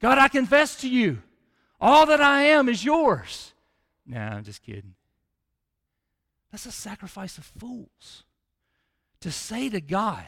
God, 0.00 0.18
I 0.18 0.28
confess 0.28 0.76
to 0.76 0.88
you, 0.88 1.22
all 1.80 2.06
that 2.06 2.20
I 2.20 2.42
am 2.42 2.68
is 2.68 2.84
yours. 2.84 3.52
Nah, 4.06 4.36
I'm 4.36 4.44
just 4.44 4.62
kidding. 4.62 4.94
That's 6.50 6.66
a 6.66 6.72
sacrifice 6.72 7.38
of 7.38 7.44
fools. 7.44 8.24
To 9.20 9.30
say 9.30 9.68
to 9.68 9.80
God, 9.80 10.24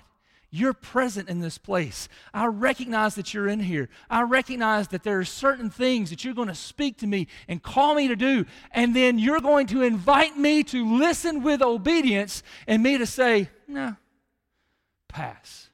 you're 0.50 0.74
present 0.74 1.28
in 1.28 1.40
this 1.40 1.59
place. 1.59 2.09
I 2.35 2.46
recognize 2.46 3.14
that 3.14 3.33
you're 3.33 3.46
in 3.46 3.61
here. 3.61 3.88
I 4.11 4.22
recognize 4.22 4.88
that 4.88 5.04
there 5.04 5.18
are 5.20 5.24
certain 5.24 5.70
things 5.70 6.11
that 6.11 6.24
you're 6.24 6.35
going 6.35 6.48
to 6.48 6.54
speak 6.56 6.98
to 6.98 7.06
me 7.06 7.28
and 7.46 7.62
call 7.62 7.94
me 7.94 8.09
to 8.09 8.16
do. 8.16 8.46
And 8.72 8.94
then 8.94 9.18
you're 9.18 9.40
going 9.40 9.68
to 9.68 9.83
invite 9.83 10.37
me 10.37 10.64
to 10.64 10.98
listen 10.98 11.44
with 11.44 11.62
obedience 11.62 12.42
and 12.66 12.83
me 12.83 12.98
to 12.98 13.06
say, 13.06 13.48
no, 13.68 13.96
pass. 15.06 15.68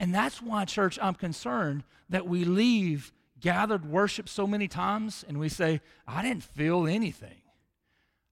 And 0.00 0.12
that's 0.12 0.42
why, 0.42 0.64
church, 0.64 0.98
I'm 1.00 1.14
concerned 1.14 1.84
that 2.08 2.26
we 2.26 2.44
leave 2.44 3.12
gathered 3.40 3.84
worship 3.84 4.28
so 4.28 4.46
many 4.46 4.68
times 4.68 5.24
and 5.28 5.38
we 5.38 5.48
say, 5.48 5.80
I 6.06 6.22
didn't 6.22 6.42
feel 6.42 6.86
anything. 6.86 7.42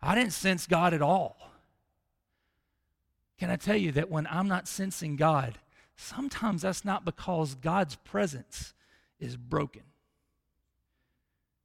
I 0.03 0.15
didn't 0.15 0.33
sense 0.33 0.67
God 0.67 0.95
at 0.95 1.03
all. 1.03 1.37
Can 3.39 3.51
I 3.51 3.57
tell 3.57 3.77
you 3.77 3.93
that 3.93 4.11
when 4.11 4.27
I'm 4.29 4.49
not 4.49 4.67
sensing 4.67 5.17
God, 5.17 5.59
sometimes 5.97 6.63
that's 6.63 6.85
not 6.85 7.05
because 7.05 7.55
God's 7.55 7.97
presence 7.97 8.75
is 9.19 9.37
broken. 9.37 9.83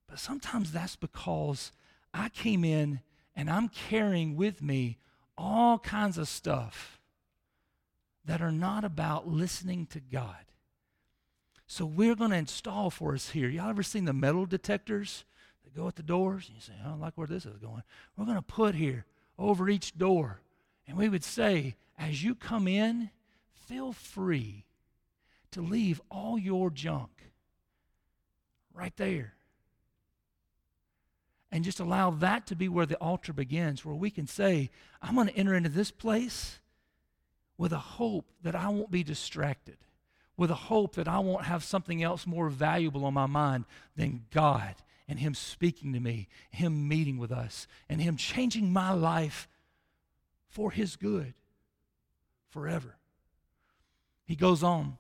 But 0.07 0.19
sometimes 0.19 0.71
that's 0.71 0.97
because 0.97 1.71
I 2.13 2.29
came 2.29 2.65
in 2.65 2.99
and 3.35 3.49
I'm 3.49 3.69
carrying 3.69 4.35
with 4.35 4.61
me 4.61 4.97
all 5.37 5.79
kinds 5.79 6.17
of 6.17 6.27
stuff 6.27 6.99
that 8.25 8.41
are 8.41 8.51
not 8.51 8.83
about 8.83 9.27
listening 9.27 9.85
to 9.87 9.99
God. 9.99 10.45
So 11.71 11.85
we're 11.85 12.15
going 12.15 12.31
to 12.31 12.35
install 12.37 12.89
for 12.89 13.13
us 13.13 13.29
here. 13.29 13.47
Y'all 13.47 13.69
ever 13.69 13.81
seen 13.81 14.03
the 14.03 14.11
metal 14.11 14.45
detectors 14.45 15.23
that 15.63 15.73
go 15.73 15.87
at 15.87 15.95
the 15.95 16.03
doors? 16.03 16.51
You 16.53 16.59
say, 16.59 16.73
I 16.83 16.89
don't 16.89 16.99
like 16.99 17.13
where 17.15 17.27
this 17.27 17.45
is 17.45 17.55
going. 17.59 17.81
We're 18.17 18.25
going 18.25 18.35
to 18.35 18.41
put 18.41 18.75
here 18.75 19.05
over 19.39 19.69
each 19.69 19.97
door 19.97 20.41
and 20.85 20.97
we 20.97 21.07
would 21.07 21.23
say, 21.23 21.77
as 21.97 22.21
you 22.21 22.35
come 22.35 22.67
in, 22.67 23.09
feel 23.53 23.93
free 23.93 24.65
to 25.51 25.61
leave 25.61 26.01
all 26.11 26.37
your 26.37 26.71
junk 26.71 27.31
right 28.73 28.97
there. 28.97 29.35
And 31.53 31.63
just 31.63 31.79
allow 31.79 32.09
that 32.09 32.47
to 32.47 32.55
be 32.57 32.67
where 32.67 32.85
the 32.85 32.97
altar 32.97 33.31
begins, 33.31 33.85
where 33.85 33.95
we 33.95 34.09
can 34.09 34.27
say, 34.27 34.71
I'm 35.01 35.15
going 35.15 35.27
to 35.27 35.37
enter 35.37 35.55
into 35.55 35.69
this 35.69 35.89
place 35.89 36.59
with 37.57 37.71
a 37.71 37.77
hope 37.77 38.25
that 38.43 38.57
I 38.57 38.67
won't 38.67 38.91
be 38.91 39.03
distracted, 39.03 39.77
with 40.41 40.51
a 40.51 40.55
hope 40.55 40.95
that 40.95 41.07
I 41.07 41.19
won't 41.19 41.45
have 41.45 41.63
something 41.63 42.01
else 42.01 42.25
more 42.25 42.49
valuable 42.49 43.05
on 43.05 43.13
my 43.13 43.27
mind 43.27 43.65
than 43.95 44.25
God 44.31 44.73
and 45.07 45.19
Him 45.19 45.35
speaking 45.35 45.93
to 45.93 45.99
me, 45.99 46.27
Him 46.49 46.87
meeting 46.87 47.17
with 47.19 47.31
us, 47.31 47.67
and 47.87 48.01
Him 48.01 48.17
changing 48.17 48.73
my 48.73 48.91
life 48.91 49.47
for 50.51 50.71
his 50.71 50.95
good 50.95 51.33
forever. 52.49 52.97
He 54.25 54.35
goes 54.35 54.63
on 54.63 54.97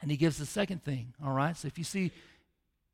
and 0.00 0.10
he 0.10 0.16
gives 0.16 0.36
the 0.36 0.46
second 0.46 0.84
thing, 0.84 1.14
all 1.24 1.32
right? 1.32 1.56
So 1.56 1.66
if 1.66 1.78
you 1.78 1.84
see 1.84 2.12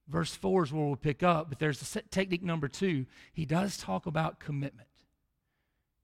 verse 0.09 0.35
4 0.35 0.65
is 0.65 0.73
where 0.73 0.85
we'll 0.85 0.97
pick 0.97 1.23
up, 1.23 1.49
but 1.49 1.59
there's 1.59 1.81
the 1.81 2.03
technique 2.11 2.43
number 2.43 2.69
two. 2.69 3.07
He 3.33 3.45
does 3.45 3.77
talk 3.77 4.07
about 4.07 4.39
commitment. 4.39 4.89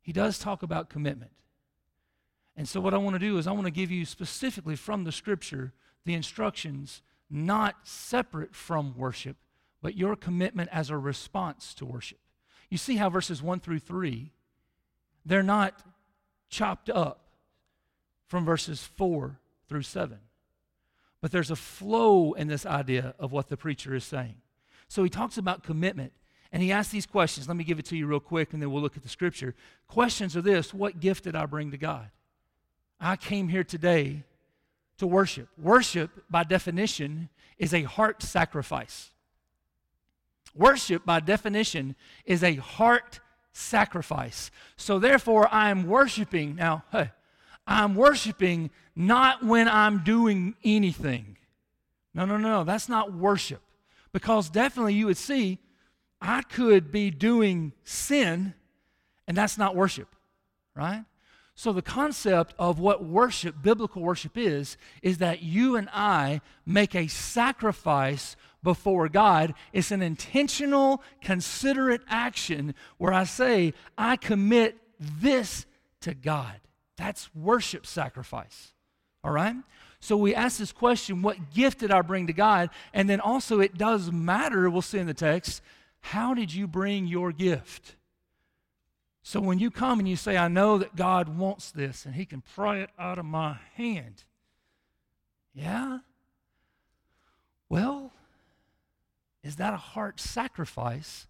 He 0.02 0.12
does 0.12 0.38
talk 0.38 0.62
about 0.62 0.90
commitment. 0.90 1.32
And 2.58 2.68
so 2.68 2.80
what 2.80 2.92
I 2.92 2.98
want 2.98 3.14
to 3.14 3.20
do 3.20 3.38
is 3.38 3.46
I 3.46 3.52
want 3.52 3.66
to 3.66 3.70
give 3.70 3.92
you 3.92 4.04
specifically 4.04 4.74
from 4.74 5.04
the 5.04 5.12
scripture 5.12 5.72
the 6.04 6.14
instructions 6.14 7.02
not 7.30 7.76
separate 7.84 8.52
from 8.52 8.98
worship, 8.98 9.36
but 9.80 9.96
your 9.96 10.16
commitment 10.16 10.68
as 10.72 10.90
a 10.90 10.98
response 10.98 11.72
to 11.74 11.86
worship. 11.86 12.18
You 12.68 12.76
see 12.76 12.96
how 12.96 13.10
verses 13.10 13.40
1 13.40 13.60
through 13.60 13.78
3 13.78 14.32
they're 15.24 15.42
not 15.42 15.82
chopped 16.48 16.90
up 16.90 17.28
from 18.26 18.44
verses 18.44 18.82
4 18.82 19.38
through 19.68 19.82
7. 19.82 20.18
But 21.20 21.30
there's 21.30 21.52
a 21.52 21.56
flow 21.56 22.32
in 22.32 22.48
this 22.48 22.66
idea 22.66 23.14
of 23.20 23.30
what 23.30 23.50
the 23.50 23.56
preacher 23.56 23.94
is 23.94 24.04
saying. 24.04 24.36
So 24.88 25.04
he 25.04 25.10
talks 25.10 25.38
about 25.38 25.62
commitment 25.62 26.12
and 26.50 26.60
he 26.60 26.72
asks 26.72 26.90
these 26.90 27.06
questions. 27.06 27.46
Let 27.46 27.56
me 27.56 27.62
give 27.62 27.78
it 27.78 27.84
to 27.86 27.96
you 27.96 28.06
real 28.08 28.18
quick 28.18 28.52
and 28.52 28.60
then 28.60 28.72
we'll 28.72 28.82
look 28.82 28.96
at 28.96 29.04
the 29.04 29.08
scripture. 29.08 29.54
Questions 29.86 30.36
are 30.36 30.42
this 30.42 30.74
What 30.74 30.98
gift 30.98 31.22
did 31.22 31.36
I 31.36 31.46
bring 31.46 31.70
to 31.70 31.78
God? 31.78 32.10
I 33.00 33.16
came 33.16 33.48
here 33.48 33.64
today 33.64 34.24
to 34.98 35.06
worship. 35.06 35.48
Worship, 35.56 36.10
by 36.28 36.44
definition, 36.44 37.28
is 37.56 37.72
a 37.72 37.82
heart 37.82 38.22
sacrifice. 38.22 39.10
Worship, 40.54 41.04
by 41.04 41.20
definition, 41.20 41.94
is 42.24 42.42
a 42.42 42.56
heart 42.56 43.20
sacrifice. 43.52 44.50
So 44.76 44.98
therefore, 44.98 45.48
I'm 45.52 45.86
worshiping. 45.86 46.56
Now, 46.56 46.84
hey, 46.90 47.10
I'm 47.66 47.94
worshiping 47.94 48.70
not 48.96 49.44
when 49.44 49.68
I'm 49.68 50.02
doing 50.02 50.54
anything. 50.64 51.36
No, 52.14 52.24
no, 52.24 52.36
no, 52.36 52.48
no. 52.48 52.64
That's 52.64 52.88
not 52.88 53.12
worship. 53.12 53.62
Because 54.12 54.50
definitely 54.50 54.94
you 54.94 55.06
would 55.06 55.16
see 55.16 55.58
I 56.20 56.42
could 56.42 56.90
be 56.90 57.10
doing 57.10 57.72
sin, 57.84 58.54
and 59.28 59.36
that's 59.36 59.56
not 59.56 59.76
worship, 59.76 60.08
right? 60.74 61.04
So, 61.58 61.72
the 61.72 61.82
concept 61.82 62.54
of 62.56 62.78
what 62.78 63.04
worship, 63.04 63.60
biblical 63.60 64.00
worship 64.00 64.38
is, 64.38 64.76
is 65.02 65.18
that 65.18 65.42
you 65.42 65.74
and 65.74 65.88
I 65.92 66.40
make 66.64 66.94
a 66.94 67.08
sacrifice 67.08 68.36
before 68.62 69.08
God. 69.08 69.54
It's 69.72 69.90
an 69.90 70.00
intentional, 70.00 71.02
considerate 71.20 72.02
action 72.06 72.76
where 72.98 73.12
I 73.12 73.24
say, 73.24 73.74
I 73.98 74.14
commit 74.14 74.76
this 75.00 75.66
to 76.02 76.14
God. 76.14 76.60
That's 76.96 77.28
worship 77.34 77.86
sacrifice. 77.86 78.72
All 79.24 79.32
right? 79.32 79.56
So 79.98 80.16
we 80.16 80.36
ask 80.36 80.58
this 80.58 80.70
question 80.70 81.22
what 81.22 81.50
gift 81.50 81.80
did 81.80 81.90
I 81.90 82.02
bring 82.02 82.28
to 82.28 82.32
God? 82.32 82.70
And 82.94 83.10
then 83.10 83.18
also, 83.18 83.58
it 83.58 83.76
does 83.76 84.12
matter, 84.12 84.70
we'll 84.70 84.80
see 84.80 84.98
in 84.98 85.08
the 85.08 85.12
text, 85.12 85.60
how 86.02 86.34
did 86.34 86.54
you 86.54 86.68
bring 86.68 87.08
your 87.08 87.32
gift? 87.32 87.96
So 89.28 89.40
when 89.40 89.58
you 89.58 89.70
come 89.70 89.98
and 89.98 90.08
you 90.08 90.16
say, 90.16 90.38
I 90.38 90.48
know 90.48 90.78
that 90.78 90.96
God 90.96 91.28
wants 91.28 91.70
this 91.70 92.06
and 92.06 92.14
He 92.14 92.24
can 92.24 92.40
pry 92.40 92.78
it 92.78 92.88
out 92.98 93.18
of 93.18 93.26
my 93.26 93.58
hand. 93.74 94.24
Yeah? 95.52 95.98
Well, 97.68 98.10
is 99.44 99.56
that 99.56 99.74
a 99.74 99.76
heart 99.76 100.18
sacrifice 100.18 101.26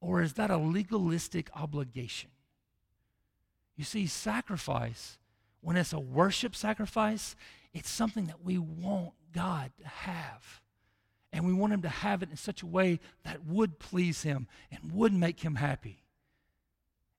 or 0.00 0.22
is 0.22 0.34
that 0.34 0.52
a 0.52 0.56
legalistic 0.56 1.50
obligation? 1.56 2.30
You 3.76 3.82
see, 3.82 4.06
sacrifice, 4.06 5.18
when 5.60 5.76
it's 5.76 5.92
a 5.92 5.98
worship 5.98 6.54
sacrifice, 6.54 7.34
it's 7.72 7.90
something 7.90 8.26
that 8.26 8.44
we 8.44 8.58
want 8.58 9.10
God 9.32 9.72
to 9.82 9.88
have. 9.88 10.62
And 11.32 11.44
we 11.44 11.52
want 11.52 11.72
Him 11.72 11.82
to 11.82 11.88
have 11.88 12.22
it 12.22 12.30
in 12.30 12.36
such 12.36 12.62
a 12.62 12.66
way 12.66 13.00
that 13.24 13.44
would 13.44 13.80
please 13.80 14.22
Him 14.22 14.46
and 14.70 14.92
would 14.92 15.12
make 15.12 15.40
Him 15.40 15.56
happy. 15.56 16.03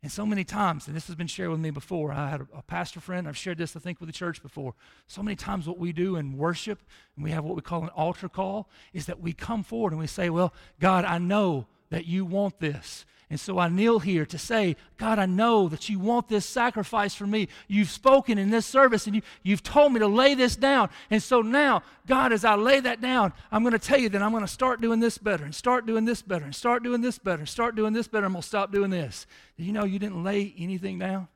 And 0.05 0.11
so 0.11 0.23
many 0.23 0.43
times, 0.43 0.85
and 0.85 0.95
this 0.95 1.07
has 1.07 1.15
been 1.15 1.25
shared 1.25 1.49
with 1.49 1.59
me 1.59 1.71
before, 1.71 2.11
I 2.11 2.29
had 2.29 2.41
a, 2.41 2.57
a, 2.57 2.61
pastor 2.61 2.99
friend, 2.99 3.27
I've 3.27 3.35
shared 3.35 3.57
this, 3.57 3.75
I 3.75 3.79
think, 3.79 3.99
with 3.99 4.05
the 4.07 4.13
church 4.13 4.39
before. 4.39 4.75
So 5.07 5.23
many 5.23 5.35
times, 5.35 5.67
what 5.67 5.79
we 5.79 5.93
do 5.93 6.15
in 6.15 6.37
worship, 6.37 6.83
and 7.15 7.23
we 7.23 7.31
have 7.31 7.43
what 7.43 7.55
we 7.55 7.63
call 7.63 7.81
an 7.81 7.89
altar 7.89 8.29
call, 8.29 8.69
is 8.93 9.07
that 9.07 9.19
we 9.19 9.33
come 9.33 9.63
forward 9.63 9.93
and 9.93 9.99
we 9.99 10.05
say, 10.05 10.29
Well, 10.29 10.53
God, 10.79 11.05
I 11.05 11.17
know 11.17 11.65
that 11.89 12.05
you 12.05 12.25
want 12.25 12.59
this. 12.59 13.05
And 13.29 13.39
so 13.39 13.57
I 13.57 13.69
kneel 13.69 13.99
here 13.99 14.25
to 14.27 14.37
say, 14.37 14.75
God, 14.97 15.17
I 15.17 15.25
know 15.25 15.67
that 15.69 15.89
you 15.89 15.97
want 15.97 16.27
this 16.27 16.45
sacrifice 16.45 17.15
for 17.15 17.25
me. 17.25 17.47
You've 17.67 17.89
spoken 17.89 18.37
in 18.37 18.51
this 18.51 18.67
service 18.67 19.07
and 19.07 19.15
you, 19.15 19.23
you've 19.41 19.63
told 19.63 19.93
me 19.93 19.99
to 19.99 20.07
lay 20.07 20.35
this 20.35 20.55
down. 20.55 20.89
And 21.09 21.23
so 21.23 21.41
now, 21.41 21.81
God, 22.05 22.31
as 22.31 22.45
I 22.45 22.53
lay 22.53 22.79
that 22.81 23.01
down, 23.01 23.33
I'm 23.51 23.63
going 23.63 23.73
to 23.73 23.79
tell 23.79 23.97
you 23.97 24.09
that 24.09 24.21
I'm 24.21 24.29
going 24.29 24.43
to 24.43 24.47
start 24.47 24.79
doing 24.79 24.99
this 24.99 25.17
better 25.17 25.43
and 25.43 25.55
start 25.55 25.87
doing 25.87 26.05
this 26.05 26.21
better 26.21 26.45
and 26.45 26.53
start 26.53 26.83
doing 26.83 27.01
this 27.01 27.17
better 27.17 27.39
and 27.39 27.49
start 27.49 27.75
doing 27.75 27.93
this 27.93 28.07
better. 28.07 28.27
I'm 28.27 28.33
going 28.33 28.43
to 28.43 28.47
stop 28.47 28.71
doing 28.71 28.91
this. 28.91 29.25
Did 29.57 29.65
you 29.65 29.73
know 29.73 29.85
you 29.85 29.97
didn't 29.97 30.23
lay 30.23 30.53
anything 30.59 30.99
down? 30.99 31.27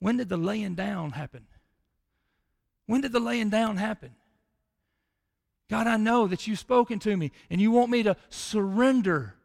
When 0.00 0.16
did 0.16 0.28
the 0.28 0.36
laying 0.36 0.74
down 0.74 1.12
happen? 1.12 1.46
When 2.86 3.02
did 3.02 3.12
the 3.12 3.20
laying 3.20 3.50
down 3.50 3.76
happen? 3.76 4.16
God, 5.70 5.86
I 5.86 5.96
know 5.96 6.26
that 6.26 6.48
you've 6.48 6.58
spoken 6.58 6.98
to 6.98 7.16
me 7.16 7.30
and 7.48 7.60
you 7.60 7.70
want 7.70 7.90
me 7.90 8.02
to 8.02 8.16
surrender 8.28 9.36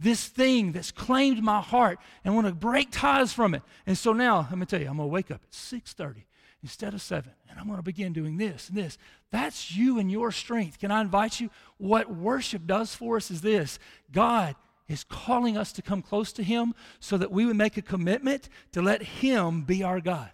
this 0.00 0.26
thing 0.26 0.72
that's 0.72 0.90
claimed 0.90 1.42
my 1.44 1.60
heart 1.60 2.00
and 2.24 2.34
want 2.34 2.48
to 2.48 2.52
break 2.52 2.88
ties 2.90 3.32
from 3.32 3.54
it. 3.54 3.62
And 3.86 3.96
so 3.96 4.12
now, 4.12 4.48
let 4.50 4.58
me 4.58 4.66
tell 4.66 4.80
you, 4.80 4.88
I'm 4.88 4.96
going 4.96 5.08
to 5.08 5.12
wake 5.12 5.30
up 5.30 5.42
at 5.44 5.52
6.30 5.52 6.24
instead 6.60 6.92
of 6.92 7.00
seven. 7.00 7.30
And 7.48 7.58
I'm 7.58 7.66
going 7.66 7.78
to 7.78 7.84
begin 7.84 8.12
doing 8.12 8.36
this 8.36 8.68
and 8.68 8.76
this. 8.76 8.98
That's 9.30 9.70
you 9.70 10.00
and 10.00 10.10
your 10.10 10.32
strength. 10.32 10.80
Can 10.80 10.90
I 10.90 11.02
invite 11.02 11.38
you? 11.38 11.50
What 11.76 12.12
worship 12.12 12.66
does 12.66 12.92
for 12.92 13.16
us 13.16 13.30
is 13.30 13.40
this 13.40 13.78
God 14.10 14.56
is 14.88 15.04
calling 15.04 15.56
us 15.56 15.70
to 15.74 15.82
come 15.82 16.02
close 16.02 16.32
to 16.32 16.42
Him 16.42 16.74
so 16.98 17.16
that 17.16 17.30
we 17.30 17.46
would 17.46 17.56
make 17.56 17.76
a 17.76 17.82
commitment 17.82 18.48
to 18.72 18.82
let 18.82 19.02
Him 19.02 19.62
be 19.62 19.84
our 19.84 20.00
God. 20.00 20.30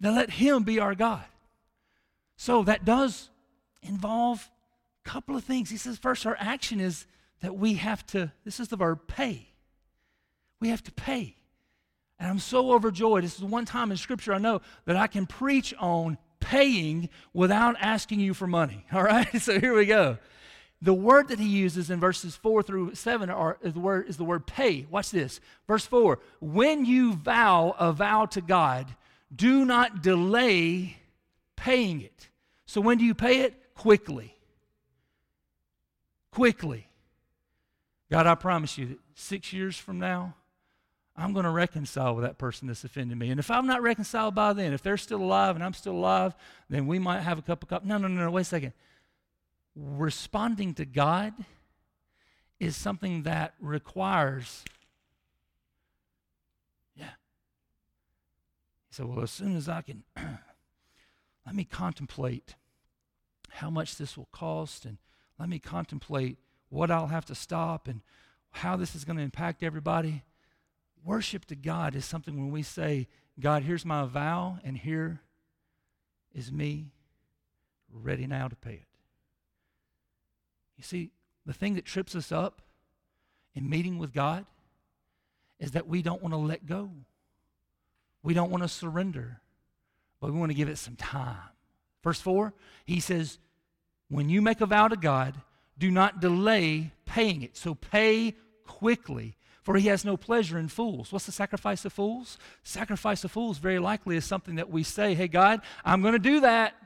Now, 0.00 0.14
let 0.14 0.30
Him 0.30 0.62
be 0.62 0.78
our 0.78 0.94
God. 0.94 1.24
So 2.36 2.62
that 2.62 2.84
does 2.84 3.30
involve 3.82 4.48
a 5.04 5.08
couple 5.08 5.36
of 5.36 5.44
things. 5.44 5.70
He 5.70 5.76
says, 5.76 5.98
first, 5.98 6.26
our 6.26 6.36
action 6.38 6.80
is 6.80 7.06
that 7.40 7.56
we 7.56 7.74
have 7.74 8.04
to, 8.08 8.32
this 8.44 8.60
is 8.60 8.68
the 8.68 8.76
verb 8.76 9.00
pay. 9.06 9.48
We 10.60 10.68
have 10.68 10.82
to 10.84 10.92
pay. 10.92 11.36
And 12.18 12.28
I'm 12.28 12.40
so 12.40 12.72
overjoyed. 12.72 13.24
This 13.24 13.34
is 13.34 13.40
the 13.40 13.46
one 13.46 13.64
time 13.64 13.90
in 13.90 13.96
Scripture 13.96 14.34
I 14.34 14.38
know 14.38 14.60
that 14.86 14.96
I 14.96 15.06
can 15.06 15.26
preach 15.26 15.72
on 15.78 16.18
paying 16.40 17.08
without 17.32 17.76
asking 17.80 18.20
you 18.20 18.34
for 18.34 18.46
money. 18.46 18.84
All 18.92 19.02
right? 19.02 19.40
So 19.40 19.60
here 19.60 19.74
we 19.74 19.86
go. 19.86 20.18
The 20.80 20.94
word 20.94 21.28
that 21.28 21.40
he 21.40 21.48
uses 21.48 21.90
in 21.90 21.98
verses 21.98 22.36
4 22.36 22.62
through 22.62 22.94
7 22.94 23.30
are, 23.30 23.58
is, 23.62 23.72
the 23.72 23.80
word, 23.80 24.08
is 24.08 24.16
the 24.16 24.24
word 24.24 24.46
pay. 24.46 24.86
Watch 24.90 25.10
this. 25.10 25.40
Verse 25.66 25.84
4 25.86 26.20
When 26.40 26.84
you 26.84 27.14
vow 27.14 27.74
a 27.78 27.92
vow 27.92 28.26
to 28.26 28.40
God, 28.40 28.94
do 29.34 29.64
not 29.64 30.02
delay 30.02 30.96
paying 31.56 32.00
it. 32.00 32.28
So 32.66 32.80
when 32.80 32.98
do 32.98 33.04
you 33.04 33.14
pay 33.14 33.40
it? 33.40 33.57
Quickly. 33.78 34.34
Quickly. 36.32 36.88
God, 38.10 38.26
I 38.26 38.34
promise 38.34 38.76
you 38.76 38.86
that 38.86 38.98
six 39.14 39.52
years 39.52 39.78
from 39.78 40.00
now, 40.00 40.34
I'm 41.16 41.32
going 41.32 41.44
to 41.44 41.50
reconcile 41.50 42.16
with 42.16 42.24
that 42.24 42.38
person 42.38 42.66
that's 42.66 42.82
offended 42.82 43.16
me. 43.16 43.30
And 43.30 43.38
if 43.38 43.52
I'm 43.52 43.68
not 43.68 43.80
reconciled 43.80 44.34
by 44.34 44.52
then, 44.52 44.72
if 44.72 44.82
they're 44.82 44.96
still 44.96 45.22
alive 45.22 45.54
and 45.54 45.64
I'm 45.64 45.74
still 45.74 45.92
alive, 45.92 46.34
then 46.68 46.88
we 46.88 46.98
might 46.98 47.20
have 47.20 47.38
a 47.38 47.42
cup 47.42 47.62
of 47.62 47.68
coffee. 47.68 47.86
No, 47.86 47.98
no, 47.98 48.08
no, 48.08 48.24
no, 48.24 48.30
wait 48.32 48.42
a 48.42 48.44
second. 48.46 48.72
Responding 49.76 50.74
to 50.74 50.84
God 50.84 51.34
is 52.58 52.74
something 52.74 53.22
that 53.22 53.54
requires, 53.60 54.64
yeah. 56.96 57.10
He 58.88 58.94
said, 58.96 59.06
well, 59.06 59.22
as 59.22 59.30
soon 59.30 59.56
as 59.56 59.68
I 59.68 59.82
can, 59.82 60.02
let 61.46 61.54
me 61.54 61.62
contemplate 61.62 62.56
how 63.50 63.70
much 63.70 63.96
this 63.96 64.16
will 64.16 64.28
cost 64.32 64.84
and 64.84 64.98
let 65.38 65.48
me 65.48 65.58
contemplate 65.58 66.38
what 66.68 66.90
I'll 66.90 67.06
have 67.06 67.26
to 67.26 67.34
stop 67.34 67.88
and 67.88 68.00
how 68.50 68.76
this 68.76 68.94
is 68.94 69.04
going 69.04 69.16
to 69.16 69.22
impact 69.22 69.62
everybody. 69.62 70.22
Worship 71.04 71.44
to 71.46 71.56
God 71.56 71.94
is 71.94 72.04
something 72.04 72.36
when 72.36 72.50
we 72.50 72.62
say, 72.62 73.08
God, 73.40 73.62
here's 73.62 73.84
my 73.84 74.04
vow, 74.04 74.58
and 74.64 74.76
here 74.76 75.20
is 76.34 76.50
me 76.50 76.90
ready 77.92 78.26
now 78.26 78.48
to 78.48 78.56
pay 78.56 78.74
it. 78.74 78.86
You 80.76 80.84
see, 80.84 81.10
the 81.46 81.52
thing 81.52 81.74
that 81.74 81.84
trips 81.84 82.14
us 82.14 82.32
up 82.32 82.62
in 83.54 83.68
meeting 83.68 83.98
with 83.98 84.12
God 84.12 84.44
is 85.58 85.72
that 85.72 85.88
we 85.88 86.02
don't 86.02 86.22
want 86.22 86.34
to 86.34 86.38
let 86.38 86.66
go. 86.66 86.90
We 88.22 88.34
don't 88.34 88.50
want 88.50 88.62
to 88.64 88.68
surrender, 88.68 89.40
but 90.20 90.32
we 90.32 90.38
want 90.38 90.50
to 90.50 90.56
give 90.56 90.68
it 90.68 90.78
some 90.78 90.96
time. 90.96 91.36
Verse 92.08 92.22
4, 92.22 92.54
he 92.86 93.00
says, 93.00 93.38
When 94.08 94.30
you 94.30 94.40
make 94.40 94.62
a 94.62 94.66
vow 94.66 94.88
to 94.88 94.96
God, 94.96 95.34
do 95.76 95.90
not 95.90 96.20
delay 96.20 96.92
paying 97.04 97.42
it. 97.42 97.54
So 97.54 97.74
pay 97.74 98.34
quickly, 98.64 99.36
for 99.62 99.76
he 99.76 99.88
has 99.88 100.06
no 100.06 100.16
pleasure 100.16 100.58
in 100.58 100.68
fools. 100.68 101.12
What's 101.12 101.26
the 101.26 101.32
sacrifice 101.32 101.84
of 101.84 101.92
fools? 101.92 102.38
Sacrifice 102.62 103.24
of 103.24 103.30
fools 103.30 103.58
very 103.58 103.78
likely 103.78 104.16
is 104.16 104.24
something 104.24 104.54
that 104.54 104.70
we 104.70 104.84
say, 104.84 105.14
hey, 105.14 105.28
God, 105.28 105.60
I'm 105.84 106.00
going 106.00 106.14
to 106.14 106.18
do 106.18 106.40
that 106.40 106.76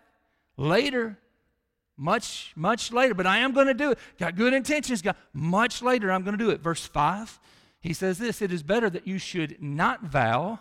later. 0.57 1.17
Much, 1.97 2.53
much 2.57 2.91
later, 2.91 3.15
but 3.15 3.25
I 3.25 3.39
am 3.39 3.53
going 3.53 3.69
to 3.69 3.75
do 3.75 3.93
it. 3.93 4.01
Got 4.19 4.35
good 4.35 4.53
intentions, 4.53 5.03
God. 5.03 5.15
Much 5.33 5.83
later, 5.83 6.11
I'm 6.11 6.25
going 6.25 6.37
to 6.37 6.45
do 6.45 6.51
it. 6.51 6.61
Verse 6.61 6.85
5, 6.85 7.39
he 7.79 7.93
says 7.93 8.19
this 8.19 8.43
It 8.43 8.51
is 8.51 8.65
better 8.65 8.91
that 8.91 9.07
you 9.07 9.19
should 9.19 9.63
not 9.63 10.03
vow 10.03 10.59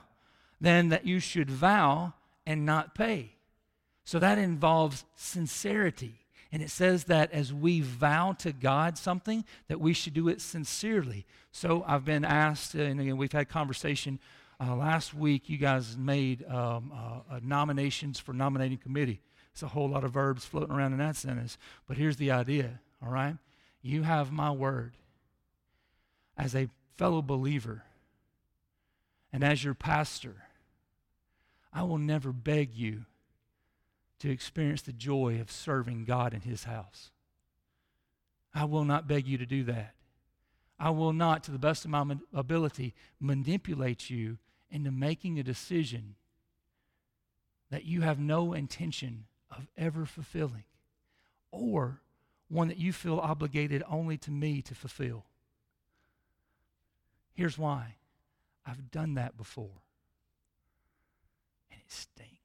than 0.60 0.89
that 0.89 1.08
you 1.08 1.19
should 1.19 1.50
vow 1.50 2.13
and 2.45 2.63
not 2.63 2.93
pay. 2.93 3.38
So 4.12 4.19
that 4.19 4.38
involves 4.38 5.06
sincerity. 5.15 6.15
And 6.52 6.62
it 6.62 6.69
says 6.69 7.06
that 7.06 7.32
as 7.32 7.54
we 7.54 7.80
vow 7.80 8.34
to 8.39 8.52
God 8.52 8.97
something, 8.97 9.45
that 9.69 9.80
we 9.80 9.93
should 9.93 10.13
do 10.13 10.28
it 10.28 10.41
sincerely. 10.41 11.26
So 11.54 11.86
I've 11.88 12.04
been 12.04 12.26
asked, 12.26 12.76
and 12.76 13.00
again, 13.00 13.15
we've 13.15 13.32
had 13.32 13.47
conversation 13.47 14.19
uh, 14.60 14.76
last 14.76 15.13
week. 15.13 15.47
You 15.47 15.58
guys 15.58 15.95
made 15.95 16.45
um, 16.50 16.91
uh, 16.93 17.39
nominations 17.41 18.19
for 18.19 18.34
nominating 18.34 18.80
committee. 18.80 19.21
It's 19.54 19.63
a 19.63 19.69
whole 19.69 19.88
lot 19.88 20.04
of 20.04 20.12
verbs 20.12 20.43
floating 20.43 20.76
around 20.76 20.91
in 20.91 21.00
that 21.00 21.15
sentence. 21.15 21.58
But 21.88 21.95
here's 21.95 22.17
the 22.17 22.32
idea, 22.32 22.82
all 23.02 23.13
right? 23.13 23.38
You 23.82 24.04
have 24.04 24.30
my 24.30 24.52
word 24.52 24.97
as 26.38 26.54
a 26.54 26.67
fellow 26.97 27.21
believer 27.21 27.84
and 29.32 29.41
as 29.41 29.63
your 29.63 29.74
pastor. 29.74 30.36
I 31.71 31.84
will 31.84 31.97
never 31.97 32.34
beg 32.34 32.76
you 32.76 33.06
to 34.22 34.30
experience 34.30 34.84
the 34.84 34.94
joy 34.94 35.40
of 35.42 35.52
serving 35.52 36.06
God 36.06 36.34
in 36.34 36.42
His 36.42 36.66
house. 36.66 37.10
I 38.54 38.66
will 38.66 38.86
not 38.86 39.08
beg 39.08 39.28
you 39.28 39.38
to 39.40 39.46
do 39.48 39.64
that. 39.64 39.96
I 40.80 40.92
will 40.92 41.14
not, 41.14 41.44
to 41.46 41.52
the 41.52 41.58
best 41.58 41.86
of 41.86 41.92
my 41.92 42.06
ability, 42.34 42.94
manipulate 43.20 44.10
you 44.10 44.38
into 44.70 44.92
making 44.92 45.40
a 45.40 45.44
decision 45.44 46.16
that 47.72 47.86
you 47.86 48.02
have 48.02 48.20
no 48.20 48.54
intention 48.54 49.26
of 49.50 49.68
ever 49.76 50.06
fulfilling 50.06 50.66
or 51.52 52.02
one 52.48 52.68
that 52.68 52.78
you 52.78 52.94
feel 52.94 53.18
obligated 53.18 53.82
only 53.90 54.18
to 54.18 54.30
me 54.30 54.62
to 54.62 54.76
fulfill. 54.76 55.26
Here's 57.34 57.58
why 57.58 57.96
I've 58.66 58.92
done 58.92 59.16
that 59.16 59.36
before, 59.36 59.82
and 61.72 61.80
it 61.80 61.92
stinks. 61.92 62.40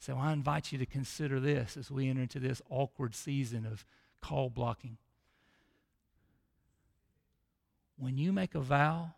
So 0.00 0.16
I 0.16 0.32
invite 0.32 0.72
you 0.72 0.78
to 0.78 0.86
consider 0.86 1.38
this 1.38 1.76
as 1.76 1.90
we 1.90 2.08
enter 2.08 2.22
into 2.22 2.40
this 2.40 2.62
awkward 2.70 3.14
season 3.14 3.66
of 3.66 3.84
call 4.22 4.48
blocking. 4.48 4.96
When 7.98 8.16
you 8.16 8.32
make 8.32 8.54
a 8.54 8.60
vow 8.60 9.12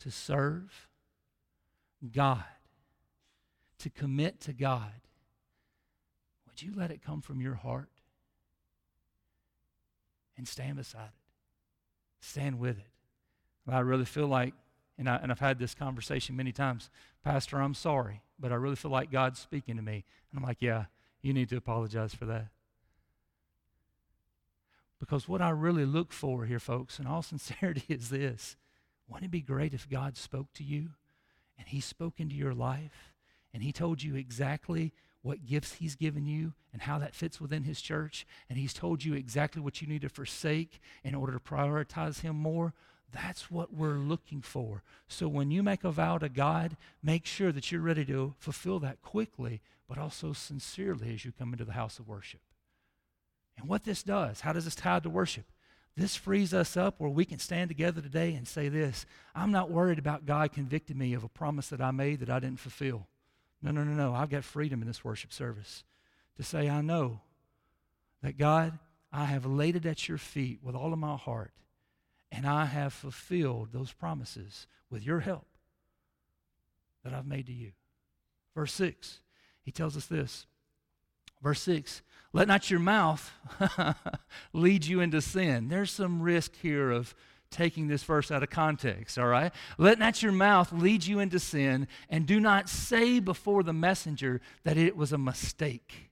to 0.00 0.10
serve 0.10 0.88
God, 2.10 2.42
to 3.80 3.90
commit 3.90 4.40
to 4.40 4.54
God, 4.54 4.92
would 6.46 6.62
you 6.62 6.72
let 6.74 6.90
it 6.90 7.02
come 7.02 7.20
from 7.20 7.42
your 7.42 7.54
heart 7.54 7.90
and 10.38 10.48
stand 10.48 10.76
beside 10.76 11.08
it? 11.08 12.24
Stand 12.24 12.58
with 12.58 12.78
it. 12.78 12.90
I 13.70 13.80
really 13.80 14.06
feel 14.06 14.26
like, 14.26 14.54
and, 15.00 15.08
I, 15.08 15.16
and 15.16 15.32
I've 15.32 15.40
had 15.40 15.58
this 15.58 15.74
conversation 15.74 16.36
many 16.36 16.52
times, 16.52 16.90
Pastor, 17.24 17.60
I'm 17.60 17.74
sorry 17.74 18.22
but 18.40 18.52
I 18.52 18.56
really 18.56 18.76
feel 18.76 18.90
like 18.90 19.12
God's 19.12 19.38
speaking 19.38 19.76
to 19.76 19.82
me. 19.82 20.04
And 20.30 20.38
I'm 20.38 20.42
like, 20.42 20.58
yeah, 20.60 20.86
you 21.20 21.34
need 21.34 21.50
to 21.50 21.56
apologize 21.56 22.14
for 22.14 22.24
that. 22.26 22.48
Because 24.98 25.28
what 25.28 25.42
I 25.42 25.50
really 25.50 25.84
look 25.84 26.12
for 26.12 26.46
here, 26.46 26.58
folks, 26.58 26.98
in 26.98 27.06
all 27.06 27.22
sincerity, 27.22 27.84
is 27.88 28.08
this. 28.08 28.56
Wouldn't 29.08 29.26
it 29.26 29.30
be 29.30 29.40
great 29.40 29.74
if 29.74 29.88
God 29.88 30.16
spoke 30.16 30.52
to 30.54 30.64
you 30.64 30.90
and 31.58 31.68
He 31.68 31.80
spoke 31.80 32.14
into 32.18 32.34
your 32.34 32.54
life 32.54 33.12
and 33.52 33.62
He 33.62 33.72
told 33.72 34.02
you 34.02 34.14
exactly 34.14 34.92
what 35.22 35.44
gifts 35.44 35.74
He's 35.74 35.96
given 35.96 36.26
you 36.26 36.54
and 36.72 36.82
how 36.82 36.98
that 36.98 37.14
fits 37.14 37.40
within 37.40 37.64
His 37.64 37.82
church 37.82 38.26
and 38.48 38.58
He's 38.58 38.72
told 38.72 39.04
you 39.04 39.14
exactly 39.14 39.60
what 39.60 39.82
you 39.82 39.88
need 39.88 40.02
to 40.02 40.08
forsake 40.08 40.80
in 41.04 41.14
order 41.14 41.32
to 41.32 41.40
prioritize 41.40 42.20
Him 42.20 42.36
more? 42.36 42.72
That's 43.12 43.50
what 43.50 43.74
we're 43.74 43.98
looking 43.98 44.40
for. 44.40 44.82
So 45.08 45.28
when 45.28 45.50
you 45.50 45.62
make 45.62 45.84
a 45.84 45.90
vow 45.90 46.18
to 46.18 46.28
God, 46.28 46.76
make 47.02 47.26
sure 47.26 47.52
that 47.52 47.70
you're 47.70 47.80
ready 47.80 48.04
to 48.06 48.34
fulfill 48.38 48.78
that 48.80 49.02
quickly, 49.02 49.60
but 49.88 49.98
also 49.98 50.32
sincerely 50.32 51.14
as 51.14 51.24
you 51.24 51.32
come 51.32 51.52
into 51.52 51.64
the 51.64 51.72
house 51.72 51.98
of 51.98 52.08
worship. 52.08 52.40
And 53.58 53.68
what 53.68 53.84
this 53.84 54.02
does, 54.02 54.40
how 54.40 54.52
does 54.52 54.64
this 54.64 54.74
tie 54.74 55.00
to 55.00 55.10
worship? 55.10 55.44
This 55.96 56.16
frees 56.16 56.54
us 56.54 56.76
up 56.76 56.94
where 56.98 57.10
we 57.10 57.24
can 57.24 57.38
stand 57.38 57.68
together 57.68 58.00
today 58.00 58.34
and 58.34 58.46
say 58.46 58.68
this 58.68 59.06
I'm 59.34 59.50
not 59.50 59.70
worried 59.70 59.98
about 59.98 60.24
God 60.24 60.52
convicting 60.52 60.96
me 60.96 61.12
of 61.14 61.24
a 61.24 61.28
promise 61.28 61.68
that 61.68 61.80
I 61.80 61.90
made 61.90 62.20
that 62.20 62.30
I 62.30 62.40
didn't 62.40 62.60
fulfill. 62.60 63.06
No, 63.62 63.70
no, 63.70 63.84
no, 63.84 63.92
no. 63.92 64.14
I've 64.14 64.30
got 64.30 64.44
freedom 64.44 64.80
in 64.80 64.88
this 64.88 65.04
worship 65.04 65.32
service 65.32 65.84
to 66.36 66.42
say, 66.42 66.70
I 66.70 66.80
know 66.80 67.20
that 68.22 68.38
God, 68.38 68.78
I 69.12 69.26
have 69.26 69.44
laid 69.44 69.76
it 69.76 69.84
at 69.84 70.08
your 70.08 70.16
feet 70.16 70.60
with 70.62 70.74
all 70.74 70.92
of 70.92 70.98
my 70.98 71.16
heart 71.16 71.52
and 72.32 72.46
I 72.46 72.66
have 72.66 72.92
fulfilled 72.92 73.70
those 73.72 73.92
promises 73.92 74.66
with 74.90 75.04
your 75.04 75.20
help 75.20 75.46
that 77.04 77.12
I've 77.12 77.26
made 77.26 77.46
to 77.46 77.52
you. 77.52 77.72
Verse 78.54 78.72
6, 78.72 79.20
he 79.62 79.72
tells 79.72 79.96
us 79.96 80.06
this. 80.06 80.46
Verse 81.42 81.60
6 81.62 82.02
Let 82.32 82.48
not 82.48 82.70
your 82.70 82.80
mouth 82.80 83.32
lead 84.52 84.84
you 84.84 85.00
into 85.00 85.20
sin. 85.20 85.68
There's 85.68 85.90
some 85.90 86.22
risk 86.22 86.54
here 86.56 86.90
of 86.90 87.14
taking 87.50 87.88
this 87.88 88.04
verse 88.04 88.30
out 88.30 88.42
of 88.42 88.50
context, 88.50 89.18
all 89.18 89.26
right? 89.26 89.52
Let 89.76 89.98
not 89.98 90.22
your 90.22 90.32
mouth 90.32 90.72
lead 90.72 91.04
you 91.06 91.18
into 91.18 91.40
sin, 91.40 91.88
and 92.08 92.26
do 92.26 92.38
not 92.38 92.68
say 92.68 93.18
before 93.18 93.62
the 93.62 93.72
messenger 93.72 94.40
that 94.62 94.76
it 94.76 94.96
was 94.96 95.12
a 95.12 95.18
mistake. 95.18 96.09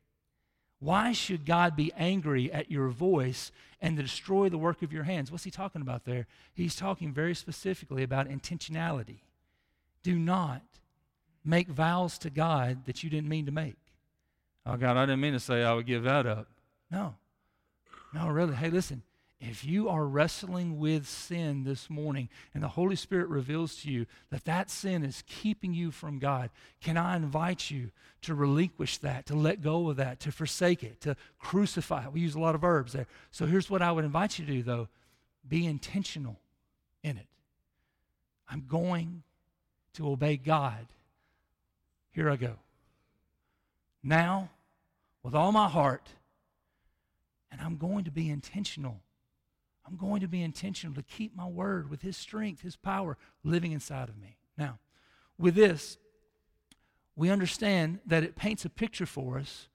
Why 0.81 1.13
should 1.13 1.45
God 1.45 1.75
be 1.75 1.93
angry 1.97 2.53
at 2.53 2.71
your 2.71 2.89
voice 2.89 3.51
and 3.81 3.97
destroy 3.97 4.49
the 4.49 4.59
work 4.59 4.83
of 4.83 4.93
your 4.93 5.05
hands? 5.05 5.33
What's 5.33 5.45
he 5.45 5.51
talking 5.51 5.83
about 5.83 6.05
there? 6.05 6.27
He's 6.55 6.77
talking 6.77 7.13
very 7.13 7.35
specifically 7.35 8.03
about 8.03 8.29
intentionality. 8.29 9.21
Do 10.03 10.19
not 10.19 10.63
make 11.45 11.69
vows 11.69 12.19
to 12.19 12.31
God 12.31 12.85
that 12.87 13.03
you 13.03 13.11
didn't 13.11 13.29
mean 13.29 13.47
to 13.47 13.53
make. 13.53 13.79
Oh, 14.65 14.77
God, 14.77 14.97
I 14.97 15.07
didn't 15.07 15.21
mean 15.21 15.33
to 15.33 15.41
say 15.41 15.65
I 15.65 15.73
would 15.73 15.87
give 15.87 16.05
that 16.05 16.27
up. 16.27 16.49
No. 16.91 17.17
No, 18.13 18.29
really. 18.29 18.55
Hey, 18.55 18.71
listen. 18.71 19.03
If 19.41 19.65
you 19.65 19.89
are 19.89 20.05
wrestling 20.05 20.81
with 20.81 21.07
sin 21.07 21.63
this 21.63 21.89
morning 21.89 22.29
and 22.55 22.63
the 22.63 22.69
Holy 22.69 22.97
Spirit 22.97 23.29
reveals 23.29 23.77
to 23.83 23.91
you 23.91 24.07
that 24.31 24.45
that 24.47 24.69
sin 24.69 25.05
is 25.05 25.23
keeping 25.29 25.73
you 25.73 25.93
from 25.93 26.19
God, 26.19 26.51
can 26.81 26.97
I 26.97 27.15
invite 27.15 27.71
you 27.71 27.93
to 28.23 28.35
relinquish 28.35 28.99
that, 28.99 29.27
to 29.27 29.37
let 29.37 29.63
go 29.63 29.91
of 29.91 29.97
that, 29.97 30.19
to 30.21 30.33
forsake 30.33 30.83
it, 30.83 31.01
to 31.03 31.17
crucify 31.39 32.05
it? 32.05 32.13
We 32.13 32.21
use 32.21 32.35
a 32.35 32.41
lot 32.41 32.57
of 32.57 32.63
verbs 32.63 32.93
there. 32.93 33.07
So 33.31 33.47
here's 33.47 33.71
what 33.71 33.81
I 33.81 33.93
would 33.93 34.05
invite 34.05 34.41
you 34.41 34.47
to 34.47 34.53
do, 34.53 34.63
though 34.65 34.89
be 35.49 35.67
intentional 35.67 36.39
in 37.03 37.17
it. 37.17 37.27
I'm 38.49 38.65
going 38.69 39.23
to 39.95 40.11
obey 40.11 40.37
God. 40.37 40.87
Here 42.11 42.29
I 42.29 42.37
go. 42.37 42.57
Now, 44.03 44.51
with 45.23 45.35
all 45.35 45.53
my 45.53 45.69
heart, 45.69 46.09
and 47.51 47.61
I'm 47.61 47.77
going 47.77 48.05
to 48.05 48.11
be 48.11 48.29
intentional. 48.29 49.01
I'm 49.89 49.97
going 49.97 50.21
to 50.21 50.29
be 50.29 50.43
intentional 50.43 50.95
to 50.97 51.03
keep 51.03 51.35
my 51.35 51.47
word 51.47 51.89
with 51.89 52.03
His 52.03 52.17
strength, 52.17 52.63
His 52.63 52.77
power 52.77 53.17
living 53.43 53.73
inside 53.73 54.09
of 54.09 54.19
me. 54.19 54.37
Now, 54.57 54.79
with 55.39 55.55
this, 55.55 55.97
we 57.17 57.31
understand 57.31 58.01
that 58.07 58.23
it 58.23 58.37
paints 58.37 58.65
a 58.65 58.71
picture 58.71 59.07
for 59.07 59.39
us 59.39 59.69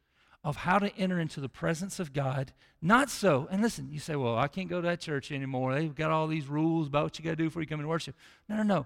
of 0.43 0.57
how 0.57 0.77
to 0.77 0.95
enter 0.97 1.19
into 1.19 1.39
the 1.39 1.49
presence 1.49 1.99
of 1.99 2.13
God. 2.13 2.51
Not 2.81 3.09
so, 3.09 3.47
and 3.49 3.61
listen, 3.61 3.89
you 3.91 3.99
say, 3.99 4.15
well, 4.15 4.37
I 4.37 4.47
can't 4.47 4.69
go 4.69 4.81
to 4.81 4.87
that 4.87 4.99
church 4.99 5.31
anymore. 5.31 5.73
They've 5.73 5.95
got 5.95 6.11
all 6.11 6.27
these 6.27 6.47
rules 6.47 6.87
about 6.87 7.03
what 7.03 7.17
you 7.17 7.25
got 7.25 7.31
to 7.31 7.35
do 7.37 7.45
before 7.45 7.61
you 7.61 7.67
come 7.67 7.79
and 7.79 7.89
worship. 7.89 8.15
No, 8.47 8.57
no, 8.57 8.63
no. 8.63 8.85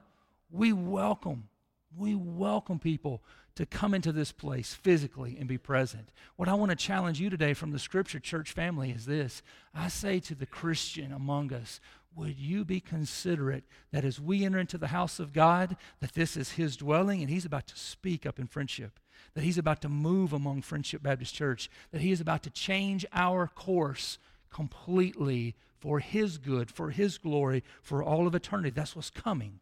We 0.50 0.72
welcome, 0.72 1.50
we 1.96 2.16
welcome 2.16 2.80
people 2.80 3.22
to 3.58 3.66
come 3.66 3.96
into 3.96 4.12
this 4.12 4.32
place 4.32 4.76
physically 4.76 5.36
and 5.40 5.48
be 5.48 5.58
present. 5.58 6.12
What 6.36 6.48
I 6.48 6.54
want 6.54 6.70
to 6.70 6.76
challenge 6.76 7.20
you 7.20 7.32
today 7.32 7.56
from 7.56 7.72
the 7.72 7.80
scripture 7.80 8.20
church 8.20 8.52
family 8.52 8.92
is 8.92 9.08
this 9.08 9.42
I 9.74 9.88
say 9.88 10.20
to 10.22 10.36
the 10.36 10.46
Christian 10.46 11.12
among 11.12 11.52
us, 11.52 11.80
would 12.16 12.38
you 12.38 12.64
be 12.64 12.80
considerate 12.80 13.64
that 13.92 14.06
as 14.06 14.22
we 14.22 14.46
enter 14.46 14.60
into 14.60 14.78
the 14.78 14.88
house 14.88 15.20
of 15.20 15.34
God, 15.34 15.76
that 16.02 16.14
this 16.14 16.38
is 16.38 16.52
his 16.52 16.78
dwelling 16.78 17.22
and 17.22 17.32
he's 17.32 17.46
about 17.46 17.66
to 17.68 17.76
speak 17.76 18.28
up 18.28 18.38
in 18.38 18.46
friendship? 18.46 19.00
That 19.34 19.44
he's 19.44 19.58
about 19.58 19.82
to 19.82 19.90
move 19.90 20.34
among 20.34 20.62
Friendship 20.62 21.02
Baptist 21.02 21.34
Church, 21.34 21.68
that 21.92 22.02
he 22.02 22.12
is 22.12 22.22
about 22.22 22.44
to 22.44 22.52
change 22.52 23.08
our 23.12 23.48
course 23.48 24.20
completely 24.52 25.56
for 25.80 25.98
his 26.00 26.38
good, 26.38 26.70
for 26.70 26.92
his 26.92 27.18
glory, 27.18 27.64
for 27.82 28.04
all 28.04 28.28
of 28.28 28.36
eternity. 28.36 28.70
That's 28.70 28.96
what's 28.96 29.10
coming 29.10 29.62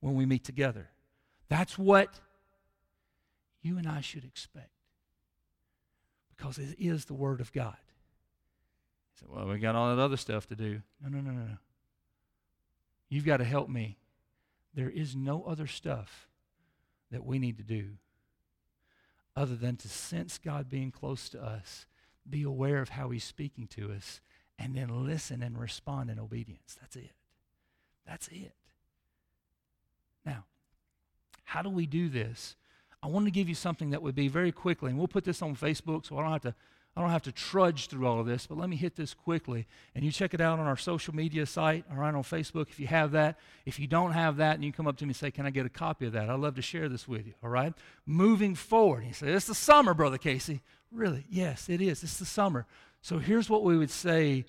when 0.00 0.14
we 0.14 0.26
meet 0.26 0.44
together. 0.44 0.90
That's 1.48 1.78
what 1.78 2.20
you 3.62 3.78
and 3.78 3.86
I 3.86 4.00
should 4.00 4.24
expect 4.24 4.70
because 6.36 6.58
it 6.58 6.76
is 6.78 7.04
the 7.04 7.14
Word 7.14 7.40
of 7.40 7.52
God. 7.52 7.76
You 7.78 9.20
said, 9.20 9.28
well, 9.30 9.46
we 9.46 9.58
got 9.58 9.74
all 9.74 9.94
that 9.94 10.02
other 10.02 10.16
stuff 10.16 10.46
to 10.48 10.56
do. 10.56 10.82
No, 11.02 11.08
no, 11.08 11.20
no, 11.20 11.30
no, 11.30 11.46
no. 11.46 11.58
You've 13.08 13.26
got 13.26 13.38
to 13.38 13.44
help 13.44 13.68
me. 13.68 13.98
There 14.74 14.88
is 14.88 15.16
no 15.16 15.44
other 15.44 15.66
stuff 15.66 16.28
that 17.10 17.24
we 17.26 17.38
need 17.38 17.58
to 17.58 17.64
do 17.64 17.96
other 19.36 19.56
than 19.56 19.76
to 19.76 19.88
sense 19.88 20.38
God 20.38 20.68
being 20.68 20.90
close 20.90 21.28
to 21.30 21.42
us, 21.42 21.86
be 22.28 22.42
aware 22.42 22.80
of 22.80 22.90
how 22.90 23.10
He's 23.10 23.24
speaking 23.24 23.66
to 23.68 23.92
us, 23.92 24.20
and 24.58 24.74
then 24.74 25.06
listen 25.06 25.42
and 25.42 25.58
respond 25.58 26.10
in 26.10 26.18
obedience. 26.18 26.76
That's 26.80 26.96
it. 26.96 27.12
That's 28.06 28.28
it. 28.28 28.54
Now, 30.24 30.44
how 31.44 31.62
do 31.62 31.70
we 31.70 31.86
do 31.86 32.08
this? 32.08 32.56
I 33.02 33.08
want 33.08 33.26
to 33.26 33.30
give 33.30 33.48
you 33.48 33.54
something 33.54 33.90
that 33.90 34.02
would 34.02 34.14
be 34.14 34.28
very 34.28 34.52
quickly, 34.52 34.90
and 34.90 34.98
we'll 34.98 35.08
put 35.08 35.24
this 35.24 35.42
on 35.42 35.56
Facebook 35.56 36.06
so 36.06 36.18
I 36.18 36.22
don't 36.22 36.32
have 36.32 36.42
to 36.42 36.54
I 36.96 37.00
don't 37.00 37.10
have 37.10 37.22
to 37.22 37.32
trudge 37.32 37.86
through 37.86 38.06
all 38.06 38.18
of 38.18 38.26
this, 38.26 38.48
but 38.48 38.58
let 38.58 38.68
me 38.68 38.74
hit 38.74 38.96
this 38.96 39.14
quickly. 39.14 39.68
And 39.94 40.04
you 40.04 40.10
check 40.10 40.34
it 40.34 40.40
out 40.40 40.58
on 40.58 40.66
our 40.66 40.76
social 40.76 41.14
media 41.14 41.46
site 41.46 41.84
or 41.90 42.02
on 42.02 42.14
Facebook 42.14 42.68
if 42.68 42.80
you 42.80 42.88
have 42.88 43.12
that. 43.12 43.38
If 43.64 43.78
you 43.78 43.86
don't 43.86 44.10
have 44.10 44.38
that, 44.38 44.56
and 44.56 44.64
you 44.64 44.72
come 44.72 44.88
up 44.88 44.96
to 44.96 45.04
me 45.04 45.10
and 45.10 45.16
say, 45.16 45.30
Can 45.30 45.46
I 45.46 45.50
get 45.50 45.66
a 45.66 45.70
copy 45.70 46.06
of 46.06 46.12
that? 46.12 46.28
I'd 46.28 46.40
love 46.40 46.56
to 46.56 46.62
share 46.62 46.88
this 46.88 47.06
with 47.06 47.26
you, 47.26 47.34
all 47.44 47.50
right? 47.50 47.72
Moving 48.06 48.56
forward. 48.56 49.04
You 49.04 49.12
say, 49.12 49.28
It's 49.28 49.46
the 49.46 49.54
summer, 49.54 49.94
Brother 49.94 50.18
Casey. 50.18 50.62
Really? 50.90 51.24
Yes, 51.30 51.68
it 51.68 51.80
is. 51.80 52.02
It's 52.02 52.18
the 52.18 52.24
summer. 52.24 52.66
So 53.02 53.18
here's 53.18 53.48
what 53.48 53.62
we 53.62 53.78
would 53.78 53.90
say 53.90 54.44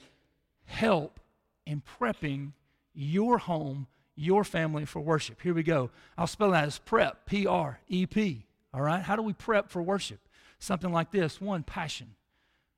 help 0.66 1.20
in 1.68 1.84
prepping 2.00 2.54
your 2.94 3.38
home 3.38 3.88
your 4.16 4.44
family 4.44 4.86
for 4.86 5.00
worship. 5.00 5.42
Here 5.42 5.54
we 5.54 5.64
go. 5.64 5.90
I'll 6.18 6.28
spell 6.28 6.52
that 6.52 6.66
as 6.66 6.80
prep, 6.80 7.26
P 7.26 7.48
R 7.48 7.80
E 7.88 8.06
P. 8.06 8.46
All 8.74 8.82
right? 8.82 9.02
How 9.02 9.16
do 9.16 9.22
we 9.22 9.34
prep 9.34 9.70
for 9.70 9.82
worship? 9.82 10.20
Something 10.60 10.92
like 10.92 11.12
this 11.12 11.42
one, 11.42 11.64
passion. 11.64 12.16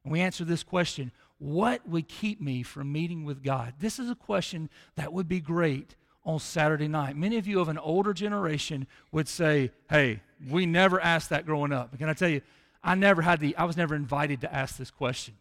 And 0.04 0.12
we 0.12 0.22
answer 0.22 0.44
this 0.46 0.64
question 0.64 1.12
What 1.38 1.88
would 1.88 2.08
keep 2.08 2.42
me 2.42 2.64
from 2.64 2.92
meeting 2.92 3.26
with 3.26 3.44
God? 3.44 3.74
This 3.80 4.00
is 4.00 4.10
a 4.10 4.16
question 4.16 4.70
that 4.96 5.14
would 5.14 5.28
be 5.28 5.40
great 5.40 5.96
on 6.26 6.40
Saturday 6.40 6.88
night. 6.88 7.16
Many 7.18 7.38
of 7.38 7.48
you 7.48 7.60
of 7.60 7.68
an 7.68 7.78
older 7.78 8.14
generation 8.14 8.88
would 9.12 9.28
say, 9.28 9.72
Hey, 9.90 10.22
we 10.50 10.66
never 10.66 11.00
asked 11.02 11.30
that 11.30 11.46
growing 11.46 11.74
up. 11.74 11.92
But 11.92 12.00
can 12.00 12.10
I 12.10 12.14
tell 12.14 12.30
you, 12.30 12.42
I 12.84 12.96
never 12.96 13.22
had 13.22 13.40
the, 13.40 13.56
I 13.56 13.64
was 13.64 13.78
never 13.78 13.96
invited 13.96 14.42
to 14.42 14.54
ask 14.54 14.78
this 14.78 14.92
question. 14.92 15.36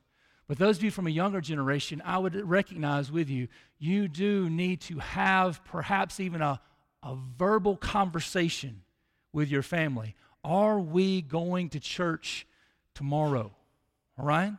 But 0.48 0.58
those 0.58 0.76
of 0.78 0.84
you 0.84 0.90
from 0.90 1.06
a 1.06 1.10
younger 1.10 1.40
generation, 1.40 2.02
I 2.04 2.18
would 2.18 2.34
recognize 2.34 3.10
with 3.10 3.30
you, 3.30 3.48
you 3.78 4.08
do 4.08 4.50
need 4.50 4.80
to 4.82 4.98
have 4.98 5.64
perhaps 5.64 6.20
even 6.20 6.42
a, 6.42 6.60
a 7.02 7.16
verbal 7.38 7.76
conversation 7.76 8.82
with 9.32 9.48
your 9.48 9.62
family. 9.62 10.14
Are 10.44 10.78
we 10.78 11.22
going 11.22 11.70
to 11.70 11.80
church 11.80 12.46
tomorrow? 12.94 13.52
All 14.18 14.26
right? 14.26 14.52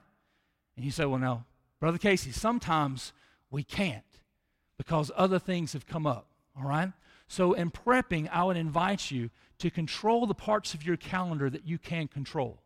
And 0.76 0.86
you 0.86 0.91
say, 0.91 1.06
well, 1.06 1.19
now, 1.19 1.46
Brother 1.80 1.98
Casey, 1.98 2.32
sometimes 2.32 3.13
we 3.52 3.63
can't 3.63 4.04
because 4.78 5.12
other 5.15 5.38
things 5.38 5.74
have 5.74 5.86
come 5.86 6.08
up. 6.08 6.28
All 6.58 6.67
right? 6.67 6.91
So, 7.28 7.54
in 7.54 7.72
prepping, 7.72 8.30
I 8.32 8.43
would 8.43 8.58
invite 8.58 9.12
you 9.12 9.30
to 9.60 9.69
control 9.69 10.26
the 10.26 10.34
parts 10.34 10.74
of 10.74 10.86
your 10.86 10.98
calendar 10.98 11.50
that 11.50 11.67
you 11.67 11.78
can 11.78 12.08
control. 12.08 12.62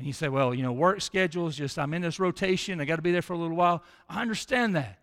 And 0.00 0.06
you 0.06 0.14
say, 0.14 0.28
well, 0.28 0.54
you 0.54 0.62
know, 0.62 0.72
work 0.72 1.02
schedules, 1.02 1.54
just 1.54 1.78
I'm 1.78 1.92
in 1.92 2.00
this 2.00 2.18
rotation, 2.18 2.80
I 2.80 2.86
got 2.86 2.96
to 2.96 3.02
be 3.02 3.12
there 3.12 3.20
for 3.20 3.34
a 3.34 3.36
little 3.36 3.54
while. 3.54 3.84
I 4.08 4.22
understand 4.22 4.74
that. 4.74 4.98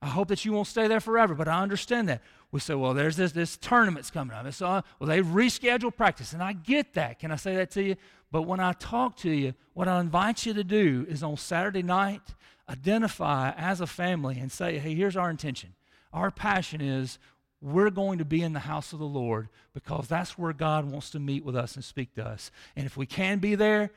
I 0.00 0.06
hope 0.06 0.28
that 0.28 0.42
you 0.42 0.54
won't 0.54 0.68
stay 0.68 0.88
there 0.88 1.00
forever, 1.00 1.34
but 1.34 1.48
I 1.48 1.60
understand 1.60 2.08
that. 2.08 2.22
We 2.50 2.60
say, 2.60 2.72
well, 2.74 2.94
there's 2.94 3.14
this, 3.14 3.32
this 3.32 3.58
tournament's 3.58 4.10
coming 4.10 4.34
up. 4.34 4.46
It's, 4.46 4.62
uh, 4.62 4.80
well, 4.98 5.06
they 5.06 5.20
reschedule 5.20 5.94
practice, 5.94 6.32
and 6.32 6.42
I 6.42 6.54
get 6.54 6.94
that. 6.94 7.18
Can 7.18 7.30
I 7.30 7.36
say 7.36 7.56
that 7.56 7.70
to 7.72 7.82
you? 7.82 7.96
But 8.32 8.44
when 8.44 8.58
I 8.58 8.72
talk 8.72 9.18
to 9.18 9.30
you, 9.30 9.52
what 9.74 9.86
I 9.86 10.00
invite 10.00 10.46
you 10.46 10.54
to 10.54 10.64
do 10.64 11.04
is 11.10 11.22
on 11.22 11.36
Saturday 11.36 11.82
night, 11.82 12.22
identify 12.70 13.50
as 13.50 13.82
a 13.82 13.86
family 13.86 14.38
and 14.38 14.50
say, 14.50 14.78
hey, 14.78 14.94
here's 14.94 15.14
our 15.14 15.28
intention. 15.28 15.74
Our 16.10 16.30
passion 16.30 16.80
is 16.80 17.18
we're 17.60 17.90
going 17.90 18.16
to 18.18 18.24
be 18.24 18.42
in 18.42 18.54
the 18.54 18.60
house 18.60 18.94
of 18.94 18.98
the 18.98 19.04
Lord 19.04 19.50
because 19.74 20.08
that's 20.08 20.38
where 20.38 20.54
God 20.54 20.90
wants 20.90 21.10
to 21.10 21.20
meet 21.20 21.44
with 21.44 21.54
us 21.54 21.74
and 21.74 21.84
speak 21.84 22.14
to 22.14 22.24
us. 22.24 22.50
And 22.76 22.86
if 22.86 22.96
we 22.96 23.04
can 23.04 23.40
be 23.40 23.56
there, 23.56 23.90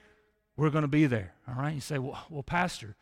we're 0.57 0.69
going 0.69 0.83
to 0.83 0.87
be 0.87 1.05
there. 1.05 1.33
All 1.47 1.55
right? 1.55 1.73
You 1.73 1.81
say, 1.81 1.97
well, 1.97 2.25
well 2.29 2.43
Pastor, 2.43 2.95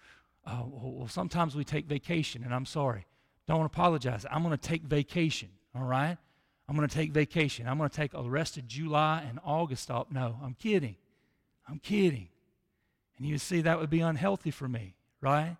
uh, 0.45 0.63
well, 0.65 1.07
sometimes 1.07 1.55
we 1.55 1.63
take 1.63 1.85
vacation, 1.85 2.43
and 2.43 2.53
I'm 2.53 2.65
sorry. 2.65 3.05
Don't 3.47 3.65
apologize. 3.65 4.25
I'm 4.29 4.43
going 4.43 4.57
to 4.57 4.69
take 4.69 4.83
vacation. 4.83 5.49
All 5.75 5.83
right? 5.83 6.17
I'm 6.67 6.75
going 6.75 6.87
to 6.87 6.95
take 6.95 7.11
vacation. 7.11 7.67
I'm 7.67 7.77
going 7.77 7.89
to 7.89 7.95
take 7.95 8.11
the 8.11 8.21
rest 8.21 8.57
of 8.57 8.67
July 8.67 9.25
and 9.27 9.39
August 9.43 9.89
off. 9.89 10.07
No, 10.11 10.37
I'm 10.43 10.53
kidding. 10.53 10.95
I'm 11.67 11.79
kidding. 11.79 12.29
And 13.17 13.27
you 13.27 13.37
see, 13.37 13.61
that 13.61 13.79
would 13.79 13.89
be 13.89 14.01
unhealthy 14.01 14.51
for 14.51 14.67
me, 14.67 14.95
right? 15.19 15.57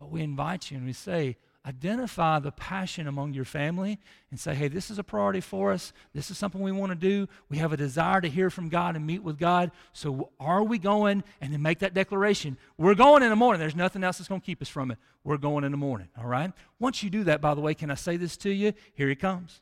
But 0.00 0.10
we 0.10 0.22
invite 0.22 0.70
you 0.70 0.78
and 0.78 0.86
we 0.86 0.92
say, 0.92 1.36
identify 1.68 2.38
the 2.38 2.50
passion 2.50 3.06
among 3.06 3.34
your 3.34 3.44
family 3.44 3.98
and 4.30 4.40
say, 4.40 4.54
hey, 4.54 4.68
this 4.68 4.90
is 4.90 4.98
a 4.98 5.04
priority 5.04 5.40
for 5.40 5.70
us. 5.70 5.92
This 6.14 6.30
is 6.30 6.38
something 6.38 6.62
we 6.62 6.72
want 6.72 6.90
to 6.92 6.96
do. 6.96 7.28
We 7.50 7.58
have 7.58 7.74
a 7.74 7.76
desire 7.76 8.22
to 8.22 8.28
hear 8.28 8.48
from 8.48 8.70
God 8.70 8.96
and 8.96 9.06
meet 9.06 9.22
with 9.22 9.38
God. 9.38 9.70
So 9.92 10.30
are 10.40 10.62
we 10.62 10.78
going? 10.78 11.22
And 11.42 11.52
then 11.52 11.60
make 11.60 11.80
that 11.80 11.92
declaration. 11.92 12.56
We're 12.78 12.94
going 12.94 13.22
in 13.22 13.28
the 13.28 13.36
morning. 13.36 13.60
There's 13.60 13.76
nothing 13.76 14.02
else 14.02 14.16
that's 14.16 14.28
going 14.28 14.40
to 14.40 14.46
keep 14.46 14.62
us 14.62 14.68
from 14.68 14.90
it. 14.90 14.98
We're 15.24 15.36
going 15.36 15.62
in 15.64 15.70
the 15.70 15.78
morning, 15.78 16.08
all 16.18 16.26
right? 16.26 16.52
Once 16.78 17.02
you 17.02 17.10
do 17.10 17.24
that, 17.24 17.42
by 17.42 17.54
the 17.54 17.60
way, 17.60 17.74
can 17.74 17.90
I 17.90 17.96
say 17.96 18.16
this 18.16 18.38
to 18.38 18.50
you? 18.50 18.72
Here 18.94 19.08
he 19.08 19.14
comes. 19.14 19.60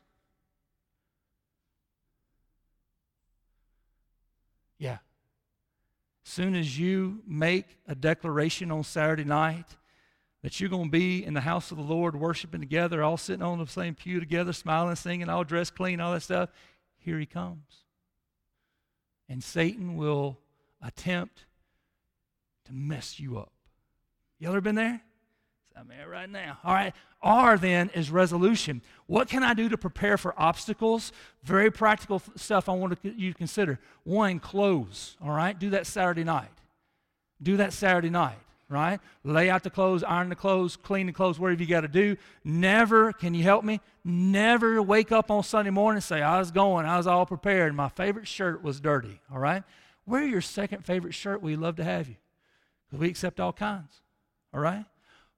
Yeah. 4.79 4.99
Soon 6.23 6.55
as 6.55 6.79
you 6.79 7.21
make 7.27 7.65
a 7.85 7.95
declaration 7.95 8.71
on 8.71 8.83
Saturday 8.83 9.25
night, 9.25 9.75
that 10.43 10.59
you're 10.59 10.69
going 10.69 10.85
to 10.85 10.91
be 10.91 11.23
in 11.23 11.33
the 11.33 11.41
house 11.41 11.71
of 11.71 11.77
the 11.77 11.83
Lord 11.83 12.15
worshiping 12.15 12.61
together, 12.61 13.03
all 13.03 13.17
sitting 13.17 13.41
on 13.41 13.59
the 13.59 13.67
same 13.67 13.95
pew 13.95 14.19
together, 14.19 14.53
smiling, 14.53 14.95
singing, 14.95 15.29
all 15.29 15.43
dressed 15.43 15.75
clean, 15.75 15.99
all 15.99 16.13
that 16.13 16.21
stuff. 16.21 16.49
Here 16.97 17.19
he 17.19 17.25
comes. 17.25 17.83
And 19.29 19.43
Satan 19.43 19.97
will 19.97 20.37
attempt 20.81 21.45
to 22.65 22.73
mess 22.73 23.19
you 23.19 23.37
up. 23.39 23.51
Y'all 24.39 24.51
ever 24.51 24.61
been 24.61 24.75
there? 24.75 25.01
I'm 25.75 25.87
there 25.87 26.07
right 26.07 26.29
now. 26.29 26.57
All 26.63 26.73
right. 26.73 26.93
R 27.21 27.57
then 27.57 27.89
is 27.93 28.11
resolution. 28.11 28.81
What 29.07 29.27
can 29.27 29.43
I 29.43 29.53
do 29.53 29.69
to 29.69 29.77
prepare 29.77 30.17
for 30.17 30.39
obstacles? 30.39 31.11
Very 31.43 31.71
practical 31.71 32.21
stuff 32.35 32.69
I 32.69 32.73
want 32.73 32.97
you 33.03 33.31
to 33.31 33.37
consider. 33.37 33.79
One, 34.03 34.39
clothes. 34.39 35.17
All 35.21 35.31
right. 35.31 35.57
Do 35.57 35.71
that 35.71 35.87
Saturday 35.87 36.23
night. 36.23 36.49
Do 37.41 37.57
that 37.57 37.73
Saturday 37.73 38.09
night 38.09 38.37
right? 38.69 38.99
Lay 39.23 39.49
out 39.49 39.63
the 39.63 39.69
clothes, 39.69 40.03
iron 40.03 40.29
the 40.29 40.35
clothes, 40.35 40.75
clean 40.75 41.07
the 41.07 41.13
clothes, 41.13 41.39
whatever 41.39 41.61
you 41.61 41.67
got 41.67 41.81
to 41.81 41.87
do. 41.87 42.17
Never, 42.43 43.13
can 43.13 43.33
you 43.33 43.43
help 43.43 43.63
me? 43.63 43.79
Never 44.03 44.81
wake 44.81 45.11
up 45.11 45.31
on 45.31 45.43
Sunday 45.43 45.71
morning 45.71 45.97
and 45.97 46.03
say, 46.03 46.21
I 46.21 46.39
was 46.39 46.51
going, 46.51 46.85
I 46.85 46.97
was 46.97 47.07
all 47.07 47.25
prepared. 47.25 47.73
My 47.75 47.89
favorite 47.89 48.27
shirt 48.27 48.63
was 48.63 48.79
dirty, 48.79 49.21
all 49.31 49.39
right? 49.39 49.63
Wear 50.05 50.23
your 50.23 50.41
second 50.41 50.85
favorite 50.85 51.13
shirt. 51.13 51.41
We 51.41 51.55
love 51.55 51.77
to 51.77 51.83
have 51.83 52.07
you 52.07 52.15
because 52.85 53.01
we 53.01 53.09
accept 53.09 53.39
all 53.39 53.53
kinds, 53.53 54.01
all 54.53 54.59
right? 54.59 54.85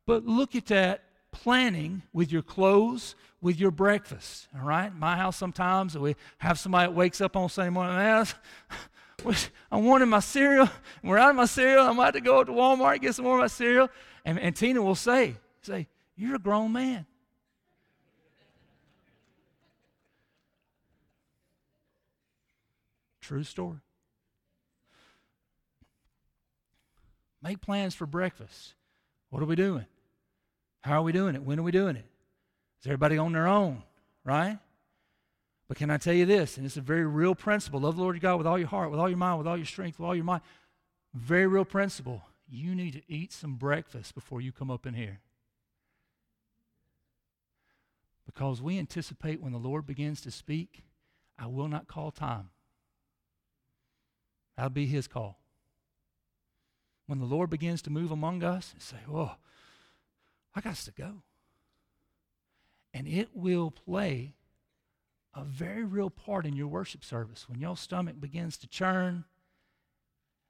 But 0.06 0.26
look 0.26 0.56
at 0.56 0.68
that 0.68 1.04
planning 1.32 2.02
with 2.14 2.32
your 2.32 2.42
clothes, 2.42 3.16
with 3.42 3.60
your 3.60 3.72
breakfast, 3.72 4.48
all 4.56 4.66
right? 4.66 4.94
My 4.96 5.16
house 5.16 5.38
sometimes 5.38 5.98
we 5.98 6.16
have 6.40 6.60
somebody 6.60 6.88
that 6.88 6.96
wakes 6.96 7.22
up 7.22 7.36
on 7.36 7.50
Sunday 7.50 7.70
morning, 7.70 7.96
man, 7.96 8.26
I 9.72 9.78
wanted 9.78 10.08
my 10.08 10.20
cereal. 10.20 10.70
We're 11.04 11.18
out 11.18 11.32
of 11.32 11.36
my 11.36 11.46
cereal. 11.46 11.86
I'm 11.86 12.00
about 12.00 12.14
to 12.14 12.22
go 12.22 12.44
to 12.44 12.52
Walmart 12.52 13.02
get 13.02 13.16
some 13.16 13.26
more 13.26 13.36
of 13.36 13.42
my 13.42 13.48
cereal. 13.48 13.90
And, 14.26 14.40
and 14.40 14.56
Tina 14.56 14.82
will 14.82 14.96
say, 14.96 15.36
say, 15.62 15.88
you're 16.16 16.36
a 16.36 16.40
grown 16.40 16.72
man. 16.72 17.06
True 23.22 23.44
story. 23.44 23.78
Make 27.42 27.62
plans 27.62 27.96
for 27.96 28.06
breakfast. 28.06 28.74
What 29.30 29.42
are 29.42 29.46
we 29.46 29.56
doing? 29.56 29.86
How 30.82 31.00
are 31.00 31.04
we 31.04 31.12
doing 31.12 31.36
it? 31.36 31.44
When 31.44 31.60
are 31.60 31.64
we 31.64 31.72
doing 31.72 31.96
it? 31.96 32.06
Is 32.82 32.88
everybody 32.88 33.18
on 33.18 33.34
their 33.34 33.48
own, 33.48 33.84
right? 34.24 34.58
But 35.70 35.78
can 35.78 35.92
I 35.92 35.98
tell 35.98 36.16
you 36.16 36.26
this? 36.26 36.58
And 36.58 36.66
it's 36.66 36.78
a 36.78 36.82
very 36.82 37.06
real 37.06 37.36
principle 37.36 37.80
love 37.80 37.96
the 37.96 38.02
Lord 38.02 38.16
your 38.16 38.22
God 38.22 38.38
with 38.38 38.48
all 38.48 38.58
your 38.58 38.68
heart, 38.68 38.90
with 38.90 39.00
all 39.00 39.08
your 39.08 39.20
mind, 39.20 39.38
with 39.38 39.48
all 39.48 39.56
your 39.56 39.68
strength, 39.68 40.00
with 40.00 40.08
all 40.08 40.16
your 40.16 40.26
mind. 40.26 40.42
Very 41.14 41.46
real 41.46 41.64
principle. 41.64 42.24
You 42.50 42.74
need 42.74 42.94
to 42.94 43.04
eat 43.08 43.32
some 43.32 43.54
breakfast 43.54 44.16
before 44.16 44.42
you 44.42 44.52
come 44.52 44.72
up 44.72 44.88
in 44.88 44.96
here. 44.96 45.20
Because 48.26 48.64
we 48.64 48.80
anticipate 48.80 49.42
when 49.42 49.54
the 49.54 49.60
Lord 49.60 49.86
begins 49.86 50.22
to 50.22 50.32
speak, 50.32 50.84
I 51.38 51.46
will 51.46 51.68
not 51.68 51.88
call 51.88 52.10
time. 52.10 52.50
That'll 54.56 54.72
be 54.72 54.88
his 54.88 55.08
call. 55.08 55.40
When 57.06 57.20
the 57.20 57.26
Lord 57.26 57.52
begins 57.52 57.84
to 57.84 57.92
move 57.92 58.12
among 58.12 58.44
us, 58.44 58.72
and 58.74 58.82
say, 58.82 58.98
Oh, 59.08 59.36
I 60.56 60.62
got 60.62 60.76
to 60.76 60.92
go. 60.92 61.22
And 62.92 63.08
it 63.08 63.30
will 63.36 63.70
play 63.70 64.34
a 65.34 65.44
very 65.44 65.84
real 65.84 66.10
part 66.10 66.46
in 66.46 66.56
your 66.56 66.68
worship 66.68 67.04
service. 67.04 67.48
When 67.48 67.60
your 67.60 67.78
stomach 67.78 68.20
begins 68.20 68.58
to 68.58 68.68
churn, 68.68 69.26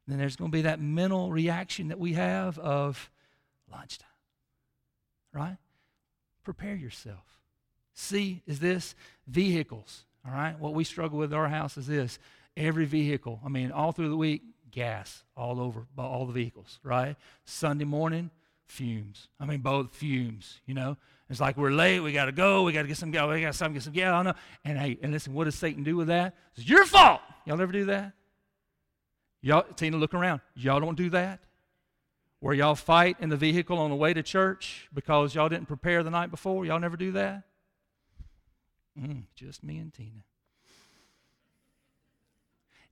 then 0.08 0.18
there's 0.18 0.36
going 0.36 0.52
to 0.52 0.58
be 0.58 0.64
that 0.64 0.80
mental 0.80 1.32
reaction 1.32 1.90
that 1.90 2.00
we 2.00 2.14
have 2.14 2.58
of 2.60 3.12
lunchtime. 3.72 4.08
Right? 5.34 5.58
Prepare 6.44 6.76
yourself. 6.76 7.40
C 7.94 8.42
is 8.48 8.60
this 8.60 8.96
vehicles. 9.28 10.06
All 10.26 10.34
right? 10.34 10.58
What 10.60 10.74
we 10.74 10.84
struggle 10.84 11.20
with 11.20 11.34
our 11.34 11.50
house 11.50 11.78
is 11.78 11.88
this 11.88 12.18
every 12.58 12.86
vehicle, 12.86 13.40
I 13.46 13.50
mean, 13.50 13.72
all 13.72 13.92
through 13.92 14.10
the 14.10 14.18
week, 14.18 14.42
gas 14.72 15.24
all 15.36 15.60
over 15.60 15.88
all 15.98 16.26
the 16.26 16.34
vehicles, 16.34 16.80
right? 16.84 17.16
Sunday 17.46 17.86
morning, 17.86 18.30
fumes. 18.72 19.28
I 19.40 19.46
mean, 19.46 19.60
both 19.60 19.94
fumes, 19.96 20.62
you 20.66 20.74
know. 20.74 20.98
It's 21.30 21.40
like 21.40 21.58
we're 21.58 21.72
late, 21.72 22.00
we 22.00 22.12
got 22.12 22.26
to 22.26 22.32
go, 22.32 22.64
we 22.64 22.74
got 22.74 22.84
to 22.84 22.88
get 22.88 22.98
some 22.98 23.12
we 23.12 23.18
got 23.18 23.28
to 23.28 23.40
get 23.40 23.56
some 23.56 23.74
gas. 23.74 24.14
I 24.14 24.24
know. 24.24 24.34
And 24.66 24.78
hey, 24.78 24.98
and 25.02 25.12
listen, 25.12 25.34
what 25.34 25.44
does 25.44 25.56
Satan 25.56 25.84
do 25.84 25.96
with 25.96 26.08
that? 26.08 26.36
It's 26.56 26.68
your 26.68 26.86
fault. 26.86 27.22
Y'all 27.46 27.62
ever 27.62 27.72
do 27.72 27.86
that? 27.86 28.14
Y'all, 29.42 29.64
Tina, 29.76 29.98
look 29.98 30.14
around. 30.14 30.42
Y'all 30.56 30.80
don't 30.80 30.98
do 30.98 31.10
that? 31.12 31.40
Where 32.40 32.54
y'all 32.54 32.76
fight 32.76 33.18
in 33.20 33.30
the 33.30 33.38
vehicle 33.38 33.78
on 33.78 33.90
the 33.90 33.96
way 33.96 34.14
to 34.14 34.24
church 34.24 34.88
because 34.94 35.36
y'all 35.36 35.50
didn't 35.50 35.68
prepare 35.68 36.04
the 36.04 36.10
night 36.10 36.32
before? 36.32 36.66
Y'all 36.66 36.80
never 36.80 36.98
do 36.98 37.12
that? 37.14 37.44
Mm, 39.00 39.24
just 39.36 39.64
me 39.64 39.78
and 39.78 39.94
Tina. 39.94 40.24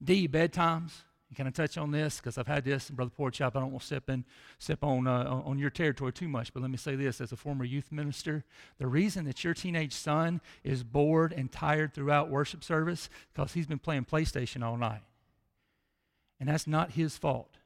D, 0.03 0.27
bedtimes. 0.27 0.91
Can 1.35 1.45
I 1.45 1.49
touch 1.49 1.77
on 1.77 1.91
this? 1.91 2.17
Because 2.17 2.37
I've 2.37 2.47
had 2.47 2.63
this, 2.63 2.89
Brother 2.89 3.11
Porchop. 3.17 3.55
I 3.55 3.59
don't 3.59 3.71
want 3.71 3.81
to 3.81 3.85
step 3.85 4.09
in, 4.09 4.23
step 4.59 4.81
on 4.81 5.07
uh, 5.07 5.41
on 5.45 5.59
your 5.59 5.69
territory 5.69 6.13
too 6.13 6.29
much. 6.29 6.53
But 6.53 6.61
let 6.61 6.71
me 6.71 6.77
say 6.77 6.95
this: 6.95 7.19
as 7.19 7.31
a 7.33 7.35
former 7.35 7.65
youth 7.65 7.91
minister, 7.91 8.45
the 8.77 8.87
reason 8.87 9.25
that 9.25 9.43
your 9.43 9.53
teenage 9.53 9.93
son 9.93 10.39
is 10.63 10.83
bored 10.83 11.33
and 11.33 11.51
tired 11.51 11.93
throughout 11.93 12.29
worship 12.29 12.63
service 12.63 13.09
because 13.33 13.53
he's 13.53 13.67
been 13.67 13.77
playing 13.77 14.05
PlayStation 14.05 14.63
all 14.63 14.77
night, 14.77 15.01
and 16.39 16.47
that's 16.47 16.65
not 16.65 16.91
his 16.91 17.17
fault. 17.17 17.57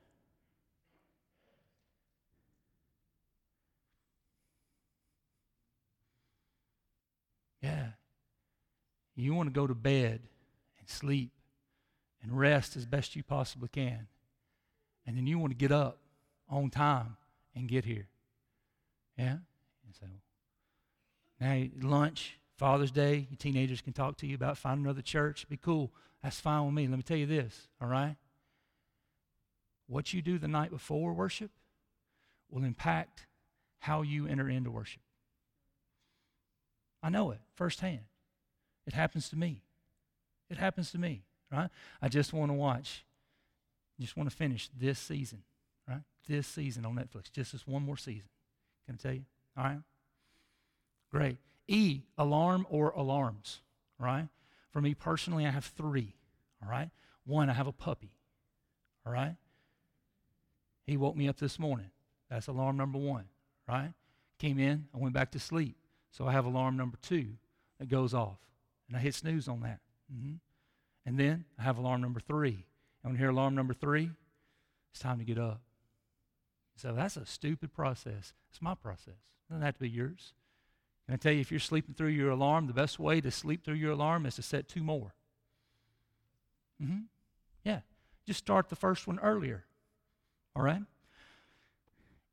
Yeah, 7.61 7.89
you 9.15 9.35
want 9.35 9.47
to 9.47 9.53
go 9.53 9.67
to 9.67 9.75
bed 9.75 10.21
and 10.79 10.89
sleep 10.89 11.31
and 12.21 12.37
rest 12.37 12.75
as 12.75 12.85
best 12.85 13.15
you 13.15 13.23
possibly 13.23 13.69
can. 13.69 14.07
And 15.05 15.17
then 15.17 15.27
you 15.27 15.39
want 15.39 15.51
to 15.51 15.57
get 15.57 15.71
up 15.71 15.97
on 16.49 16.69
time 16.69 17.17
and 17.55 17.67
get 17.67 17.85
here. 17.85 18.07
Yeah? 19.17 19.37
And 19.85 19.95
so 19.99 20.05
now 21.39 21.63
lunch, 21.81 22.37
Father's 22.57 22.91
Day, 22.91 23.27
your 23.29 23.37
teenagers 23.37 23.81
can 23.81 23.93
talk 23.93 24.17
to 24.17 24.27
you 24.27 24.35
about 24.35 24.57
finding 24.57 24.85
another 24.85 25.01
church. 25.01 25.47
Be 25.49 25.57
cool. 25.57 25.91
That's 26.21 26.39
fine 26.39 26.65
with 26.65 26.75
me. 26.75 26.87
Let 26.87 26.97
me 26.97 27.03
tell 27.03 27.17
you 27.17 27.25
this, 27.25 27.67
all 27.81 27.87
right? 27.87 28.15
What 29.87 30.13
you 30.13 30.21
do 30.21 30.37
the 30.37 30.47
night 30.47 30.69
before 30.69 31.13
worship 31.13 31.51
will 32.49 32.63
impact 32.63 33.25
how 33.79 34.03
you 34.03 34.27
enter 34.27 34.47
into 34.47 34.69
worship. 34.69 35.01
I 37.01 37.09
know 37.09 37.31
it 37.31 37.39
firsthand. 37.55 38.01
It 38.85 38.93
happens 38.93 39.29
to 39.29 39.35
me. 39.35 39.63
It 40.49 40.57
happens 40.57 40.91
to 40.91 40.99
me 40.99 41.23
right? 41.51 41.69
I 42.01 42.07
just 42.07 42.33
want 42.33 42.49
to 42.49 42.53
watch, 42.53 43.03
just 43.99 44.17
want 44.17 44.29
to 44.29 44.35
finish 44.35 44.69
this 44.77 44.99
season, 44.99 45.43
right? 45.87 46.01
This 46.27 46.47
season 46.47 46.85
on 46.85 46.95
Netflix, 46.95 47.31
just 47.31 47.51
this 47.51 47.67
one 47.67 47.83
more 47.83 47.97
season. 47.97 48.29
Can 48.85 48.95
I 48.95 48.97
tell 48.97 49.13
you? 49.13 49.25
All 49.57 49.63
right? 49.63 49.79
Great. 51.11 51.37
E, 51.67 52.01
alarm 52.17 52.65
or 52.69 52.91
alarms, 52.91 53.59
right? 53.99 54.27
For 54.71 54.81
me 54.81 54.93
personally, 54.93 55.45
I 55.45 55.51
have 55.51 55.65
three, 55.65 56.15
all 56.63 56.69
right? 56.69 56.89
One, 57.25 57.49
I 57.49 57.53
have 57.53 57.67
a 57.67 57.71
puppy, 57.71 58.17
all 59.05 59.13
right? 59.13 59.35
He 60.85 60.97
woke 60.97 61.15
me 61.15 61.27
up 61.27 61.37
this 61.37 61.59
morning. 61.59 61.91
That's 62.29 62.47
alarm 62.47 62.77
number 62.77 62.97
one, 62.97 63.25
right? 63.67 63.93
Came 64.39 64.57
in, 64.57 64.87
I 64.93 64.97
went 64.97 65.13
back 65.13 65.31
to 65.31 65.39
sleep. 65.39 65.75
So 66.11 66.27
I 66.27 66.31
have 66.31 66.45
alarm 66.45 66.75
number 66.75 66.97
two 67.01 67.27
that 67.79 67.89
goes 67.89 68.13
off. 68.13 68.37
And 68.87 68.97
I 68.97 68.99
hit 68.99 69.15
snooze 69.15 69.47
on 69.47 69.61
that. 69.61 69.79
Mm-hmm. 70.13 70.33
And 71.05 71.19
then 71.19 71.45
I 71.57 71.63
have 71.63 71.77
alarm 71.77 72.01
number 72.01 72.19
three. 72.19 72.65
And 73.03 73.11
when 73.11 73.13
you 73.13 73.19
hear 73.19 73.29
alarm 73.29 73.55
number 73.55 73.73
three, 73.73 74.11
it's 74.91 74.99
time 74.99 75.19
to 75.19 75.25
get 75.25 75.37
up. 75.37 75.61
So 76.75 76.93
that's 76.93 77.17
a 77.17 77.25
stupid 77.25 77.73
process. 77.73 78.33
It's 78.49 78.61
my 78.61 78.75
process. 78.75 79.15
It 79.15 79.53
doesn't 79.53 79.65
have 79.65 79.75
to 79.75 79.79
be 79.81 79.89
yours. 79.89 80.33
Can 81.05 81.13
I 81.13 81.17
tell 81.17 81.31
you, 81.31 81.41
if 81.41 81.51
you're 81.51 81.59
sleeping 81.59 81.95
through 81.95 82.09
your 82.09 82.31
alarm, 82.31 82.67
the 82.67 82.73
best 82.73 82.99
way 82.99 83.21
to 83.21 83.31
sleep 83.31 83.65
through 83.65 83.75
your 83.75 83.91
alarm 83.91 84.25
is 84.25 84.35
to 84.35 84.41
set 84.41 84.67
two 84.67 84.83
more. 84.83 85.13
Mm-hmm. 86.81 87.01
Yeah. 87.63 87.79
Just 88.25 88.39
start 88.39 88.69
the 88.69 88.75
first 88.75 89.07
one 89.07 89.19
earlier. 89.19 89.65
All 90.55 90.63
right? 90.63 90.81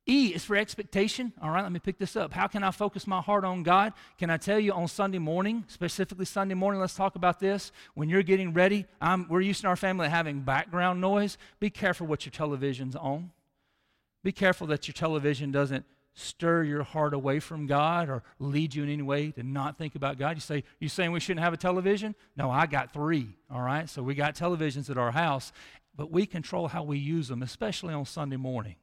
E 0.09 0.33
is 0.35 0.43
for 0.43 0.57
expectation. 0.57 1.35
All 1.43 1.51
right, 1.51 1.63
let 1.63 1.71
me 1.71 1.79
pick 1.79 1.99
this 1.99 2.17
up. 2.17 2.33
How 2.33 2.47
can 2.47 2.63
I 2.63 2.71
focus 2.71 3.07
my 3.07 3.21
heart 3.21 3.45
on 3.45 3.63
God? 3.63 3.93
Can 4.17 4.31
I 4.31 4.39
tell 4.39 4.59
you 4.59 4.73
on 4.73 4.89
Sunday 4.89 5.19
morning, 5.19 5.65
specifically 5.69 6.25
Sunday 6.25 6.55
morning, 6.55 6.81
let's 6.81 6.95
talk 6.95 7.15
about 7.15 7.41
this. 7.41 7.73
When 7.95 8.09
you're 8.09 8.23
getting 8.23 8.55
ready, 8.55 8.87
I'm, 9.03 9.29
we're 9.29 9.43
used 9.43 9.65
in 9.65 9.69
our 9.69 9.77
family 9.77 10.09
having 10.09 10.41
background 10.41 11.03
noise. 11.03 11.37
Be 11.61 11.69
careful 11.69 12.07
what 12.07 12.25
your 12.25 12.31
television's 12.33 12.97
on. 12.97 13.33
Be 14.25 14.33
careful 14.33 14.67
that 14.69 14.89
your 14.89 14.95
television 14.95 15.53
doesn't 15.53 15.85
stir 16.15 16.65
your 16.65 16.85
heart 16.85 17.13
away 17.13 17.39
from 17.39 17.67
God 17.67 18.09
or 18.09 18.23
lead 18.39 18.75
you 18.75 18.83
in 18.85 18.89
any 18.89 19.03
way 19.03 19.31
to 19.33 19.43
not 19.43 19.77
think 19.77 19.95
about 19.95 20.19
God. 20.19 20.37
You 20.37 20.41
say, 20.41 20.65
You 20.81 20.89
saying 20.89 21.13
we 21.13 21.21
shouldn't 21.21 21.45
have 21.45 21.53
a 21.53 21.59
television? 21.59 22.15
No, 22.35 22.51
I 22.51 22.67
got 22.67 22.95
three. 22.95 23.29
All 23.51 23.61
right. 23.61 23.89
So 23.89 24.03
we 24.03 24.15
got 24.15 24.35
televisions 24.35 24.89
at 24.89 24.97
our 24.97 25.13
house, 25.13 25.53
but 25.95 26.11
we 26.11 26.25
control 26.25 26.69
how 26.69 26.83
we 26.83 26.99
use 26.99 27.29
them, 27.29 27.43
especially 27.43 27.93
on 27.93 28.07
Sunday 28.07 28.37
morning. 28.37 28.77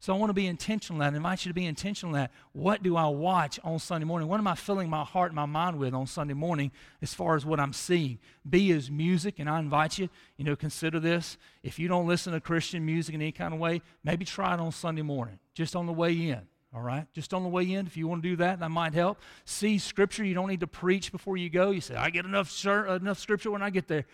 So 0.00 0.14
I 0.14 0.16
want 0.16 0.30
to 0.30 0.34
be 0.34 0.46
intentional 0.46 0.96
in 0.96 1.06
that. 1.06 1.14
I 1.14 1.16
invite 1.18 1.44
you 1.44 1.50
to 1.50 1.54
be 1.54 1.66
intentional 1.66 2.14
in 2.14 2.22
that. 2.22 2.30
What 2.52 2.82
do 2.82 2.96
I 2.96 3.06
watch 3.08 3.60
on 3.62 3.78
Sunday 3.78 4.06
morning? 4.06 4.28
What 4.28 4.40
am 4.40 4.46
I 4.46 4.54
filling 4.54 4.88
my 4.88 5.04
heart 5.04 5.30
and 5.30 5.36
my 5.36 5.44
mind 5.44 5.78
with 5.78 5.92
on 5.92 6.06
Sunday 6.06 6.32
morning 6.32 6.72
as 7.02 7.12
far 7.12 7.36
as 7.36 7.44
what 7.44 7.60
I'm 7.60 7.74
seeing? 7.74 8.18
B 8.48 8.70
is 8.70 8.90
music, 8.90 9.38
and 9.38 9.48
I 9.48 9.58
invite 9.58 9.98
you, 9.98 10.08
you 10.38 10.44
know, 10.46 10.56
consider 10.56 11.00
this. 11.00 11.36
If 11.62 11.78
you 11.78 11.86
don't 11.86 12.06
listen 12.06 12.32
to 12.32 12.40
Christian 12.40 12.84
music 12.86 13.14
in 13.14 13.20
any 13.20 13.30
kind 13.30 13.52
of 13.52 13.60
way, 13.60 13.82
maybe 14.02 14.24
try 14.24 14.54
it 14.54 14.60
on 14.60 14.72
Sunday 14.72 15.02
morning, 15.02 15.38
just 15.52 15.76
on 15.76 15.84
the 15.84 15.92
way 15.92 16.14
in. 16.14 16.40
All 16.72 16.80
right? 16.80 17.06
Just 17.12 17.34
on 17.34 17.42
the 17.42 17.48
way 17.48 17.70
in, 17.70 17.86
if 17.86 17.96
you 17.96 18.08
want 18.08 18.22
to 18.22 18.28
do 18.28 18.36
that, 18.36 18.60
that 18.60 18.70
might 18.70 18.94
help. 18.94 19.18
See 19.44 19.76
scripture. 19.78 20.24
You 20.24 20.34
don't 20.34 20.48
need 20.48 20.60
to 20.60 20.68
preach 20.68 21.12
before 21.12 21.36
you 21.36 21.50
go. 21.50 21.72
You 21.72 21.80
say, 21.80 21.96
I 21.96 22.10
get 22.10 22.24
enough, 22.24 22.64
enough 22.64 23.18
scripture 23.18 23.50
when 23.50 23.60
I 23.60 23.70
get 23.70 23.88
there. 23.88 24.06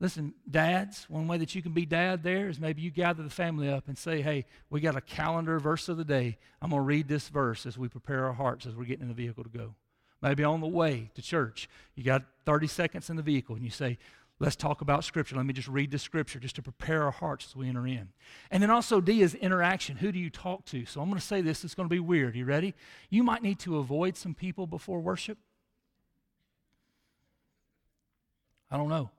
Listen, 0.00 0.34
dads, 0.50 1.08
one 1.08 1.28
way 1.28 1.38
that 1.38 1.54
you 1.54 1.62
can 1.62 1.72
be 1.72 1.86
dad 1.86 2.22
there 2.22 2.48
is 2.48 2.58
maybe 2.58 2.82
you 2.82 2.90
gather 2.90 3.22
the 3.22 3.30
family 3.30 3.68
up 3.68 3.86
and 3.86 3.96
say, 3.96 4.20
hey, 4.20 4.44
we 4.68 4.80
got 4.80 4.96
a 4.96 5.00
calendar 5.00 5.58
verse 5.58 5.88
of 5.88 5.96
the 5.96 6.04
day. 6.04 6.36
I'm 6.60 6.70
going 6.70 6.80
to 6.80 6.86
read 6.86 7.08
this 7.08 7.28
verse 7.28 7.64
as 7.64 7.78
we 7.78 7.88
prepare 7.88 8.26
our 8.26 8.32
hearts 8.32 8.66
as 8.66 8.74
we're 8.74 8.84
getting 8.84 9.02
in 9.02 9.08
the 9.08 9.14
vehicle 9.14 9.44
to 9.44 9.50
go. 9.50 9.74
Maybe 10.20 10.42
on 10.42 10.60
the 10.60 10.66
way 10.66 11.10
to 11.14 11.22
church, 11.22 11.68
you 11.94 12.02
got 12.02 12.24
30 12.44 12.66
seconds 12.66 13.08
in 13.08 13.16
the 13.16 13.22
vehicle 13.22 13.54
and 13.54 13.64
you 13.64 13.70
say, 13.70 13.98
let's 14.40 14.56
talk 14.56 14.80
about 14.80 15.04
Scripture. 15.04 15.36
Let 15.36 15.46
me 15.46 15.52
just 15.52 15.68
read 15.68 15.90
the 15.90 15.98
Scripture 15.98 16.40
just 16.40 16.56
to 16.56 16.62
prepare 16.62 17.04
our 17.04 17.10
hearts 17.10 17.46
as 17.46 17.56
we 17.56 17.68
enter 17.68 17.86
in. 17.86 18.08
And 18.50 18.62
then 18.62 18.70
also, 18.70 19.00
D 19.00 19.22
is 19.22 19.34
interaction. 19.34 19.96
Who 19.98 20.10
do 20.10 20.18
you 20.18 20.30
talk 20.30 20.64
to? 20.66 20.86
So 20.86 21.00
I'm 21.00 21.08
going 21.08 21.20
to 21.20 21.26
say 21.26 21.40
this, 21.40 21.62
it's 21.62 21.74
going 21.74 21.88
to 21.88 21.94
be 21.94 22.00
weird. 22.00 22.34
You 22.34 22.46
ready? 22.46 22.74
You 23.10 23.22
might 23.22 23.42
need 23.42 23.60
to 23.60 23.78
avoid 23.78 24.16
some 24.16 24.34
people 24.34 24.66
before 24.66 25.00
worship. 25.00 25.38
I 28.70 28.76
don't 28.76 28.88
know. 28.88 29.10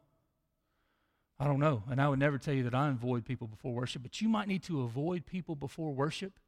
I 1.39 1.45
don't 1.45 1.59
know. 1.59 1.83
And 1.89 2.01
I 2.01 2.07
would 2.07 2.19
never 2.19 2.37
tell 2.37 2.53
you 2.53 2.63
that 2.63 2.75
I 2.75 2.87
avoid 2.89 3.25
people 3.25 3.47
before 3.47 3.73
worship, 3.73 4.03
but 4.03 4.21
you 4.21 4.29
might 4.29 4.47
need 4.47 4.63
to 4.63 4.81
avoid 4.81 5.25
people 5.25 5.55
before 5.55 5.93
worship 5.93 6.39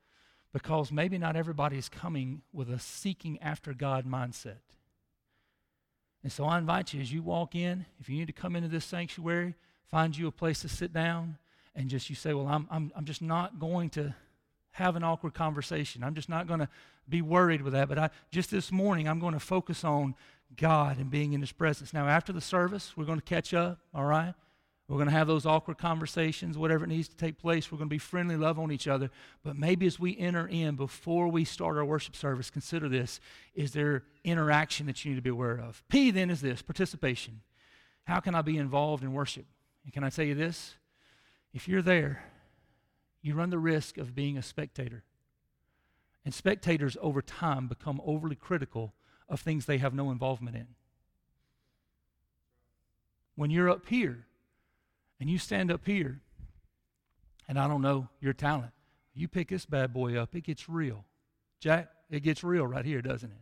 because 0.53 0.91
maybe 0.91 1.17
not 1.17 1.35
everybody 1.35 1.77
is 1.77 1.89
coming 1.89 2.41
with 2.53 2.69
a 2.69 2.79
seeking 2.79 3.37
after 3.41 3.73
God 3.73 4.05
mindset. 4.05 4.59
And 6.23 6.31
so 6.31 6.45
I 6.45 6.57
invite 6.57 6.93
you 6.93 7.01
as 7.01 7.11
you 7.11 7.21
walk 7.21 7.53
in, 7.53 7.85
if 7.99 8.09
you 8.09 8.17
need 8.17 8.27
to 8.27 8.33
come 8.33 8.55
into 8.55 8.69
this 8.69 8.85
sanctuary, 8.85 9.55
find 9.87 10.17
you 10.17 10.27
a 10.27 10.31
place 10.31 10.61
to 10.61 10.69
sit 10.69 10.93
down 10.93 11.37
and 11.75 11.89
just 11.89 12.09
you 12.09 12.15
say, 12.15 12.33
Well, 12.33 12.47
I'm, 12.47 12.67
I'm, 12.71 12.91
I'm 12.95 13.05
just 13.05 13.21
not 13.21 13.59
going 13.59 13.89
to 13.91 14.15
have 14.71 14.95
an 14.95 15.03
awkward 15.03 15.33
conversation. 15.33 16.03
I'm 16.03 16.15
just 16.15 16.29
not 16.29 16.47
going 16.47 16.59
to 16.59 16.69
be 17.07 17.21
worried 17.21 17.61
with 17.61 17.73
that. 17.73 17.89
But 17.89 17.97
I, 17.97 18.09
just 18.31 18.51
this 18.51 18.71
morning, 18.71 19.07
I'm 19.07 19.19
going 19.19 19.33
to 19.33 19.39
focus 19.39 19.83
on 19.83 20.15
God 20.55 20.97
and 20.97 21.09
being 21.09 21.33
in 21.33 21.41
His 21.41 21.51
presence. 21.51 21.93
Now, 21.93 22.07
after 22.07 22.31
the 22.31 22.41
service, 22.41 22.95
we're 22.95 23.05
going 23.05 23.19
to 23.19 23.25
catch 23.25 23.53
up, 23.53 23.79
all 23.93 24.05
right? 24.05 24.33
We're 24.87 24.95
going 24.95 25.09
to 25.09 25.13
have 25.13 25.27
those 25.27 25.45
awkward 25.45 25.77
conversations, 25.77 26.57
whatever 26.57 26.85
it 26.85 26.87
needs 26.87 27.09
to 27.09 27.17
take 27.17 27.37
place. 27.37 27.69
We're 27.69 27.77
going 27.77 27.89
to 27.89 27.93
be 27.93 27.97
friendly, 27.97 28.37
love 28.37 28.57
on 28.57 28.71
each 28.71 28.87
other. 28.87 29.09
But 29.43 29.57
maybe 29.57 29.85
as 29.85 29.99
we 29.99 30.17
enter 30.17 30.47
in, 30.47 30.77
before 30.77 31.27
we 31.27 31.43
start 31.43 31.75
our 31.75 31.83
worship 31.83 32.15
service, 32.15 32.49
consider 32.49 32.87
this. 32.87 33.19
Is 33.53 33.71
there 33.71 34.03
interaction 34.23 34.85
that 34.85 35.03
you 35.03 35.11
need 35.11 35.17
to 35.17 35.21
be 35.21 35.29
aware 35.29 35.59
of? 35.59 35.83
P 35.89 36.09
then 36.11 36.29
is 36.29 36.39
this 36.39 36.61
participation. 36.61 37.41
How 38.05 38.21
can 38.21 38.33
I 38.33 38.41
be 38.41 38.57
involved 38.57 39.03
in 39.03 39.11
worship? 39.11 39.45
And 39.83 39.91
can 39.91 40.05
I 40.05 40.09
tell 40.09 40.23
you 40.23 40.35
this? 40.35 40.75
If 41.53 41.67
you're 41.67 41.81
there, 41.81 42.23
you 43.21 43.33
run 43.33 43.49
the 43.49 43.59
risk 43.59 43.97
of 43.97 44.15
being 44.15 44.37
a 44.37 44.41
spectator. 44.41 45.03
And 46.23 46.33
spectators 46.33 46.95
over 47.01 47.21
time 47.21 47.67
become 47.67 48.01
overly 48.05 48.35
critical 48.35 48.93
of 49.27 49.41
things 49.41 49.65
they 49.65 49.79
have 49.79 49.93
no 49.93 50.11
involvement 50.11 50.55
in. 50.55 50.67
When 53.35 53.51
you're 53.51 53.69
up 53.69 53.87
here, 53.87 54.26
and 55.19 55.29
you 55.29 55.37
stand 55.37 55.71
up 55.71 55.85
here, 55.85 56.21
and 57.47 57.59
I 57.59 57.67
don't 57.67 57.81
know 57.81 58.09
your 58.19 58.33
talent. 58.33 58.71
You 59.13 59.27
pick 59.27 59.49
this 59.49 59.65
bad 59.65 59.93
boy 59.93 60.15
up, 60.15 60.35
it 60.35 60.43
gets 60.43 60.69
real. 60.69 61.05
Jack, 61.59 61.89
it 62.09 62.21
gets 62.21 62.43
real 62.43 62.67
right 62.67 62.85
here, 62.85 63.01
doesn't 63.01 63.31
it? 63.31 63.37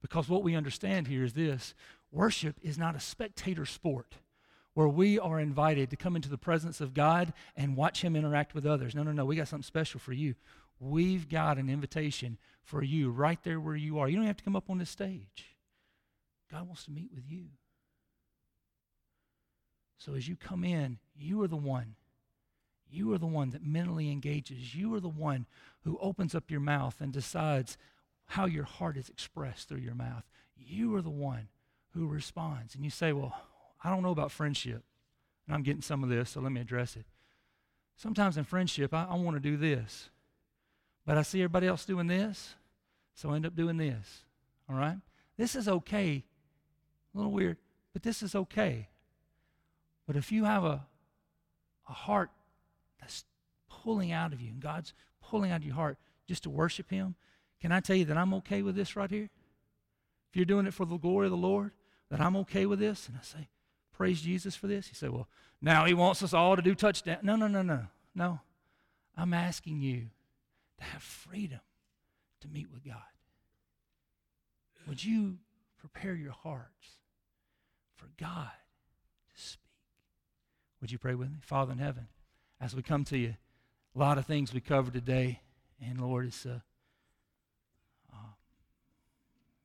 Because 0.00 0.28
what 0.28 0.42
we 0.42 0.56
understand 0.56 1.06
here 1.06 1.24
is 1.24 1.32
this 1.32 1.74
worship 2.10 2.56
is 2.62 2.76
not 2.76 2.96
a 2.96 3.00
spectator 3.00 3.64
sport 3.64 4.16
where 4.74 4.88
we 4.88 5.18
are 5.18 5.38
invited 5.38 5.90
to 5.90 5.96
come 5.96 6.16
into 6.16 6.28
the 6.28 6.38
presence 6.38 6.80
of 6.80 6.94
God 6.94 7.32
and 7.56 7.76
watch 7.76 8.02
Him 8.02 8.16
interact 8.16 8.54
with 8.54 8.66
others. 8.66 8.94
No, 8.94 9.02
no, 9.02 9.12
no. 9.12 9.24
We 9.24 9.36
got 9.36 9.48
something 9.48 9.62
special 9.62 10.00
for 10.00 10.12
you. 10.12 10.34
We've 10.80 11.28
got 11.28 11.58
an 11.58 11.68
invitation 11.68 12.38
for 12.64 12.82
you 12.82 13.10
right 13.10 13.38
there 13.44 13.60
where 13.60 13.76
you 13.76 13.98
are. 13.98 14.08
You 14.08 14.16
don't 14.16 14.26
have 14.26 14.38
to 14.38 14.44
come 14.44 14.56
up 14.56 14.70
on 14.70 14.78
this 14.78 14.90
stage. 14.90 15.56
God 16.50 16.66
wants 16.66 16.84
to 16.84 16.90
meet 16.90 17.10
with 17.14 17.24
you. 17.28 17.46
So 20.04 20.14
as 20.14 20.26
you 20.26 20.34
come 20.34 20.64
in, 20.64 20.98
you 21.14 21.40
are 21.42 21.48
the 21.48 21.56
one. 21.56 21.94
You 22.90 23.12
are 23.12 23.18
the 23.18 23.26
one 23.26 23.50
that 23.50 23.64
mentally 23.64 24.10
engages. 24.10 24.74
You 24.74 24.92
are 24.94 25.00
the 25.00 25.08
one 25.08 25.46
who 25.84 25.96
opens 26.00 26.34
up 26.34 26.50
your 26.50 26.60
mouth 26.60 26.96
and 27.00 27.12
decides 27.12 27.78
how 28.26 28.46
your 28.46 28.64
heart 28.64 28.96
is 28.96 29.08
expressed 29.08 29.68
through 29.68 29.78
your 29.78 29.94
mouth. 29.94 30.24
You 30.56 30.92
are 30.96 31.02
the 31.02 31.10
one 31.10 31.48
who 31.90 32.08
responds. 32.08 32.74
And 32.74 32.82
you 32.82 32.90
say, 32.90 33.12
Well, 33.12 33.32
I 33.84 33.90
don't 33.90 34.02
know 34.02 34.10
about 34.10 34.32
friendship. 34.32 34.82
And 35.46 35.54
I'm 35.54 35.62
getting 35.62 35.82
some 35.82 36.02
of 36.02 36.10
this, 36.10 36.30
so 36.30 36.40
let 36.40 36.50
me 36.50 36.60
address 36.60 36.96
it. 36.96 37.06
Sometimes 37.96 38.36
in 38.36 38.44
friendship, 38.44 38.92
I, 38.92 39.06
I 39.08 39.14
want 39.14 39.36
to 39.36 39.40
do 39.40 39.56
this, 39.56 40.10
but 41.06 41.16
I 41.16 41.22
see 41.22 41.40
everybody 41.40 41.68
else 41.68 41.84
doing 41.84 42.08
this, 42.08 42.56
so 43.14 43.30
I 43.30 43.36
end 43.36 43.46
up 43.46 43.54
doing 43.54 43.76
this. 43.76 44.24
All 44.68 44.74
right? 44.74 44.98
This 45.36 45.54
is 45.54 45.68
okay. 45.68 46.24
A 47.14 47.16
little 47.16 47.32
weird, 47.32 47.58
but 47.92 48.02
this 48.02 48.22
is 48.22 48.34
okay. 48.34 48.88
But 50.06 50.16
if 50.16 50.32
you 50.32 50.44
have 50.44 50.64
a, 50.64 50.86
a 51.88 51.92
heart 51.92 52.30
that's 53.00 53.24
pulling 53.68 54.12
out 54.12 54.32
of 54.32 54.40
you, 54.40 54.50
and 54.50 54.60
God's 54.60 54.92
pulling 55.22 55.50
out 55.50 55.60
of 55.60 55.64
your 55.64 55.74
heart 55.74 55.98
just 56.26 56.42
to 56.44 56.50
worship 56.50 56.90
Him, 56.90 57.14
can 57.60 57.72
I 57.72 57.80
tell 57.80 57.96
you 57.96 58.04
that 58.06 58.16
I'm 58.16 58.34
okay 58.34 58.62
with 58.62 58.74
this 58.74 58.96
right 58.96 59.10
here? 59.10 59.30
If 60.30 60.36
you're 60.36 60.44
doing 60.44 60.66
it 60.66 60.74
for 60.74 60.86
the 60.86 60.96
glory 60.96 61.26
of 61.26 61.30
the 61.30 61.36
Lord, 61.36 61.72
that 62.10 62.20
I'm 62.20 62.36
okay 62.36 62.66
with 62.66 62.78
this, 62.78 63.08
and 63.08 63.16
I 63.16 63.22
say, 63.22 63.48
Praise 63.92 64.22
Jesus 64.22 64.56
for 64.56 64.66
this. 64.66 64.88
You 64.88 64.94
say, 64.94 65.08
Well, 65.08 65.28
now 65.60 65.84
He 65.84 65.94
wants 65.94 66.22
us 66.22 66.34
all 66.34 66.56
to 66.56 66.62
do 66.62 66.74
touchdown. 66.74 67.18
No, 67.22 67.36
no, 67.36 67.46
no, 67.46 67.62
no. 67.62 67.86
No. 68.14 68.40
I'm 69.16 69.34
asking 69.34 69.80
you 69.80 70.08
to 70.78 70.84
have 70.84 71.02
freedom 71.02 71.60
to 72.40 72.48
meet 72.48 72.70
with 72.72 72.84
God. 72.84 72.96
Would 74.88 75.04
you 75.04 75.38
prepare 75.78 76.14
your 76.14 76.32
hearts 76.32 76.96
for 77.94 78.08
God? 78.18 78.50
Would 80.82 80.90
you 80.90 80.98
pray 80.98 81.14
with 81.14 81.30
me? 81.30 81.36
Father 81.42 81.70
in 81.70 81.78
heaven, 81.78 82.08
as 82.60 82.74
we 82.74 82.82
come 82.82 83.04
to 83.04 83.16
you, 83.16 83.36
a 83.94 83.98
lot 83.98 84.18
of 84.18 84.26
things 84.26 84.52
we 84.52 84.60
covered 84.60 84.92
today, 84.92 85.40
and 85.80 86.00
Lord, 86.00 86.26
it's, 86.26 86.44
uh, 86.44 86.58
uh, 88.12 88.32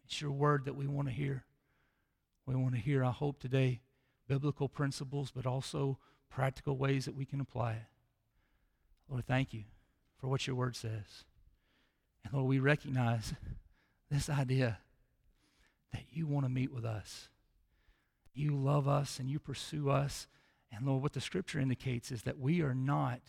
it's 0.05 0.21
your 0.21 0.29
word 0.29 0.65
that 0.65 0.75
we 0.75 0.85
want 0.85 1.07
to 1.07 1.13
hear. 1.13 1.43
We 2.45 2.55
want 2.55 2.75
to 2.75 2.79
hear, 2.79 3.03
I 3.03 3.09
hope, 3.09 3.39
today, 3.39 3.81
biblical 4.27 4.69
principles, 4.69 5.31
but 5.35 5.47
also 5.47 5.97
practical 6.29 6.77
ways 6.77 7.05
that 7.05 7.15
we 7.15 7.25
can 7.25 7.41
apply 7.41 7.73
it. 7.73 7.85
Lord, 9.09 9.25
thank 9.25 9.55
you 9.55 9.63
for 10.19 10.27
what 10.27 10.45
your 10.45 10.55
word 10.55 10.75
says. 10.75 11.25
And 12.23 12.31
Lord, 12.31 12.45
we 12.47 12.59
recognize 12.59 13.33
this 14.11 14.29
idea 14.29 14.77
that 15.93 16.03
you 16.11 16.27
want 16.27 16.45
to 16.45 16.49
meet 16.49 16.71
with 16.71 16.85
us. 16.85 17.29
You 18.35 18.55
love 18.55 18.87
us 18.87 19.17
and 19.17 19.27
you 19.27 19.39
pursue 19.39 19.89
us 19.89 20.27
and 20.71 20.85
Lord, 20.85 21.01
what 21.01 21.13
the 21.13 21.21
scripture 21.21 21.59
indicates 21.59 22.11
is 22.11 22.23
that 22.23 22.39
we 22.39 22.61
are 22.61 22.75
not 22.75 23.21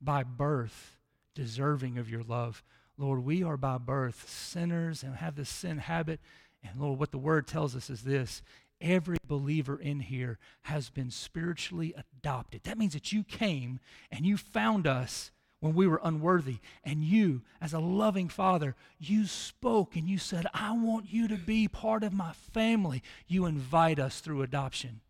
by 0.00 0.22
birth 0.22 0.98
deserving 1.34 1.98
of 1.98 2.10
your 2.10 2.22
love. 2.22 2.62
Lord, 2.98 3.24
we 3.24 3.42
are 3.42 3.56
by 3.56 3.78
birth 3.78 4.28
sinners 4.28 5.02
and 5.02 5.16
have 5.16 5.36
this 5.36 5.50
sin 5.50 5.78
habit. 5.78 6.20
And 6.64 6.80
Lord, 6.80 6.98
what 6.98 7.10
the 7.12 7.18
word 7.18 7.46
tells 7.46 7.76
us 7.76 7.90
is 7.90 8.02
this 8.02 8.42
every 8.80 9.18
believer 9.26 9.78
in 9.78 10.00
here 10.00 10.38
has 10.62 10.90
been 10.90 11.10
spiritually 11.10 11.94
adopted. 11.96 12.62
That 12.64 12.78
means 12.78 12.94
that 12.94 13.12
you 13.12 13.24
came 13.24 13.80
and 14.10 14.26
you 14.26 14.36
found 14.36 14.86
us 14.86 15.30
when 15.60 15.74
we 15.74 15.86
were 15.86 16.00
unworthy. 16.02 16.58
And 16.84 17.02
you, 17.02 17.42
as 17.60 17.72
a 17.72 17.78
loving 17.78 18.28
father, 18.28 18.74
you 18.98 19.26
spoke 19.26 19.96
and 19.96 20.08
you 20.08 20.18
said, 20.18 20.46
I 20.52 20.72
want 20.72 21.06
you 21.10 21.28
to 21.28 21.36
be 21.36 21.68
part 21.68 22.02
of 22.02 22.12
my 22.12 22.32
family. 22.32 23.02
You 23.26 23.46
invite 23.46 23.98
us 23.98 24.20
through 24.20 24.42
adoption 24.42 25.00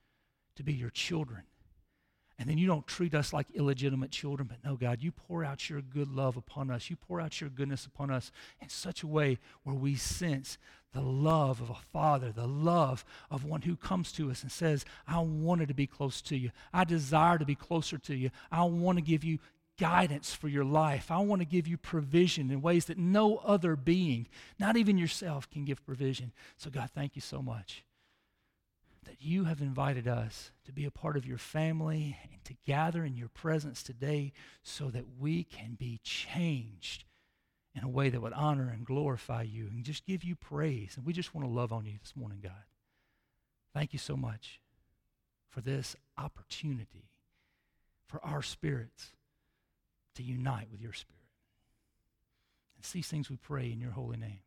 to 0.57 0.63
be 0.63 0.73
your 0.73 0.91
children. 0.91 1.43
And 2.39 2.51
then 2.51 2.59
you 2.59 2.67
don't 2.67 2.87
treat 2.87 3.15
us 3.15 3.33
like 3.33 3.47
illegitimate 3.55 4.11
children, 4.11 4.49
but 4.49 4.63
no, 4.63 4.77
God, 4.77 5.03
you 5.03 5.11
pour 5.11 5.43
out 5.43 5.71
your 5.71 5.81
good 5.81 6.09
love 6.09 6.37
upon 6.37 6.71
us. 6.71 6.91
You 6.91 6.97
pour 6.97 7.21
out 7.21 7.41
your 7.41 7.49
goodness 7.49 7.87
upon 7.87 8.11
us 8.11 8.31
in 8.61 8.69
such 8.69 9.03
a 9.03 9.07
way 9.07 9.39
where 9.63 9.75
we 9.75 9.95
sense 9.95 10.59
the 10.93 11.01
love 11.01 11.61
of 11.63 11.71
a 11.71 11.79
father, 11.93 12.33
the 12.33 12.47
love 12.47 13.05
of 13.31 13.45
one 13.45 13.63
who 13.63 13.75
comes 13.75 14.13
to 14.13 14.31
us 14.31 14.43
and 14.43 14.53
says, 14.53 14.85
I 15.09 15.21
wanted 15.21 15.69
to 15.69 15.75
be 15.75 15.87
close 15.87 16.21
to 16.23 16.37
you. 16.37 16.51
I 16.75 16.85
desire 16.85 17.39
to 17.39 17.45
be 17.47 17.55
closer 17.55 17.97
to 17.99 18.15
you. 18.15 18.31
I 18.53 18.65
want 18.65 18.99
to 18.99 19.03
give 19.03 19.25
you 19.25 19.39
guidance 19.79 20.35
for 20.35 20.49
your 20.49 20.65
life. 20.65 21.11
I 21.11 21.19
want 21.19 21.41
to 21.41 21.47
give 21.47 21.67
you 21.67 21.79
provision 21.79 22.51
in 22.51 22.61
ways 22.61 22.87
that 22.87 22.99
no 22.99 23.39
other 23.39 23.77
being, 23.77 24.27
not 24.59 24.77
even 24.77 24.99
yourself, 24.99 25.51
can 25.51 25.65
give 25.65 25.85
provision. 25.85 26.33
So, 26.57 26.71
God, 26.71 26.91
thank 26.95 27.15
you 27.15 27.23
so 27.23 27.41
much 27.41 27.86
that 29.07 29.21
you 29.21 29.45
have 29.45 29.61
invited 29.61 30.07
us 30.07 30.51
to 30.65 30.73
be 30.73 30.85
a 30.85 30.91
part 30.91 31.17
of 31.17 31.27
your 31.27 31.39
family 31.39 32.17
and 32.31 32.45
to 32.45 32.55
gather 32.67 33.05
in 33.05 33.17
your 33.17 33.29
presence 33.29 33.83
today 33.83 34.33
so 34.63 34.91
that 34.91 35.05
we 35.19 35.45
can 35.45 35.75
be 35.79 36.01
changed 36.03 37.05
in 37.75 37.83
a 37.85 37.89
way 37.89 38.09
that 38.09 38.23
would 38.23 38.33
honor 38.33 38.69
and 38.69 38.87
glorify 38.87 39.43
you 39.43 39.69
and 39.69 39.85
just 39.85 40.07
give 40.07 40.25
you 40.25 40.35
praise. 40.35 40.95
And 40.97 41.05
we 41.05 41.13
just 41.13 41.35
want 41.35 41.47
to 41.47 41.53
love 41.53 41.73
on 41.73 41.85
you 41.87 41.95
this 42.01 42.15
morning, 42.17 42.41
God. 42.43 42.65
Thank 43.75 43.93
you 43.93 43.99
so 43.99 44.17
much 44.17 44.61
for 45.49 45.61
this 45.61 45.95
opportunity 46.17 47.11
for 48.07 48.25
our 48.25 48.43
spirits 48.43 49.13
to 50.15 50.23
unite 50.23 50.69
with 50.71 50.81
your 50.81 50.93
spirit. 50.93 51.17
It's 52.79 52.93
these 52.93 53.09
things 53.09 53.29
we 53.29 53.37
pray 53.37 53.71
in 53.71 53.81
your 53.81 53.91
holy 53.91 54.17
name. 54.17 54.41